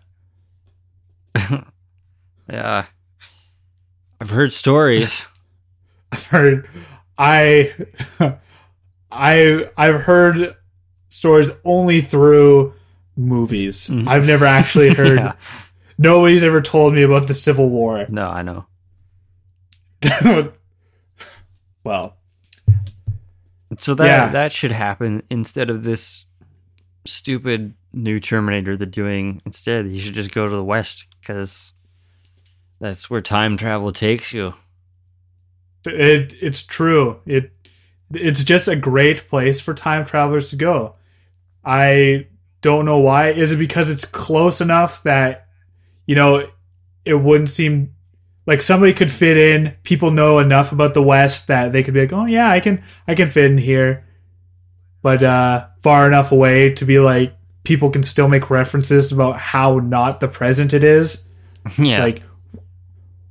Yeah. 2.51 2.87
I've 4.21 4.31
heard 4.31 4.53
stories. 4.53 5.29
I've 6.13 6.27
heard, 6.27 6.69
I, 7.23 7.73
I, 9.13 9.69
I've 9.77 10.01
heard 10.03 10.57
stories 11.09 11.51
only 11.65 12.01
through 12.01 12.75
movies. 13.17 13.87
Mhm. 13.89 14.09
I've 14.09 14.27
never 14.27 14.45
actually 14.47 14.89
heard. 14.95 15.19
Yeah. 15.19 15.33
Nobody's 15.99 16.43
ever 16.43 16.61
told 16.61 16.95
me 16.95 17.03
about 17.03 17.29
the 17.29 17.35
Civil 17.35 17.69
War. 17.69 18.07
No, 18.09 18.27
I 18.29 18.43
know. 18.43 18.67
well, 21.85 22.17
So 23.79 23.95
that 23.95 24.07
Yeah. 24.07 24.29
that 24.31 24.53
should 24.53 24.73
happen 24.73 25.23
instead 25.31 25.71
of 25.71 25.85
this 25.85 26.25
stupid 27.05 27.75
new 27.93 28.19
Terminator 28.21 28.77
they're 28.77 28.87
doing. 28.87 29.41
Instead, 29.47 29.87
you 29.89 30.01
should 30.01 30.15
just 30.15 30.33
go 30.33 30.47
to 30.47 30.57
the 30.57 30.65
West 30.65 31.07
because 31.21 31.73
that's 32.81 33.09
where 33.11 33.21
time 33.21 33.57
travel 33.57 33.93
takes 33.93 34.33
you. 34.33 34.55
It 35.87 36.35
it's 36.41 36.63
true. 36.63 37.21
It 37.27 37.51
it's 38.13 38.45
just 38.45 38.69
a 38.69 38.77
great 38.77 39.29
place 39.29 39.61
for 39.61 39.75
time 39.75 40.05
travelers 40.05 40.51
to 40.51 40.57
go. 40.57 40.97
I 41.65 42.27
don't 42.61 42.85
know 42.85 42.99
why. 42.99 43.31
Is 43.31 43.53
it 43.53 43.57
because 43.57 43.89
it's 43.89 44.05
close 44.05 44.61
enough 44.61 45.03
that 45.03 45.49
you 46.07 46.15
know 46.15 46.49
it 47.05 47.15
wouldn't 47.15 47.51
seem 47.51 47.95
like 48.47 48.61
somebody 48.61 48.93
could 48.93 49.11
fit 49.11 49.37
in. 49.37 49.75
People 49.83 50.11
know 50.11 50.39
enough 50.39 50.73
about 50.73 50.95
the 50.95 51.03
West 51.03 51.49
that 51.49 51.73
they 51.73 51.83
could 51.83 51.95
be 51.95 52.01
like, 52.01 52.13
"Oh 52.13 52.27
yeah, 52.27 52.51
I 52.51 52.61
can 52.61 52.83
I 53.07 53.15
can 53.15 53.31
fit 53.31 53.51
in 53.51 53.59
here." 53.59 54.05
But 55.03 55.23
uh 55.23 55.67
far 55.83 56.07
enough 56.07 56.33
away 56.33 56.75
to 56.75 56.85
be 56.85 56.99
like 56.99 57.35
people 57.65 57.91
can 57.91 58.03
still 58.03 58.29
make 58.29 58.51
references 58.51 59.13
about 59.13 59.37
how 59.37 59.79
not 59.79 60.21
the 60.21 60.29
present 60.29 60.73
it 60.73 60.85
is. 60.85 61.25
yeah, 61.79 62.03
Like, 62.03 62.23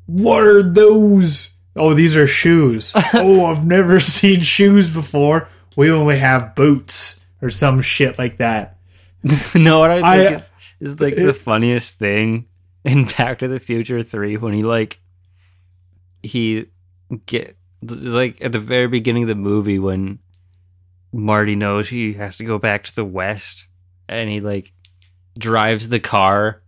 what 0.06 0.43
are 0.43 0.64
those? 0.64 1.51
Oh, 1.76 1.93
these 1.93 2.15
are 2.15 2.28
shoes. 2.28 2.93
oh, 3.13 3.45
I've 3.45 3.65
never 3.65 3.99
seen 3.99 4.41
shoes 4.41 4.89
before. 4.89 5.47
We 5.78 5.89
only 5.91 6.19
have 6.19 6.55
boots 6.55 7.22
or 7.41 7.49
some 7.49 7.82
shit 7.82 8.17
like 8.17 8.38
that. 8.38 8.78
no, 9.55 9.80
what 9.80 9.91
I 9.91 9.95
think 9.95 10.05
I- 10.05 10.34
is, 10.34 10.51
is 10.80 10.99
like 10.99 11.15
the 11.15 11.34
funniest 11.34 11.97
thing 11.97 12.47
in 12.84 13.05
Back 13.17 13.39
to 13.39 13.47
the 13.47 13.59
Future 13.59 14.03
Three 14.03 14.38
when 14.38 14.53
he 14.53 14.63
like 14.63 14.99
he 16.24 16.67
get 17.26 17.55
like 17.82 18.43
at 18.43 18.51
the 18.51 18.59
very 18.59 18.88
beginning 18.88 19.24
of 19.24 19.30
the 19.30 19.36
movie 19.36 19.80
when 19.80 20.19
Marty 21.13 21.55
knows 21.55 21.89
he 21.89 22.13
has 22.13 22.38
to 22.38 22.43
go 22.43 22.57
back 22.57 22.84
to 22.84 22.95
the 22.95 23.05
West 23.05 23.67
and 24.07 24.30
he 24.30 24.39
like 24.39 24.72
drives 25.38 25.89
the 25.89 25.99
car 25.99 26.61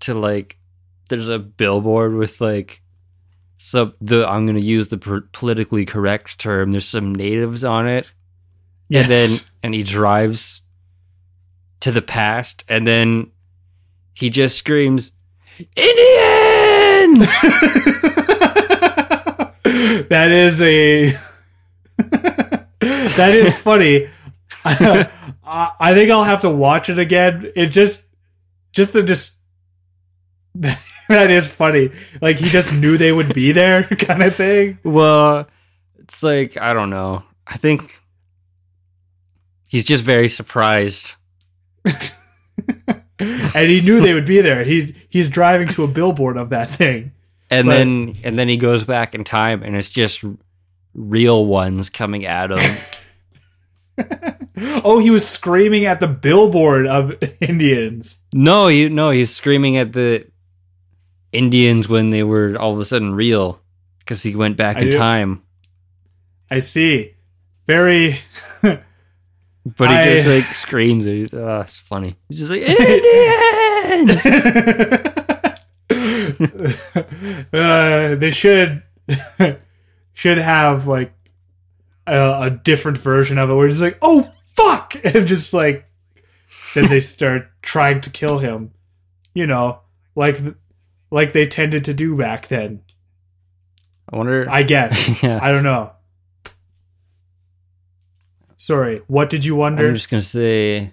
to 0.00 0.14
like 0.14 0.58
there's 1.08 1.28
a 1.28 1.38
billboard 1.38 2.14
with 2.14 2.40
like 2.40 2.82
so 3.58 3.92
the 4.00 4.26
I'm 4.26 4.46
gonna 4.46 4.60
use 4.60 4.88
the 4.88 4.96
per- 4.98 5.28
politically 5.32 5.84
correct 5.84 6.38
term. 6.38 6.72
There's 6.72 6.88
some 6.88 7.14
natives 7.14 7.62
on 7.64 7.86
it, 7.86 8.10
Yes. 8.88 9.04
and 9.04 9.12
then 9.12 9.38
and 9.62 9.74
he 9.74 9.82
drives 9.82 10.62
to 11.80 11.92
the 11.92 12.02
past 12.02 12.64
and 12.68 12.86
then 12.86 13.30
he 14.14 14.30
just 14.30 14.56
screams 14.56 15.12
indians 15.76 17.28
that 20.08 20.28
is 20.30 20.60
a 20.62 21.10
that 22.80 23.30
is 23.34 23.54
funny. 23.58 24.08
I, 24.64 25.08
I 25.80 25.94
think 25.94 26.10
I'll 26.10 26.24
have 26.24 26.40
to 26.42 26.50
watch 26.50 26.88
it 26.88 26.98
again. 26.98 27.50
It 27.56 27.66
just 27.66 28.04
just 28.72 28.92
the 28.92 29.02
just 29.02 29.34
that 31.18 31.30
is 31.30 31.48
funny. 31.48 31.90
Like 32.20 32.36
he 32.38 32.46
just 32.48 32.72
knew 32.72 32.96
they 32.98 33.12
would 33.12 33.32
be 33.34 33.52
there, 33.52 33.82
kind 33.84 34.22
of 34.22 34.34
thing. 34.34 34.78
well 34.84 35.46
it's 35.98 36.22
like 36.22 36.56
i 36.56 36.72
don't 36.72 36.88
know 36.88 37.22
i 37.46 37.58
think 37.58 38.00
he's 39.68 39.84
just 39.84 40.02
very 40.02 40.28
surprised 40.28 41.14
and 41.84 43.70
he 43.70 43.80
knew 43.82 44.00
they 44.00 44.14
would 44.14 44.24
be 44.26 44.40
there. 44.40 44.64
He 44.64 44.94
he's 45.10 45.28
driving 45.28 45.68
to 45.68 45.84
a 45.84 45.86
billboard 45.88 46.36
of 46.36 46.50
that 46.50 46.68
thing. 46.70 47.12
and 47.50 47.66
But- 47.66 47.74
then 47.74 48.16
and 48.24 48.38
then 48.38 48.48
he 48.48 48.56
goes 48.56 48.84
back 48.84 49.14
in 49.14 49.24
time 49.24 49.62
and 49.62 49.76
it's 49.76 49.88
just 49.90 50.24
real 50.94 51.44
ones 51.46 51.90
coming 51.90 52.24
at 52.24 52.50
him 52.50 52.78
oh, 54.84 54.98
he 54.98 55.10
was 55.10 55.26
screaming 55.28 55.84
at 55.84 56.00
the 56.00 56.06
billboard 56.08 56.86
of 56.86 57.12
Indians. 57.40 58.16
no 58.34 58.68
you 58.68 58.88
no 58.88 59.10
he's 59.10 59.34
screaming 59.34 59.76
at 59.76 59.92
the 59.92 60.26
indians 61.32 61.88
when 61.88 62.10
they 62.10 62.24
were 62.24 62.56
all 62.58 62.72
of 62.72 62.78
a 62.80 62.84
sudden 62.84 63.14
real 63.14 63.60
because 64.00 64.22
he 64.22 64.34
went 64.34 64.56
back 64.56 64.78
I 64.78 64.82
in 64.82 64.90
do- 64.90 64.98
time 64.98 65.42
I 66.50 66.60
see. 66.60 67.12
Very 67.66 68.20
But 68.62 69.90
he 69.90 69.96
I- 69.96 70.14
just 70.14 70.26
like 70.26 70.46
screams. 70.54 71.04
He's, 71.04 71.34
oh, 71.34 71.60
it's 71.60 71.76
funny. 71.76 72.16
He's 72.30 72.38
just 72.38 72.50
like 72.50 72.62
Indians. 72.62 74.24
uh, 77.52 78.14
they 78.16 78.30
should 78.30 78.82
should 80.14 80.38
have 80.38 80.86
like 80.86 81.12
a, 82.06 82.42
a 82.44 82.50
different 82.50 82.98
version 82.98 83.38
of 83.38 83.50
it 83.50 83.54
where 83.54 83.66
he's 83.68 83.82
like, 83.82 83.98
oh 84.02 84.30
fuck, 84.54 84.94
and 85.04 85.26
just 85.26 85.52
like 85.52 85.84
then 86.74 86.86
they 86.88 87.00
start 87.00 87.48
trying 87.62 88.00
to 88.02 88.10
kill 88.10 88.38
him. 88.38 88.70
You 89.34 89.46
know, 89.46 89.80
like 90.14 90.38
like 91.10 91.32
they 91.32 91.46
tended 91.46 91.84
to 91.84 91.94
do 91.94 92.16
back 92.16 92.48
then. 92.48 92.82
I 94.10 94.16
wonder. 94.16 94.46
I 94.48 94.62
guess. 94.62 95.22
yeah, 95.22 95.38
I 95.42 95.52
don't 95.52 95.64
know. 95.64 95.92
Sorry, 98.56 99.02
what 99.06 99.30
did 99.30 99.44
you 99.44 99.54
wonder? 99.54 99.86
I'm 99.88 99.94
just 99.94 100.10
gonna 100.10 100.22
say. 100.22 100.92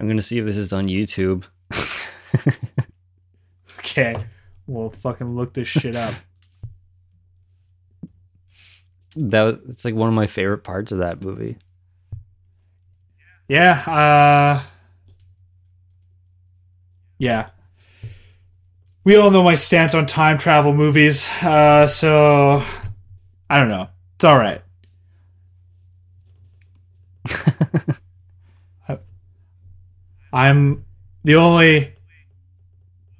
I'm 0.00 0.08
gonna 0.08 0.22
see 0.22 0.38
if 0.38 0.44
this 0.44 0.56
is 0.56 0.72
on 0.72 0.86
YouTube. 0.86 1.44
Okay, 3.84 4.16
we'll 4.66 4.88
fucking 4.90 5.36
look 5.36 5.52
this 5.52 5.68
shit 5.68 5.94
up. 5.94 6.14
that 9.16 9.42
was, 9.42 9.58
it's 9.68 9.84
like 9.84 9.94
one 9.94 10.08
of 10.08 10.14
my 10.14 10.26
favorite 10.26 10.64
parts 10.64 10.90
of 10.90 10.98
that 10.98 11.22
movie. 11.22 11.58
Yeah. 13.46 13.82
Uh, 13.86 14.62
yeah. 17.18 17.50
We 19.04 19.16
all 19.16 19.30
know 19.30 19.42
my 19.42 19.54
stance 19.54 19.94
on 19.94 20.06
time 20.06 20.38
travel 20.38 20.72
movies, 20.72 21.28
uh, 21.42 21.86
so 21.86 22.64
I 23.50 23.60
don't 23.60 23.68
know. 23.68 23.88
It's 24.16 24.24
all 24.24 24.38
right. 24.38 24.62
I, 28.88 28.98
I'm 30.32 30.86
the 31.22 31.34
only. 31.34 31.92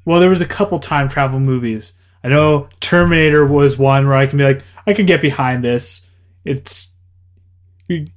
Well, 0.07 0.21
there 0.21 0.31
was 0.31 0.41
a 0.41 0.47
couple 0.47 0.79
time 0.79 1.11
travel 1.11 1.39
movies. 1.39 1.93
I 2.23 2.29
know 2.29 2.71
Terminator 2.81 3.45
was 3.45 3.77
one 3.77 4.07
where 4.07 4.17
I 4.17 4.27
can 4.27 4.39
be 4.39 4.45
like, 4.45 4.63
I 4.87 4.95
can 4.95 5.05
get 5.05 5.21
behind 5.21 5.63
this. 5.63 6.07
It's 6.47 6.93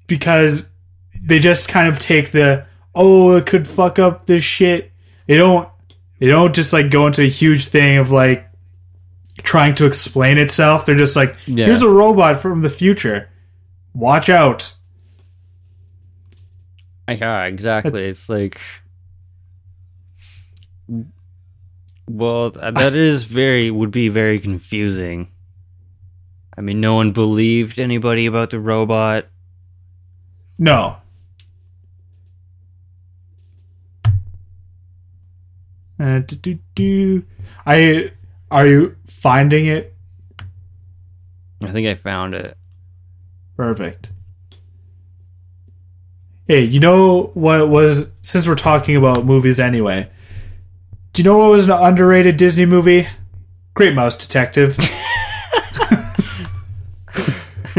because 0.07 0.65
they 1.21 1.39
just 1.39 1.67
kind 1.67 1.89
of 1.89 1.99
take 1.99 2.31
the 2.31 2.65
oh 2.95 3.35
it 3.35 3.45
could 3.45 3.67
fuck 3.67 3.99
up 3.99 4.25
this 4.25 4.45
shit. 4.45 4.93
They 5.27 5.35
don't 5.35 5.67
they 6.19 6.27
don't 6.27 6.53
just 6.55 6.73
like 6.73 6.89
go 6.91 7.07
into 7.07 7.21
a 7.23 7.29
huge 7.29 7.67
thing 7.67 7.97
of 7.97 8.11
like 8.11 8.47
trying 9.43 9.75
to 9.75 9.85
explain 9.85 10.37
itself. 10.37 10.85
They're 10.85 10.97
just 10.97 11.15
like 11.15 11.35
Yeah. 11.45 11.65
here's 11.65 11.81
a 11.83 11.89
robot 11.89 12.41
from 12.41 12.61
the 12.61 12.69
future. 12.69 13.29
Watch 13.93 14.29
out. 14.29 14.73
Yeah, 17.09 17.45
exactly. 17.45 18.03
It's 18.03 18.27
like, 18.29 18.59
well, 22.07 22.51
th- 22.51 22.73
that 22.73 22.93
is 22.95 23.23
very 23.23 23.71
would 23.71 23.91
be 23.91 24.09
very 24.09 24.39
confusing. 24.39 25.29
I 26.57 26.61
mean, 26.61 26.81
no 26.81 26.95
one 26.95 27.11
believed 27.11 27.79
anybody 27.79 28.25
about 28.25 28.49
the 28.49 28.59
robot. 28.59 29.27
No. 30.57 30.97
Uh, 35.99 36.19
do, 36.19 36.35
do, 36.35 36.59
do. 36.75 37.23
I 37.65 38.11
are 38.51 38.67
you 38.67 38.95
finding 39.07 39.65
it? 39.65 39.95
I 41.63 41.71
think 41.71 41.87
I 41.87 41.95
found 41.95 42.35
it. 42.35 42.55
Perfect. 43.55 44.11
Hey, 46.47 46.63
you 46.63 46.79
know 46.79 47.31
what 47.33 47.67
was 47.69 48.07
since 48.21 48.47
we're 48.47 48.55
talking 48.55 48.95
about 48.95 49.25
movies 49.25 49.59
anyway? 49.59 50.09
Do 51.13 51.21
you 51.21 51.23
know 51.23 51.37
what 51.37 51.49
was 51.49 51.65
an 51.65 51.71
underrated 51.71 52.37
Disney 52.37 52.65
movie? 52.65 53.07
Great 53.73 53.95
Mouse 53.95 54.15
Detective. 54.15 54.77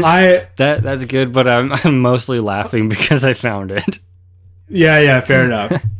I 0.01 0.47
That 0.57 0.83
that's 0.83 1.05
good, 1.05 1.31
but 1.33 1.47
I'm 1.47 1.71
I'm 1.83 1.99
mostly 1.99 2.39
laughing 2.39 2.89
because 2.89 3.23
I 3.25 3.33
found 3.33 3.71
it. 3.71 3.99
yeah 4.67 4.99
yeah 4.99 5.21
fair 5.21 5.45
enough. 5.45 5.71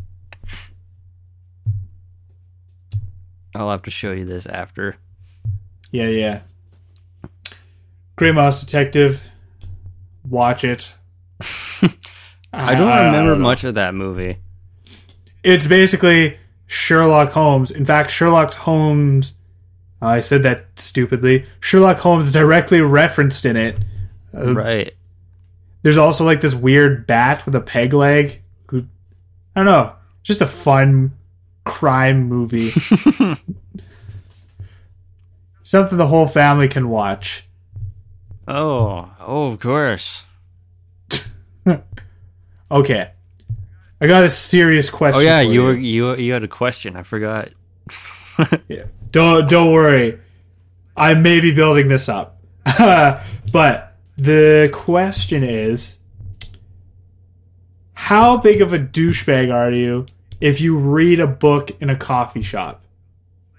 I'll 3.55 3.71
have 3.71 3.83
to 3.83 3.91
show 3.91 4.11
you 4.11 4.25
this 4.25 4.45
after. 4.45 4.95
Yeah 5.91 6.07
yeah. 6.07 6.41
Great 8.15 8.35
Mouse 8.35 8.59
Detective. 8.61 9.23
Watch 10.27 10.63
it. 10.63 10.95
I 12.53 12.75
don't 12.75 13.05
remember 13.05 13.35
know. 13.35 13.41
much 13.41 13.63
of 13.63 13.75
that 13.75 13.95
movie. 13.95 14.37
It's 15.43 15.65
basically 15.67 16.37
Sherlock 16.67 17.31
Holmes. 17.31 17.71
In 17.71 17.85
fact, 17.85 18.11
Sherlock 18.11 18.53
Holmes. 18.53 19.33
I 20.01 20.19
said 20.19 20.43
that 20.43 20.65
stupidly. 20.79 21.45
Sherlock 21.59 21.97
Holmes 21.97 22.31
directly 22.33 22.81
referenced 22.81 23.45
in 23.45 23.55
it. 23.55 23.79
Uh, 24.35 24.53
Right. 24.53 24.93
There's 25.81 25.97
also 25.97 26.25
like 26.25 26.41
this 26.41 26.53
weird 26.53 27.07
bat 27.07 27.45
with 27.45 27.55
a 27.55 27.61
peg 27.61 27.93
leg. 27.93 28.41
Who, 28.67 28.79
I 29.55 29.59
don't 29.61 29.65
know. 29.65 29.93
Just 30.23 30.41
a 30.41 30.47
fun 30.47 31.13
crime 31.69 32.23
movie. 32.23 32.71
Something 35.63 35.97
the 35.97 36.07
whole 36.07 36.27
family 36.27 36.67
can 36.67 36.89
watch. 36.89 37.45
Oh, 38.47 39.11
oh, 39.19 39.47
of 39.47 39.59
course. 39.59 40.25
Okay. 42.71 43.11
I 43.99 44.07
got 44.07 44.23
a 44.23 44.29
serious 44.29 44.91
question. 44.91 45.21
Oh 45.21 45.23
yeah, 45.23 45.41
for 45.43 45.51
you 45.51 45.63
were 45.63 45.73
you 45.73 46.15
you 46.15 46.33
had 46.33 46.43
a 46.43 46.47
question. 46.47 46.95
I 46.95 47.01
forgot. 47.01 47.49
Yeah. 48.67 48.85
Don't 49.11 49.49
don't 49.49 49.73
worry. 49.73 50.19
I 50.95 51.15
may 51.15 51.39
be 51.39 51.51
building 51.51 51.87
this 51.87 52.07
up. 52.07 52.39
but 53.51 53.95
the 54.17 54.69
question 54.71 55.43
is 55.43 55.99
how 57.93 58.37
big 58.37 58.61
of 58.61 58.71
a 58.71 58.79
douchebag 58.79 59.53
are 59.53 59.71
you 59.71 60.05
if 60.41 60.61
you 60.61 60.77
read 60.77 61.19
a 61.19 61.27
book 61.27 61.71
in 61.81 61.89
a 61.89 61.95
coffee 61.95 62.41
shop? 62.41 62.83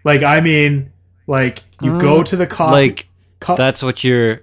Like 0.05 0.23
I 0.23 0.41
mean 0.41 0.93
like 1.27 1.63
you 1.83 1.99
go 2.01 2.21
Uh, 2.21 2.25
to 2.25 2.37
the 2.37 2.47
coffee 2.47 2.73
like 2.73 3.09
co- 3.41 3.57
that's 3.57 3.83
what 3.83 4.03
your 4.05 4.43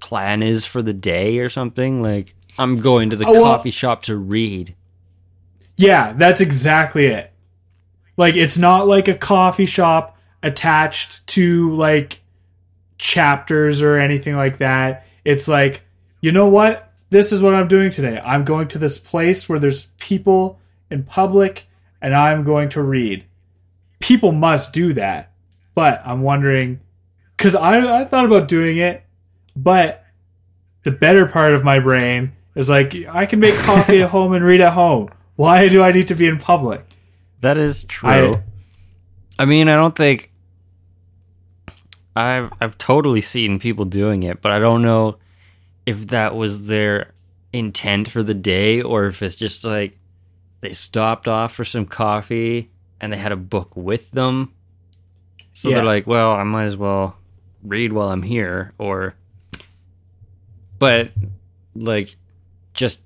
plan 0.00 0.42
is 0.42 0.64
for 0.66 0.82
the 0.82 0.92
day 0.92 1.38
or 1.38 1.48
something. 1.48 2.02
Like 2.02 2.34
I'm 2.58 2.76
going 2.76 3.10
to 3.10 3.16
the 3.16 3.26
Oh, 3.26 3.32
well- 3.32 3.42
coffee 3.56 3.70
shop 3.70 4.02
to 4.04 4.16
read. 4.16 4.74
Yeah, 5.76 6.12
that's 6.12 6.40
exactly 6.40 7.06
it. 7.06 7.32
Like 8.16 8.36
it's 8.36 8.56
not 8.58 8.86
like 8.86 9.08
a 9.08 9.14
coffee 9.14 9.66
shop 9.66 10.16
attached 10.42 11.26
to 11.28 11.74
like 11.74 12.20
chapters 12.98 13.82
or 13.82 13.96
anything 13.96 14.36
like 14.36 14.58
that. 14.58 15.06
It's 15.24 15.48
like, 15.48 15.82
you 16.20 16.30
know 16.32 16.46
what? 16.48 16.92
This 17.10 17.32
is 17.32 17.40
what 17.42 17.54
I'm 17.54 17.68
doing 17.68 17.90
today. 17.90 18.20
I'm 18.24 18.44
going 18.44 18.68
to 18.68 18.78
this 18.78 18.98
place 18.98 19.48
where 19.48 19.58
there's 19.58 19.86
people 19.98 20.60
in 20.94 21.02
public 21.02 21.66
and 22.00 22.14
I'm 22.14 22.44
going 22.44 22.70
to 22.70 22.82
read. 22.82 23.24
People 23.98 24.32
must 24.32 24.72
do 24.72 24.94
that. 24.94 25.32
But 25.74 26.00
I'm 26.06 26.22
wondering 26.22 26.80
cuz 27.36 27.54
I 27.54 28.00
I 28.00 28.04
thought 28.04 28.24
about 28.24 28.48
doing 28.48 28.78
it, 28.78 29.04
but 29.56 30.04
the 30.84 30.92
better 30.92 31.26
part 31.26 31.52
of 31.52 31.64
my 31.64 31.80
brain 31.80 32.32
is 32.54 32.68
like 32.68 32.94
I 33.10 33.26
can 33.26 33.40
make 33.40 33.56
coffee 33.56 34.02
at 34.02 34.10
home 34.16 34.32
and 34.32 34.44
read 34.44 34.60
at 34.60 34.72
home. 34.72 35.10
Why 35.36 35.68
do 35.68 35.82
I 35.82 35.90
need 35.90 36.08
to 36.08 36.14
be 36.14 36.28
in 36.28 36.38
public? 36.38 36.84
That 37.40 37.56
is 37.56 37.84
true. 37.84 38.34
I, 39.38 39.44
mean, 39.44 39.68
I 39.68 39.74
don't 39.74 39.96
think 39.96 40.30
I've 42.14 42.52
I've 42.60 42.78
totally 42.78 43.20
seen 43.20 43.58
people 43.58 43.84
doing 43.84 44.22
it, 44.22 44.40
but 44.40 44.52
I 44.52 44.60
don't 44.60 44.82
know 44.82 45.16
if 45.86 46.06
that 46.08 46.36
was 46.36 46.66
their 46.66 47.12
intent 47.52 48.08
for 48.08 48.22
the 48.22 48.34
day 48.34 48.80
or 48.80 49.06
if 49.06 49.22
it's 49.22 49.36
just 49.36 49.64
like 49.64 49.98
they 50.64 50.72
stopped 50.72 51.28
off 51.28 51.54
for 51.54 51.64
some 51.64 51.84
coffee 51.86 52.70
and 53.00 53.12
they 53.12 53.16
had 53.16 53.32
a 53.32 53.36
book 53.36 53.76
with 53.76 54.10
them. 54.12 54.52
So 55.52 55.68
Yeah. 55.68 55.76
they're 55.76 55.84
like, 55.84 56.06
well, 56.06 56.32
I 56.32 56.42
might 56.44 56.64
as 56.64 56.76
well 56.76 57.16
read 57.62 57.92
while 57.92 58.10
I'm 58.10 58.22
here 58.22 58.72
or 58.78 59.14
but 60.78 61.10
like 61.74 62.08
just 62.74 63.00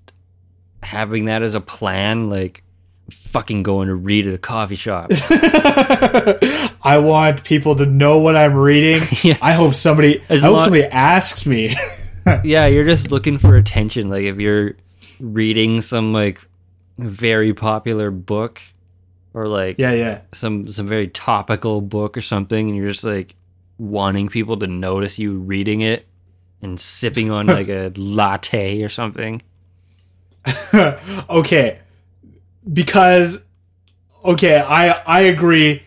having 0.82 1.26
that 1.26 1.42
as 1.42 1.54
a 1.54 1.60
plan 1.60 2.28
like 2.30 2.62
fucking 3.10 3.62
going 3.62 3.88
to 3.88 3.94
read 3.94 4.26
at 4.26 4.34
a 4.34 4.38
coffee 4.38 4.74
shop. 4.74 5.10
I 6.82 6.98
want 7.02 7.44
people 7.44 7.74
to 7.76 7.86
know 7.86 8.18
what 8.18 8.36
I'm 8.36 8.54
reading. 8.54 9.02
yeah. 9.22 9.36
I 9.40 9.52
hope 9.52 9.74
somebody 9.74 10.22
As 10.28 10.44
I 10.44 10.48
hope 10.48 10.56
long- 10.56 10.64
somebody 10.64 10.84
asks 10.84 11.46
me. 11.46 11.74
yeah, 12.44 12.66
you're 12.66 12.84
just 12.84 13.10
looking 13.10 13.38
for 13.38 13.56
attention. 13.56 14.08
Like 14.10 14.24
if 14.24 14.38
you're 14.38 14.76
reading 15.20 15.80
some 15.80 16.12
like 16.12 16.40
very 16.98 17.54
popular 17.54 18.10
book 18.10 18.60
or 19.34 19.46
like 19.46 19.78
yeah, 19.78 19.92
yeah. 19.92 20.20
some 20.32 20.70
some 20.70 20.86
very 20.86 21.08
topical 21.08 21.80
book 21.80 22.16
or 22.16 22.20
something 22.20 22.68
and 22.68 22.76
you're 22.76 22.88
just 22.88 23.04
like 23.04 23.34
wanting 23.78 24.28
people 24.28 24.56
to 24.56 24.66
notice 24.66 25.18
you 25.18 25.38
reading 25.38 25.80
it 25.80 26.06
and 26.62 26.78
sipping 26.78 27.30
on 27.30 27.46
like 27.46 27.68
a 27.68 27.92
latte 27.96 28.82
or 28.82 28.88
something. 28.88 29.40
okay. 31.30 31.78
Because 32.70 33.42
okay, 34.24 34.58
I 34.58 34.90
I 34.90 35.20
agree. 35.20 35.82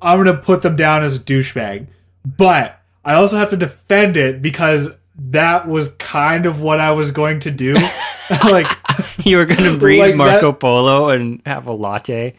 I'm 0.00 0.18
gonna 0.18 0.36
put 0.38 0.62
them 0.62 0.76
down 0.76 1.02
as 1.02 1.16
a 1.16 1.20
douchebag. 1.20 1.86
But 2.24 2.80
I 3.04 3.14
also 3.14 3.36
have 3.36 3.50
to 3.50 3.56
defend 3.56 4.16
it 4.16 4.42
because 4.42 4.88
that 5.18 5.68
was 5.68 5.90
kind 5.98 6.46
of 6.46 6.60
what 6.60 6.80
I 6.80 6.90
was 6.92 7.10
going 7.10 7.40
to 7.40 7.50
do. 7.50 7.74
like 8.44 8.66
You 9.24 9.38
were 9.38 9.44
gonna 9.44 9.76
read 9.76 9.98
Like 10.00 10.10
that- 10.12 10.16
Marco 10.16 10.52
Polo 10.52 11.08
and 11.10 11.42
have 11.46 11.66
a 11.66 11.72
latte. 11.72 12.34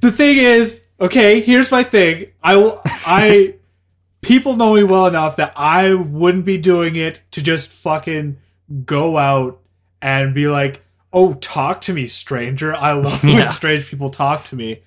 the 0.00 0.10
thing 0.12 0.38
is, 0.38 0.84
okay, 1.00 1.40
here's 1.40 1.70
my 1.70 1.82
thing. 1.84 2.26
I 2.42 2.56
will 2.56 2.80
I 2.86 3.54
people 4.22 4.56
know 4.56 4.74
me 4.74 4.82
well 4.82 5.06
enough 5.06 5.36
that 5.36 5.52
I 5.56 5.94
wouldn't 5.94 6.44
be 6.44 6.58
doing 6.58 6.96
it 6.96 7.22
to 7.32 7.42
just 7.42 7.70
fucking 7.70 8.36
go 8.84 9.16
out 9.16 9.60
and 10.02 10.34
be 10.34 10.46
like, 10.48 10.82
"Oh, 11.12 11.34
talk 11.34 11.80
to 11.82 11.92
me, 11.92 12.06
stranger." 12.06 12.74
I 12.74 12.92
love 12.92 13.24
Yeah. 13.24 13.34
when 13.36 13.48
strange 13.48 13.88
people 13.88 14.10
talk 14.10 14.44
to 14.46 14.56
me. 14.56 14.82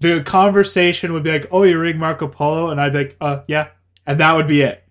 The 0.00 0.20
conversation 0.22 1.12
would 1.12 1.22
be 1.22 1.30
like, 1.32 1.46
"Oh, 1.52 1.62
you're 1.64 1.78
reading 1.80 2.00
Marco 2.00 2.26
Polo," 2.26 2.70
and 2.70 2.80
I'd 2.80 2.92
be 2.92 2.98
like, 2.98 3.16
"Uh, 3.20 3.40
yeah," 3.46 3.68
and 4.06 4.18
that 4.20 4.34
would 4.34 4.46
be 4.48 4.62
it. 4.62 4.82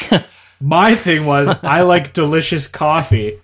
my 0.60 0.94
thing 0.94 1.24
was 1.26 1.48
I 1.62 1.82
like 1.82 2.12
delicious 2.12 2.66
coffee, 2.68 3.40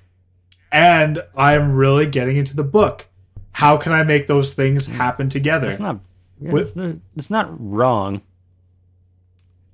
and 0.73 1.23
I'm 1.37 1.75
really 1.75 2.07
getting 2.07 2.37
into 2.37 2.57
the 2.57 2.65
book. 2.65 3.07
How 3.53 3.77
can 3.77 3.93
I 3.93 4.03
make 4.05 4.27
those 4.27 4.55
things 4.55 4.87
hmm. 4.87 4.93
happen 4.93 5.29
together? 5.29 5.69
It's 5.69 5.81
not. 5.81 6.01
Yeah, 6.41 6.53
What- 6.53 6.63
it's, 6.63 6.77
not 6.77 6.97
it's 7.17 7.31
not 7.31 7.49
wrong. 7.59 8.23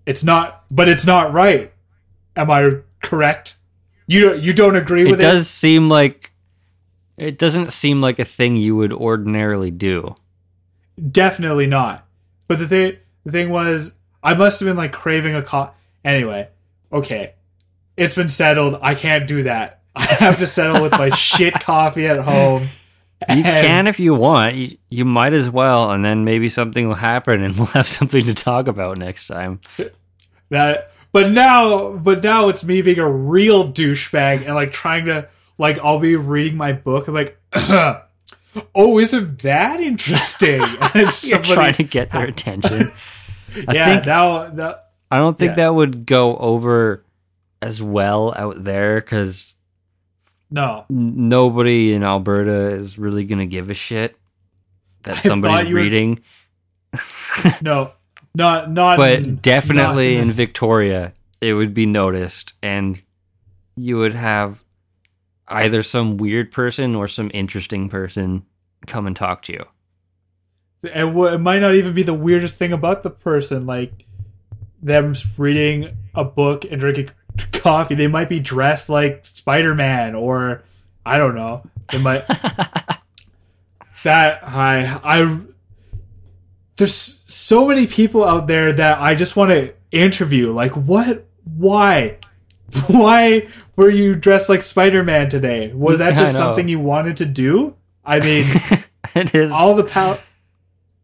It's 0.05 0.23
not, 0.23 0.65
but 0.71 0.89
it's 0.89 1.05
not 1.05 1.33
right. 1.33 1.73
Am 2.37 2.51
I 2.51 2.71
correct? 3.03 3.57
You 4.07 4.21
don't, 4.21 4.43
you 4.43 4.53
don't 4.53 4.77
agree 4.77 5.03
It 5.03 5.11
with 5.11 5.21
it? 5.21 5.25
It 5.25 5.27
does 5.27 5.51
seem 5.51 5.89
like 5.89 6.31
it 7.17 7.39
doesn't 7.39 7.73
seem 7.73 8.01
like 8.01 8.19
a 8.19 8.25
thing 8.25 8.57
you 8.57 8.77
would 8.77 8.93
ordinarily 8.93 9.71
do. 9.71 10.15
Definitely 11.11 11.67
not. 11.67 12.07
But 12.47 12.59
the 12.59 12.69
thing, 12.69 12.97
the 13.25 13.33
thing 13.33 13.51
was, 13.51 13.95
I 14.23 14.35
must 14.35 14.61
have 14.61 14.67
been 14.67 14.77
like 14.77 14.93
craving 14.93 15.35
a 15.35 15.43
co 15.43 15.71
Anyway, 16.05 16.49
okay, 16.93 17.35
it's 17.97 18.15
been 18.15 18.29
settled. 18.29 18.79
I 18.81 18.95
can't 18.95 19.27
do 19.27 19.43
that. 19.43 19.76
I 19.99 20.03
have 20.15 20.39
to 20.41 20.47
settle 20.47 20.83
with 20.83 20.93
my 20.93 21.11
shit 21.11 21.55
coffee 21.55 22.07
at 22.07 22.19
home. 22.19 22.69
You 23.29 23.43
can 23.43 23.87
if 23.87 23.99
you 23.99 24.15
want. 24.15 24.57
You, 24.57 24.77
you 24.91 25.05
might 25.07 25.33
as 25.33 25.49
well, 25.49 25.91
and 25.91 26.05
then 26.05 26.25
maybe 26.25 26.49
something 26.51 26.87
will 26.87 26.95
happen, 26.95 27.43
and 27.43 27.55
we'll 27.57 27.67
have 27.69 27.87
something 27.89 28.25
to 28.27 28.35
talk 28.35 28.69
about 28.69 28.99
next 28.99 29.27
time. 29.27 29.61
that. 30.51 30.91
But 31.13 31.31
now, 31.31 31.93
but 31.93 32.23
now 32.23 32.51
it's 32.51 32.63
me 32.63 32.83
being 32.83 32.99
a 32.99 33.11
real 33.11 33.73
douchebag 33.73 34.45
and 34.45 34.55
like 34.55 34.71
trying 34.73 35.07
to 35.07 35.29
like 35.57 35.79
I'll 35.79 35.99
be 35.99 36.15
reading 36.17 36.59
my 36.59 36.73
book. 36.73 37.09
I'm 37.09 37.15
like, 37.15 37.39
oh, 38.75 38.99
isn't 38.99 39.39
that 39.43 39.81
interesting? 39.81 40.61
And 40.95 41.23
You're 41.25 41.39
trying 41.41 41.75
to 41.75 41.85
get 41.85 42.13
their 42.13 42.27
attention. 42.27 42.93
I 43.67 43.73
yeah, 43.73 43.87
think 43.87 44.07
now, 44.07 44.49
now 44.49 44.75
I 45.11 45.19
don't 45.19 45.39
think 45.39 45.51
Yeah. 45.53 45.57
that 45.57 45.75
would 45.75 46.05
go 46.05 46.37
over 46.37 47.03
as 47.63 47.83
well 47.83 48.35
out 48.37 48.63
there 48.63 49.01
because 49.01 49.56
no. 50.51 50.85
nobody 50.89 51.93
in 51.93 52.05
Alberta 52.05 52.71
is 52.75 52.99
really 52.99 53.25
gonna 53.25 53.47
give 53.47 53.71
a 53.71 53.75
shit 53.75 54.17
that 55.03 55.17
somebody's 55.19 55.69
you 55.69 55.75
were- 55.75 55.81
reading. 55.83 56.21
No, 57.61 57.93
not 58.35 58.71
not. 58.71 58.97
but 58.99 59.43
definitely 59.43 60.15
not- 60.17 60.23
in 60.23 60.31
Victoria, 60.33 61.13
it 61.41 61.55
would 61.55 61.75
be 61.75 61.87
noticed, 61.87 62.55
and 62.63 63.01
you 63.77 63.99
would 63.99 64.15
have 64.15 64.63
either 65.49 65.83
some 65.83 66.17
weird 66.17 66.51
person 66.51 66.95
or 66.95 67.07
some 67.07 67.31
interesting 67.35 67.89
person 67.89 68.45
come 68.87 69.07
and 69.07 69.15
talk 69.15 69.43
to 69.43 69.53
you. 69.53 69.65
it, 70.83 70.95
w- 70.95 71.33
it 71.35 71.39
might 71.39 71.59
not 71.61 71.75
even 71.75 71.93
be 71.95 72.03
the 72.03 72.15
weirdest 72.15 72.57
thing 72.57 72.73
about 72.73 73.03
the 73.03 73.11
person. 73.11 73.67
Like 73.67 74.07
them 74.83 75.15
reading 75.37 75.97
a 76.15 76.25
book 76.25 76.65
and 76.65 76.81
drinking 76.81 77.11
coffee. 77.53 77.95
They 77.95 78.07
might 78.07 78.29
be 78.29 78.41
dressed 78.41 78.89
like 78.89 79.25
Spider 79.25 79.75
Man, 79.75 80.15
or 80.15 80.63
I 81.05 81.19
don't 81.19 81.35
know. 81.35 81.63
They 81.91 81.99
might 81.99 82.27
that 84.05 84.41
I 84.43 85.01
I. 85.03 85.39
There's 86.77 86.93
so 86.93 87.67
many 87.67 87.87
people 87.87 88.23
out 88.25 88.47
there 88.47 88.73
that 88.73 88.99
I 88.99 89.15
just 89.15 89.35
want 89.35 89.51
to 89.51 89.73
interview. 89.91 90.53
Like, 90.53 90.73
what? 90.73 91.25
Why? 91.45 92.19
Why 92.89 93.49
were 93.77 93.91
you 93.91 94.15
dressed 94.15 94.49
like 94.49 94.63
Spider 94.63 95.03
Man 95.05 95.29
today? 95.29 95.73
Was 95.73 95.99
that 95.99 96.15
just 96.15 96.35
something 96.37 96.69
you 96.69 96.81
wanted 96.81 97.19
to 97.19 97.27
do? 97.27 97.75
I 98.05 98.21
mean, 98.21 98.45
it 99.15 99.35
is. 99.35 99.51
all 99.51 99.75
the 99.75 99.85
power. 99.85 100.19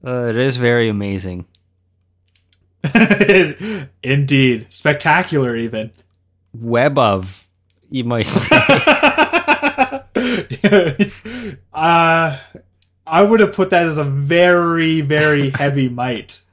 Uh, 0.04 0.26
it 0.26 0.36
is 0.36 0.56
very 0.56 0.88
amazing. 0.88 1.46
Indeed, 4.02 4.66
spectacular, 4.70 5.56
even. 5.56 5.92
Web 6.54 6.98
of, 6.98 7.46
you 7.90 8.04
might 8.04 8.26
say. 8.26 8.56
uh, 11.72 12.38
I 13.06 13.22
would 13.22 13.40
have 13.40 13.52
put 13.52 13.70
that 13.70 13.84
as 13.84 13.98
a 13.98 14.04
very, 14.04 15.00
very 15.00 15.50
heavy 15.50 15.88
might. 15.88 16.40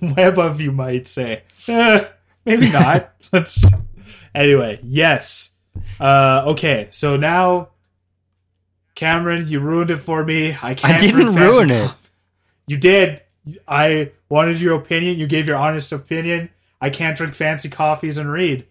Web 0.00 0.38
of, 0.38 0.60
you 0.60 0.72
might 0.72 1.06
say. 1.06 1.42
Eh, 1.68 2.04
maybe 2.44 2.70
not. 2.70 3.12
Let's. 3.32 3.64
Anyway, 4.34 4.80
yes. 4.82 5.50
Uh, 5.98 6.42
okay, 6.46 6.88
so 6.90 7.16
now, 7.16 7.68
Cameron, 8.94 9.46
you 9.48 9.60
ruined 9.60 9.90
it 9.90 9.98
for 9.98 10.24
me. 10.24 10.56
I 10.62 10.74
can't. 10.74 10.94
I 10.94 10.96
didn't 10.96 11.34
ruin 11.34 11.70
it. 11.70 11.90
You 12.66 12.76
did. 12.76 13.22
I 13.66 14.12
wanted 14.32 14.58
your 14.62 14.74
opinion. 14.76 15.18
You 15.18 15.26
gave 15.26 15.46
your 15.46 15.58
honest 15.58 15.92
opinion. 15.92 16.48
I 16.80 16.88
can't 16.88 17.16
drink 17.16 17.34
fancy 17.34 17.68
coffees 17.68 18.16
and 18.16 18.32
read. 18.32 18.66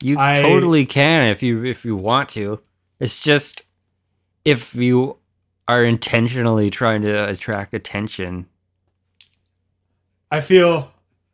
You 0.00 0.16
I- 0.18 0.36
totally 0.36 0.86
can 0.86 1.28
if 1.30 1.42
you 1.42 1.64
if 1.64 1.84
you 1.84 1.96
want 1.96 2.28
to. 2.30 2.60
It's 3.00 3.20
just 3.20 3.64
if 4.44 4.74
you 4.76 5.16
are 5.66 5.84
intentionally 5.84 6.70
trying 6.70 7.02
to 7.02 7.28
attract 7.28 7.74
attention. 7.74 8.46
I 10.30 10.40
feel 10.40 10.92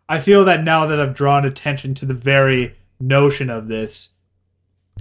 I 0.08 0.18
feel 0.18 0.46
that 0.46 0.64
now 0.64 0.86
that 0.86 0.98
I've 0.98 1.14
drawn 1.14 1.44
attention 1.44 1.92
to 1.94 2.06
the 2.06 2.14
very 2.14 2.74
notion 2.98 3.50
of 3.50 3.68
this, 3.68 4.14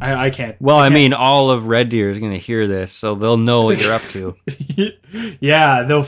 I, 0.01 0.25
I 0.25 0.29
can't. 0.29 0.57
Well, 0.61 0.77
I, 0.77 0.85
can't- 0.85 0.93
mean, 0.93 1.13
all 1.13 1.49
of 1.51 1.67
Red 1.67 1.87
Deer 1.87 2.09
is 2.09 2.19
going 2.19 2.33
to 2.33 2.37
hear 2.37 2.67
this, 2.67 2.91
so 2.91 3.15
they'll 3.15 3.37
know 3.37 3.61
what 3.63 3.81
you're 3.81 3.93
up 3.93 4.03
to. 4.09 4.35
yeah, 5.39 5.83
they'll 5.83 6.07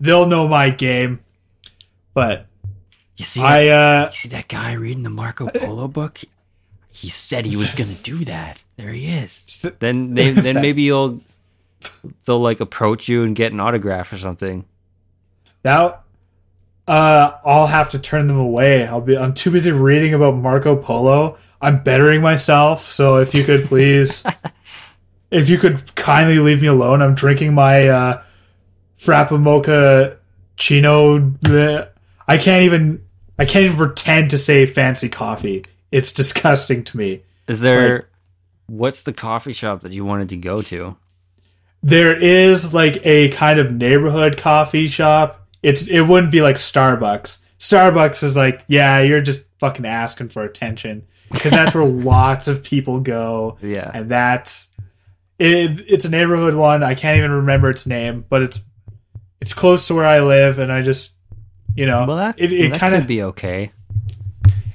they'll 0.00 0.26
know 0.26 0.46
my 0.48 0.70
game. 0.70 1.20
But 2.14 2.46
You 3.16 3.24
see, 3.24 3.42
I 3.42 3.68
uh 3.68 4.08
you 4.10 4.14
see 4.16 4.28
that 4.30 4.48
guy 4.48 4.72
reading 4.72 5.02
the 5.02 5.10
Marco 5.10 5.48
Polo 5.48 5.88
book? 5.88 6.20
He 6.90 7.08
said 7.10 7.46
he 7.46 7.56
was 7.56 7.70
going 7.72 7.94
to 7.94 8.02
do 8.02 8.24
that. 8.24 8.60
There 8.76 8.90
he 8.90 9.06
is. 9.08 9.44
st- 9.46 9.78
Then 9.78 10.14
they, 10.14 10.30
then 10.32 10.54
that- 10.54 10.60
maybe 10.62 10.82
you'll 10.82 11.20
they'll 12.24 12.40
like 12.40 12.58
approach 12.60 13.08
you 13.08 13.22
and 13.22 13.36
get 13.36 13.52
an 13.52 13.60
autograph 13.60 14.12
or 14.12 14.16
something. 14.16 14.64
that 15.62 16.02
uh 16.88 17.32
I'll 17.44 17.66
have 17.68 17.90
to 17.90 17.98
turn 17.98 18.26
them 18.26 18.38
away. 18.38 18.86
I'll 18.86 19.00
be 19.00 19.16
I'm 19.16 19.34
too 19.34 19.50
busy 19.50 19.70
reading 19.70 20.14
about 20.14 20.34
Marco 20.36 20.74
Polo. 20.74 21.36
I'm 21.60 21.82
bettering 21.82 22.22
myself, 22.22 22.90
so 22.90 23.18
if 23.18 23.34
you 23.34 23.44
could 23.44 23.66
please 23.66 24.24
if 25.30 25.48
you 25.48 25.58
could 25.58 25.94
kindly 25.94 26.38
leave 26.38 26.62
me 26.62 26.68
alone. 26.68 27.02
I'm 27.02 27.14
drinking 27.14 27.54
my 27.54 27.88
uh 27.88 28.22
Frappamocha 28.98 30.16
Chino 30.56 31.18
bleh. 31.20 31.88
I 32.26 32.38
can't 32.38 32.64
even 32.64 33.04
I 33.38 33.44
can't 33.44 33.64
even 33.66 33.76
pretend 33.76 34.30
to 34.30 34.38
say 34.38 34.66
fancy 34.66 35.08
coffee. 35.08 35.64
It's 35.90 36.12
disgusting 36.12 36.84
to 36.84 36.96
me. 36.96 37.22
Is 37.46 37.60
there 37.60 38.08
what's 38.66 39.02
the 39.02 39.12
coffee 39.12 39.52
shop 39.52 39.82
that 39.82 39.92
you 39.92 40.04
wanted 40.04 40.28
to 40.30 40.36
go 40.36 40.62
to? 40.62 40.96
There 41.82 42.18
is 42.20 42.74
like 42.74 43.00
a 43.06 43.28
kind 43.30 43.58
of 43.58 43.72
neighborhood 43.72 44.36
coffee 44.36 44.88
shop. 44.88 45.46
It's 45.62 45.82
it 45.86 46.02
wouldn't 46.02 46.32
be 46.32 46.42
like 46.42 46.56
Starbucks. 46.56 47.38
Starbucks 47.58 48.22
is 48.22 48.36
like, 48.36 48.64
yeah, 48.68 49.00
you're 49.00 49.20
just 49.20 49.44
fucking 49.58 49.86
asking 49.86 50.28
for 50.28 50.42
attention 50.44 51.06
because 51.32 51.50
that's 51.52 51.74
where 51.74 51.84
lots 51.86 52.46
of 52.48 52.62
people 52.62 53.00
go, 53.00 53.58
Yeah. 53.62 53.90
and 53.92 54.08
that's 54.08 54.68
it. 55.38 55.84
It's 55.88 56.04
a 56.04 56.08
neighborhood 56.08 56.54
one. 56.54 56.82
I 56.82 56.94
can't 56.94 57.18
even 57.18 57.30
remember 57.32 57.70
its 57.70 57.86
name, 57.86 58.24
but 58.28 58.42
it's 58.42 58.60
it's 59.40 59.54
close 59.54 59.86
to 59.88 59.94
where 59.94 60.06
I 60.06 60.20
live, 60.20 60.58
and 60.58 60.72
I 60.72 60.82
just 60.82 61.12
you 61.74 61.86
know 61.86 62.04
Well, 62.06 62.16
that, 62.16 62.38
it, 62.38 62.52
it 62.52 62.70
that 62.72 62.80
kind 62.80 62.94
of 62.94 63.06
be 63.06 63.22
okay. 63.24 63.70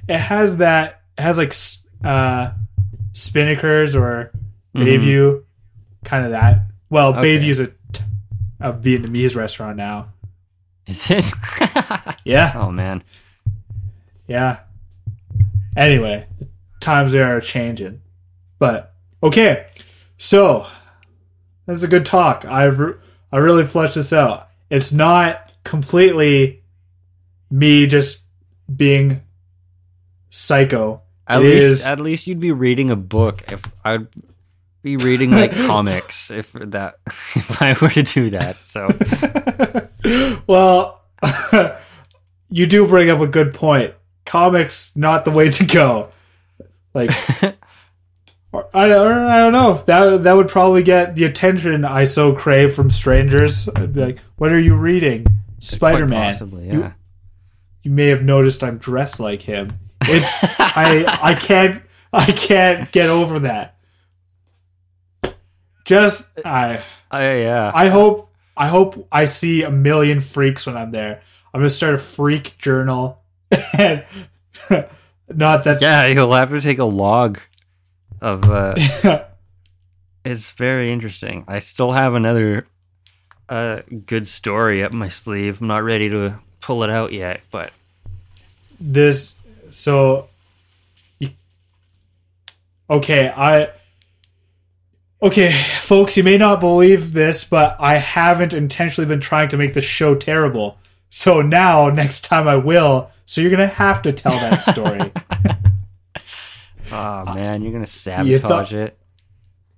it 0.08 0.18
has 0.20 0.58
that 0.58 1.02
it 1.18 1.22
has 1.22 1.38
like 1.38 1.54
uh 2.04 2.52
Spinnakers 3.12 3.96
or 4.00 4.32
Mhm. 4.76 4.86
Bayview, 4.86 5.44
kind 6.04 6.26
of 6.26 6.32
that. 6.32 6.66
Well, 6.90 7.10
Okay. 7.16 7.38
Bayview's 7.38 7.60
a, 7.60 7.72
a 8.60 8.74
Vietnamese 8.74 9.36
restaurant 9.36 9.78
now. 9.78 10.10
Is 10.88 11.10
it? 11.12 11.32
Yeah, 12.26 12.54
oh 12.56 12.72
man. 12.72 13.04
yeah. 14.28 14.60
Anyway, 15.76 16.26
times 16.80 17.12
they 17.12 17.22
are 17.22 17.42
changing, 17.42 18.02
but 18.60 18.94
okay. 19.22 19.68
So 20.18 20.66
that's 21.66 21.84
a 21.84 21.88
good 21.88 22.06
talk. 22.06 22.46
I 22.46 22.64
I 23.32 23.38
really 23.38 23.66
fleshed 23.66 23.96
this 23.96 24.14
out. 24.14 24.50
It's 24.74 24.92
not 24.92 25.54
completely 25.64 26.64
me 27.52 27.86
just 27.86 28.24
being 28.76 29.22
psycho. 30.30 31.02
At 31.28 31.42
It 31.42 31.46
least 31.46 31.64
is- 31.66 31.86
at 31.86 32.00
least 32.00 32.26
you'd 32.28 32.40
be 32.40 32.52
reading 32.52 32.90
a 32.92 32.96
book 32.96 33.44
if 33.52 33.62
I'd 33.86 34.08
be 34.82 34.98
reading 34.98 35.32
like 35.32 35.52
comics 35.68 36.32
if 36.32 36.52
that 36.54 36.96
if 37.08 37.62
I 37.62 37.76
were 37.80 37.90
to 37.92 38.04
do 38.04 38.32
that. 38.32 38.58
So 38.58 38.88
well, 40.48 41.02
you 42.50 42.66
do 42.66 42.88
bring 42.88 43.10
up 43.10 43.22
a 43.22 43.28
good 43.28 43.54
point. 43.54 43.94
Comics 44.26 44.96
not 44.98 45.24
the 45.26 45.32
way 45.32 45.50
to 45.52 45.66
go. 45.66 46.10
Like, 46.94 47.12
I, 48.54 48.86
I 48.86 48.88
don't 48.88 49.52
know. 49.54 49.82
That 49.88 50.24
that 50.24 50.34
would 50.34 50.48
probably 50.50 50.84
get 50.84 51.16
the 51.16 51.24
attention 51.24 51.84
I 51.86 52.04
so 52.04 52.34
crave 52.34 52.74
from 52.76 52.90
strangers. 52.92 53.68
I'd 53.76 53.94
be 53.94 54.02
like, 54.06 54.20
"What 54.36 54.52
are 54.52 54.60
you 54.60 54.76
reading? 54.76 55.26
Spider 55.60 56.06
Man?" 56.06 56.34
possibly, 56.34 56.66
You- 56.70 56.94
you 57.82 57.92
may 57.92 58.08
have 58.08 58.24
noticed 58.24 58.64
I'm 58.64 58.78
dressed 58.78 59.20
like 59.20 59.42
him. 59.42 59.74
It's 60.04 60.44
I 60.60 61.04
I 61.22 61.34
can't 61.36 61.82
I 62.14 62.26
can't 62.32 62.92
get 62.92 63.10
over 63.10 63.40
that. 63.40 63.76
Just 65.86 66.26
I 66.46 66.82
I, 67.12 67.38
yeah. 67.40 67.72
I 67.74 67.90
hope 67.90 68.30
I 68.56 68.68
hope 68.68 69.08
I 69.12 69.26
see 69.26 69.64
a 69.64 69.72
million 69.72 70.22
freaks 70.22 70.66
when 70.66 70.78
I'm 70.78 70.92
there. 70.92 71.22
I'm 71.54 71.60
gonna 71.60 71.70
start 71.70 71.96
a 71.96 71.98
freak 71.98 72.58
journal, 72.58 73.22
and 73.78 74.04
not 75.30 75.64
that 75.66 75.82
yeah, 75.82 76.06
you'll 76.08 76.34
have 76.34 76.52
to 76.52 76.62
take 76.62 76.80
a 76.80 76.86
log 76.86 77.40
of. 78.24 78.50
Uh, 78.50 79.26
it's 80.26 80.52
very 80.52 80.92
interesting. 80.92 81.46
I 81.48 81.60
still 81.60 81.92
have 81.92 82.16
another 82.16 82.66
uh, 83.50 83.82
good 84.06 84.28
story 84.28 84.84
up 84.84 84.94
my 84.94 85.10
sleeve. 85.10 85.62
I'm 85.62 85.68
not 85.68 85.84
ready 85.84 86.10
to 86.10 86.40
pull 86.60 86.84
it 86.84 86.90
out 86.90 87.14
yet, 87.14 87.42
but 87.52 87.72
this 88.80 89.36
so 89.70 90.28
okay 92.90 93.30
i 93.30 93.70
okay 95.22 95.52
folks 95.52 96.18
you 96.18 96.24
may 96.24 96.38
not 96.38 96.60
believe 96.60 97.14
this 97.14 97.44
but 97.44 97.78
i 97.80 97.96
haven't 97.96 98.54
intentionally 98.54 99.08
been 99.08 99.22
trying 99.22 99.48
to 99.48 99.58
make 99.58 99.74
the 99.74 99.82
show 99.82 100.14
terrible 100.14 100.78
so 101.10 101.42
now 101.42 101.90
next 101.90 102.26
time 102.26 102.48
i 102.48 102.56
will 102.56 103.10
so 103.26 103.40
you're 103.40 103.50
gonna 103.50 103.66
have 103.66 104.02
to 104.02 104.12
tell 104.12 104.34
that 104.34 104.62
story 104.62 105.12
oh 106.94 107.34
man, 107.34 107.62
you're 107.62 107.72
gonna 107.72 107.86
sabotage 107.86 108.42
thought- 108.42 108.72
it. 108.72 108.98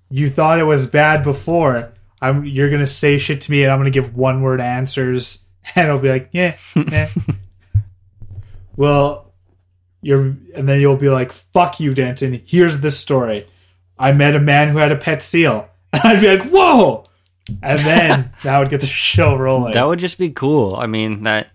you 0.09 0.30
thought 0.30 0.59
it 0.59 0.63
was 0.63 0.86
bad 0.88 1.24
before 1.24 1.91
i'm 2.22 2.45
you're 2.45 2.70
gonna 2.70 2.86
say 2.88 3.18
shit 3.18 3.41
to 3.41 3.51
me 3.51 3.63
and 3.63 3.72
i'm 3.72 3.80
gonna 3.80 3.89
give 3.89 4.16
one 4.16 4.41
word 4.41 4.61
answers 4.61 5.43
and 5.76 5.89
i'll 5.89 5.99
be 5.99 6.09
like 6.09 6.30
yeah 6.32 6.55
eh. 6.91 7.07
well 8.76 9.34
you're 10.01 10.36
and 10.55 10.68
then 10.70 10.80
you'll 10.80 10.95
be 10.97 11.09
like 11.09 11.32
fuck 11.32 11.80
you 11.80 11.93
denton 11.93 12.41
here's 12.45 12.80
the 12.82 12.91
story 12.91 13.45
i 13.97 14.11
met 14.11 14.36
a 14.36 14.39
man 14.39 14.70
who 14.70 14.78
had 14.78 14.91
a 14.91 14.95
pet 14.97 15.22
seal 15.22 15.68
and 15.93 16.01
i'd 16.03 16.22
be 16.22 16.38
like 16.38 16.47
whoa 16.49 17.03
and 17.61 17.80
then 17.82 18.32
that 18.43 18.57
would 18.57 18.70
get 18.72 18.82
the 18.82 18.88
show 18.88 19.36
rolling 19.36 19.74
That 19.74 19.88
would 19.88 19.99
just 19.99 20.18
be 20.18 20.32
cool. 20.32 20.76
I 20.76 20.88
mean 20.88 21.22
that 21.24 21.49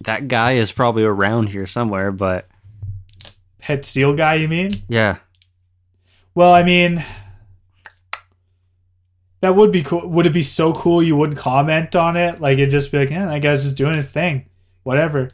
that 0.00 0.26
guy 0.26 0.54
is 0.54 0.72
probably 0.72 1.04
around 1.04 1.48
here 1.48 1.64
somewhere, 1.64 2.10
but 2.10 2.48
pet 3.68 3.84
seal 3.84 4.14
guy 4.14 4.32
you 4.32 4.48
mean 4.48 4.82
yeah, 4.88 5.18
well 6.34 6.54
i 6.54 6.62
mean 6.62 7.04
that 9.40 9.54
would 9.54 9.70
be 9.70 9.82
cool 9.82 10.08
would 10.08 10.24
it 10.24 10.32
be 10.32 10.40
so 10.42 10.72
cool 10.72 11.02
you 11.02 11.14
wouldn't 11.14 11.38
comment 11.38 11.94
on 11.94 12.16
it 12.16 12.40
like 12.40 12.54
it'd 12.54 12.70
just 12.70 12.90
be 12.90 12.96
like 12.96 13.10
yeah 13.10 13.26
that 13.26 13.42
guy's 13.42 13.64
just 13.64 13.76
doing 13.76 13.94
his 13.94 14.10
thing 14.10 14.46
whatever 14.84 15.28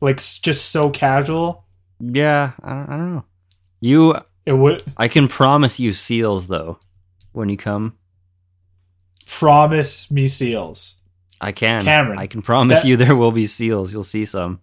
like 0.00 0.16
just 0.16 0.70
so 0.72 0.90
casual 0.90 1.64
yeah. 2.00 2.52
I 2.62 2.70
don't, 2.70 2.90
I 2.90 2.96
don't 2.96 3.14
know. 3.14 3.24
You, 3.80 4.16
it 4.44 4.52
would 4.52 4.82
I 4.96 5.06
can 5.08 5.28
promise 5.28 5.78
you 5.78 5.92
seals 5.92 6.48
though 6.48 6.78
when 7.32 7.48
you 7.48 7.56
come. 7.56 7.96
promise 9.26 10.10
me 10.10 10.26
seals 10.26 10.96
I 11.40 11.52
can. 11.52 11.84
Cameron, 11.84 12.18
I 12.18 12.26
can 12.26 12.42
promise 12.42 12.82
that- 12.82 12.88
you 12.88 12.96
there 12.96 13.14
will 13.14 13.32
be 13.32 13.46
seals. 13.46 13.92
You'll 13.92 14.02
see 14.04 14.24
some. 14.24 14.60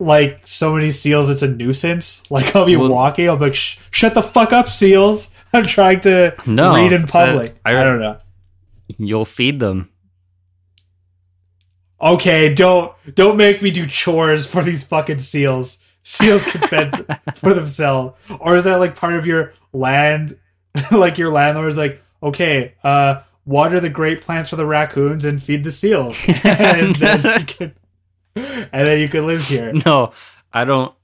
Like 0.00 0.40
so 0.46 0.74
many 0.74 0.90
seals 0.90 1.28
it's 1.28 1.42
a 1.42 1.48
nuisance. 1.48 2.22
Like 2.30 2.54
i'll 2.54 2.64
be 2.66 2.76
Well- 2.76 2.90
walking 2.90 3.28
i'll 3.28 3.36
be 3.36 3.46
like 3.46 3.54
shut 3.54 4.14
the 4.14 4.22
fuck 4.22 4.52
up 4.52 4.68
seals. 4.68 5.32
I'm 5.52 5.64
trying 5.64 6.00
to 6.00 6.34
No, 6.46 6.74
read 6.74 6.92
in 6.92 7.06
public. 7.06 7.56
I- 7.64 7.78
I, 7.80 7.82
don't 7.84 8.00
know. 8.00 8.18
You'll 8.98 9.24
feed 9.24 9.60
them. 9.60 9.90
okay 12.00 12.52
don't 12.54 12.92
don't 13.14 13.36
make 13.36 13.60
me 13.62 13.70
do 13.70 13.86
chores 13.86 14.46
for 14.46 14.62
these 14.62 14.84
fucking 14.84 15.18
seals. 15.18 15.82
Seals 16.02 16.44
can 16.46 16.60
fend 16.68 17.06
for 17.36 17.52
themselves. 17.54 18.16
Or 18.40 18.56
is 18.56 18.64
that 18.64 18.76
like 18.76 18.94
part 18.96 19.14
of 19.14 19.26
your 19.26 19.52
land? 19.72 20.36
Like 20.92 21.18
your 21.18 21.30
landlord 21.30 21.70
is 21.70 21.76
like 21.76 22.00
okay 22.22 22.74
uh 22.84 23.22
water 23.44 23.80
the 23.80 23.88
great 23.88 24.20
plants 24.20 24.50
for 24.50 24.56
the 24.56 24.66
raccoons 24.66 25.24
and 25.24 25.42
feed 25.42 25.64
the 25.64 25.72
seals. 25.72 26.16
And 26.44 26.94
then 26.96 27.40
you 27.40 27.46
can 27.46 27.74
and 28.72 28.86
then 28.86 28.98
you 28.98 29.08
can 29.08 29.26
live 29.26 29.42
here 29.42 29.72
No, 29.84 30.12
I 30.52 30.64
don't. 30.64 30.94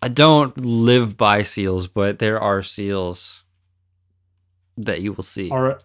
I 0.00 0.08
don't 0.08 0.56
live 0.58 1.16
by 1.16 1.42
seals, 1.42 1.88
but 1.88 2.20
there 2.20 2.40
are 2.40 2.62
seals 2.62 3.42
that 4.76 5.00
you 5.00 5.12
will 5.12 5.24
see. 5.24 5.50
Or 5.50 5.78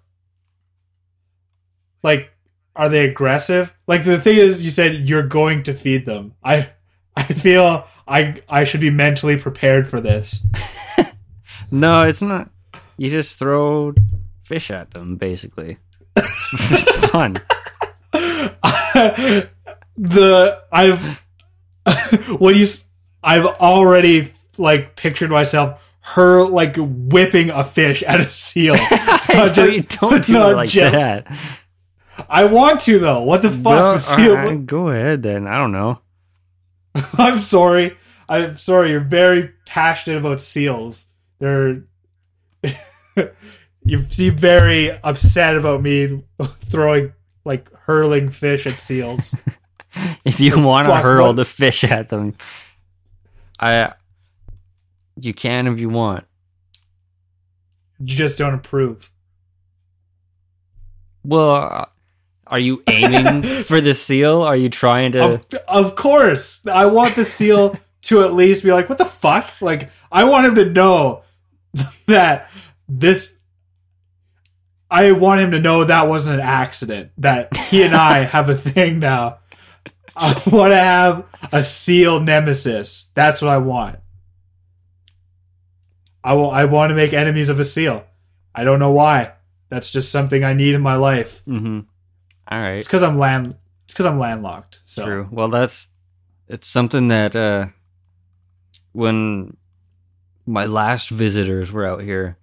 like 2.03 2.31
are 2.75 2.89
they 2.89 3.05
aggressive? 3.05 3.73
Like 3.87 4.05
the 4.05 4.19
thing 4.19 4.37
is 4.37 4.61
you 4.61 4.69
said 4.71 5.09
you're 5.09 5.27
going 5.27 5.63
to 5.63 5.73
feed 5.73 6.05
them. 6.05 6.35
I 6.43 6.69
I 7.15 7.23
feel 7.23 7.87
I 8.07 8.41
I 8.49 8.65
should 8.65 8.81
be 8.81 8.91
mentally 8.91 9.37
prepared 9.37 9.87
for 9.87 9.99
this. 9.99 10.45
No, 11.73 12.03
it's 12.03 12.21
not. 12.21 12.51
You 12.97 13.09
just 13.09 13.39
throw 13.39 13.95
fish 14.43 14.69
at 14.69 14.91
them, 14.91 15.15
basically. 15.15 15.79
It's, 16.15 16.71
it's 16.71 17.07
fun. 17.07 17.41
the 19.97 20.61
I've 20.71 21.23
when 22.39 22.55
you 22.55 22.63
s- 22.63 22.83
I've 23.23 23.45
already 23.45 24.33
like 24.57 24.95
pictured 24.95 25.29
myself 25.29 25.79
her 26.01 26.43
like 26.43 26.75
whipping 26.77 27.49
a 27.49 27.63
fish 27.63 28.03
at 28.03 28.19
a 28.19 28.29
seal. 28.29 28.75
I 28.79 29.53
know 29.55 29.65
you 29.65 29.83
don't 29.83 30.25
do 30.25 30.35
it 30.49 30.55
like 30.55 30.69
Jill. 30.69 30.91
that. 30.91 31.27
I 32.29 32.43
want 32.45 32.81
to 32.81 32.99
though. 32.99 33.21
What 33.23 33.41
the 33.41 33.49
fuck? 33.51 33.65
Well, 33.65 33.93
the 33.93 33.97
seal, 33.99 34.31
alright, 34.35 34.65
go 34.65 34.89
ahead 34.89 35.23
then. 35.23 35.47
I 35.47 35.57
don't 35.57 35.71
know. 35.71 35.99
I'm 37.17 37.39
sorry. 37.39 37.97
I'm 38.29 38.57
sorry. 38.57 38.91
You're 38.91 38.99
very 38.99 39.51
passionate 39.65 40.17
about 40.17 40.39
seals. 40.39 41.07
They're 41.39 41.83
you 43.85 44.05
seem 44.09 44.35
very 44.35 44.91
upset 44.91 45.57
about 45.57 45.81
me 45.81 46.23
throwing 46.69 47.13
like 47.45 47.71
hurling 47.73 48.29
fish 48.29 48.65
at 48.65 48.79
seals. 48.79 49.35
If 50.25 50.39
you 50.39 50.61
want 50.61 50.87
to 50.87 50.95
hurl 50.95 51.27
what- 51.27 51.35
the 51.35 51.45
fish 51.45 51.83
at 51.83 52.09
them, 52.09 52.35
I. 53.59 53.93
You 55.19 55.33
can 55.33 55.67
if 55.67 55.79
you 55.79 55.89
want. 55.89 56.25
you 57.99 58.07
just 58.15 58.37
don't 58.37 58.55
approve. 58.55 59.11
Well, 61.23 61.51
uh, 61.55 61.85
are 62.47 62.59
you 62.59 62.83
aiming 62.87 63.43
for 63.63 63.79
the 63.79 63.93
seal? 63.93 64.41
Are 64.41 64.55
you 64.55 64.69
trying 64.69 65.13
to? 65.13 65.23
Of, 65.23 65.45
of 65.67 65.95
course, 65.95 66.65
I 66.67 66.85
want 66.87 67.15
the 67.15 67.25
seal 67.25 67.77
to 68.03 68.23
at 68.23 68.33
least 68.33 68.63
be 68.63 68.71
like, 68.71 68.89
"What 68.89 68.97
the 68.97 69.05
fuck?" 69.05 69.49
Like, 69.61 69.89
I 70.11 70.23
want 70.25 70.47
him 70.47 70.55
to 70.55 70.65
know 70.65 71.23
that 72.07 72.49
this. 72.89 73.35
I 74.91 75.11
want 75.11 75.41
him 75.41 75.51
to 75.51 75.59
know 75.59 75.85
that 75.85 76.07
wasn't 76.07 76.39
an 76.39 76.45
accident. 76.45 77.11
That 77.17 77.55
he 77.57 77.83
and 77.83 77.95
I 77.95 78.19
have 78.19 78.49
a 78.49 78.55
thing 78.55 78.99
now. 78.99 79.39
I 80.15 80.33
want 80.51 80.71
to 80.71 80.77
have 80.77 81.25
a 81.51 81.63
seal 81.63 82.19
nemesis. 82.19 83.11
That's 83.15 83.41
what 83.41 83.49
I 83.51 83.57
want. 83.57 83.99
I 86.23 86.33
will. 86.33 86.51
I 86.51 86.65
want 86.65 86.91
to 86.91 86.95
make 86.95 87.13
enemies 87.13 87.49
of 87.49 87.59
a 87.59 87.65
seal. 87.65 88.03
I 88.55 88.63
don't 88.63 88.79
know 88.79 88.91
why. 88.91 89.33
That's 89.69 89.89
just 89.89 90.11
something 90.11 90.43
I 90.43 90.53
need 90.53 90.75
in 90.75 90.81
my 90.81 90.95
life. 90.95 91.41
hmm 91.45 91.81
All 92.47 92.59
right. 92.59 92.75
It's 92.75 92.87
because 92.87 93.03
I'm 93.03 93.17
land. 93.17 93.55
It's 93.85 93.93
because 93.93 94.05
I'm 94.05 94.19
landlocked. 94.19 94.81
So. 94.85 95.03
True. 95.03 95.27
Well, 95.31 95.49
that's 95.49 95.89
it's 96.47 96.67
something 96.67 97.07
that 97.07 97.35
uh 97.35 97.67
when 98.91 99.57
my 100.45 100.65
last 100.65 101.09
visitors 101.09 101.71
were 101.71 101.85
out 101.85 102.01
here, 102.01 102.37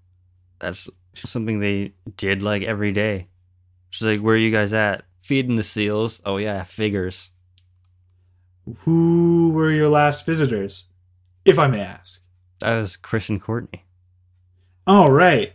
that's 0.58 0.90
something 1.14 1.60
they 1.60 1.92
did 2.16 2.42
like 2.42 2.62
every 2.62 2.92
day. 2.92 3.28
She's 3.90 4.06
like, 4.06 4.18
"Where 4.18 4.34
are 4.34 4.38
you 4.38 4.50
guys 4.50 4.72
at? 4.72 5.04
Feeding 5.22 5.56
the 5.56 5.62
seals? 5.62 6.20
Oh 6.24 6.36
yeah, 6.36 6.64
figures." 6.64 7.30
Who 8.80 9.50
were 9.54 9.70
your 9.70 9.88
last 9.88 10.26
visitors, 10.26 10.84
if 11.44 11.58
I 11.58 11.66
may 11.66 11.80
ask? 11.80 12.22
That 12.60 12.78
was 12.78 12.96
Chris 12.96 13.28
and 13.28 13.40
Courtney. 13.42 13.84
Oh, 14.86 15.06
right. 15.06 15.54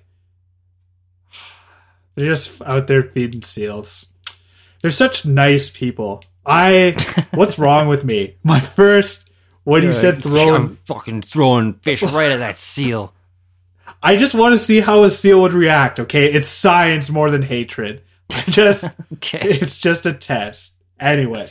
They're 2.16 2.26
just 2.26 2.62
out 2.62 2.88
there 2.88 3.04
feeding 3.04 3.42
seals. 3.42 4.08
They're 4.82 4.92
such 4.92 5.26
nice 5.26 5.70
people. 5.70 6.24
I. 6.46 6.96
What's 7.34 7.60
wrong 7.60 7.88
with 7.88 8.06
me? 8.06 8.38
My 8.44 8.60
first. 8.60 9.30
When 9.64 9.82
you 9.82 9.94
said 9.94 10.16
I'm 10.16 10.22
throwing. 10.22 10.70
fucking 10.86 11.22
throwing 11.24 11.74
fish 11.74 12.04
right 12.04 12.32
at 12.32 12.38
that 12.38 12.58
seal. 12.58 13.14
I 14.04 14.16
just 14.16 14.36
want 14.36 14.54
to 14.54 14.60
see 14.60 14.80
how 14.80 15.04
a 15.04 15.10
seal 15.10 15.42
would 15.42 15.54
react, 15.54 16.00
okay? 16.00 16.32
It's 16.32 16.48
science 16.48 17.10
more 17.10 17.32
than 17.32 17.42
hatred. 17.42 18.04
I 18.30 18.42
just. 18.44 18.86
Okay. 19.14 19.40
it's 19.42 19.80
just 19.80 20.06
a 20.06 20.14
test. 20.14 20.76
Anyway. 21.00 21.50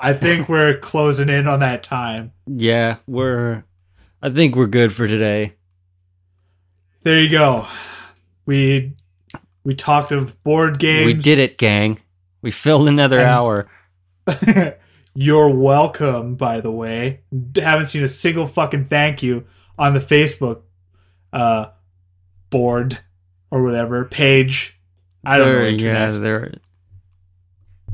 I 0.00 0.12
think 0.12 0.48
we're 0.48 0.78
closing 0.78 1.28
in 1.28 1.46
on 1.48 1.60
that 1.60 1.82
time. 1.82 2.32
Yeah, 2.46 2.96
we're. 3.06 3.64
I 4.22 4.30
think 4.30 4.54
we're 4.56 4.66
good 4.66 4.92
for 4.92 5.06
today. 5.06 5.54
There 7.02 7.20
you 7.20 7.28
go. 7.28 7.66
We 8.46 8.94
we 9.64 9.74
talked 9.74 10.12
of 10.12 10.42
board 10.42 10.78
games. 10.78 11.06
We 11.06 11.14
did 11.14 11.38
it, 11.38 11.58
gang. 11.58 12.00
We 12.42 12.50
filled 12.50 12.88
another 12.88 13.18
And- 13.20 13.28
hour. 13.28 13.70
You're 15.14 15.50
welcome, 15.50 16.36
by 16.36 16.60
the 16.60 16.70
way. 16.70 17.22
Haven't 17.56 17.88
seen 17.88 18.04
a 18.04 18.08
single 18.08 18.46
fucking 18.46 18.84
thank 18.84 19.20
you 19.22 19.46
on 19.76 19.94
the 19.94 20.00
Facebook 20.00 20.60
uh, 21.32 21.70
board 22.50 23.00
or 23.50 23.64
whatever 23.64 24.04
page. 24.04 24.78
I 25.24 25.38
don't 25.38 25.48
know. 25.48 25.54
They're- 25.54 25.66
internet. 25.70 26.12
yeah, 26.12 26.18
they're 26.18 26.52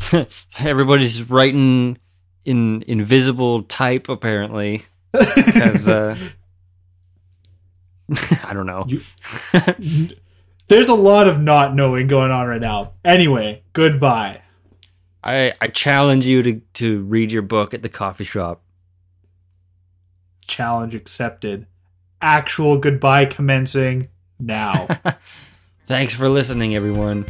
everybody's 0.58 1.28
writing 1.30 1.98
in 2.44 2.82
invisible 2.86 3.62
type 3.64 4.08
apparently 4.08 4.82
because 5.12 5.88
uh, 5.88 6.16
I 8.44 8.52
don't 8.52 8.66
know. 8.66 8.84
You- 8.88 9.00
There's 10.68 10.88
a 10.88 10.94
lot 10.94 11.28
of 11.28 11.40
not 11.40 11.74
knowing 11.74 12.06
going 12.06 12.30
on 12.30 12.46
right 12.46 12.60
now. 12.60 12.92
Anyway, 13.04 13.62
goodbye. 13.72 14.40
I 15.22 15.52
I 15.60 15.68
challenge 15.68 16.26
you 16.26 16.42
to 16.42 16.60
to 16.74 17.02
read 17.04 17.32
your 17.32 17.42
book 17.42 17.72
at 17.74 17.82
the 17.82 17.88
coffee 17.88 18.24
shop. 18.24 18.62
Challenge 20.46 20.94
accepted. 20.94 21.66
Actual 22.20 22.78
goodbye 22.78 23.24
commencing 23.26 24.08
now. 24.38 24.86
Thanks 25.86 26.14
for 26.14 26.28
listening, 26.28 26.74
everyone. 26.74 27.26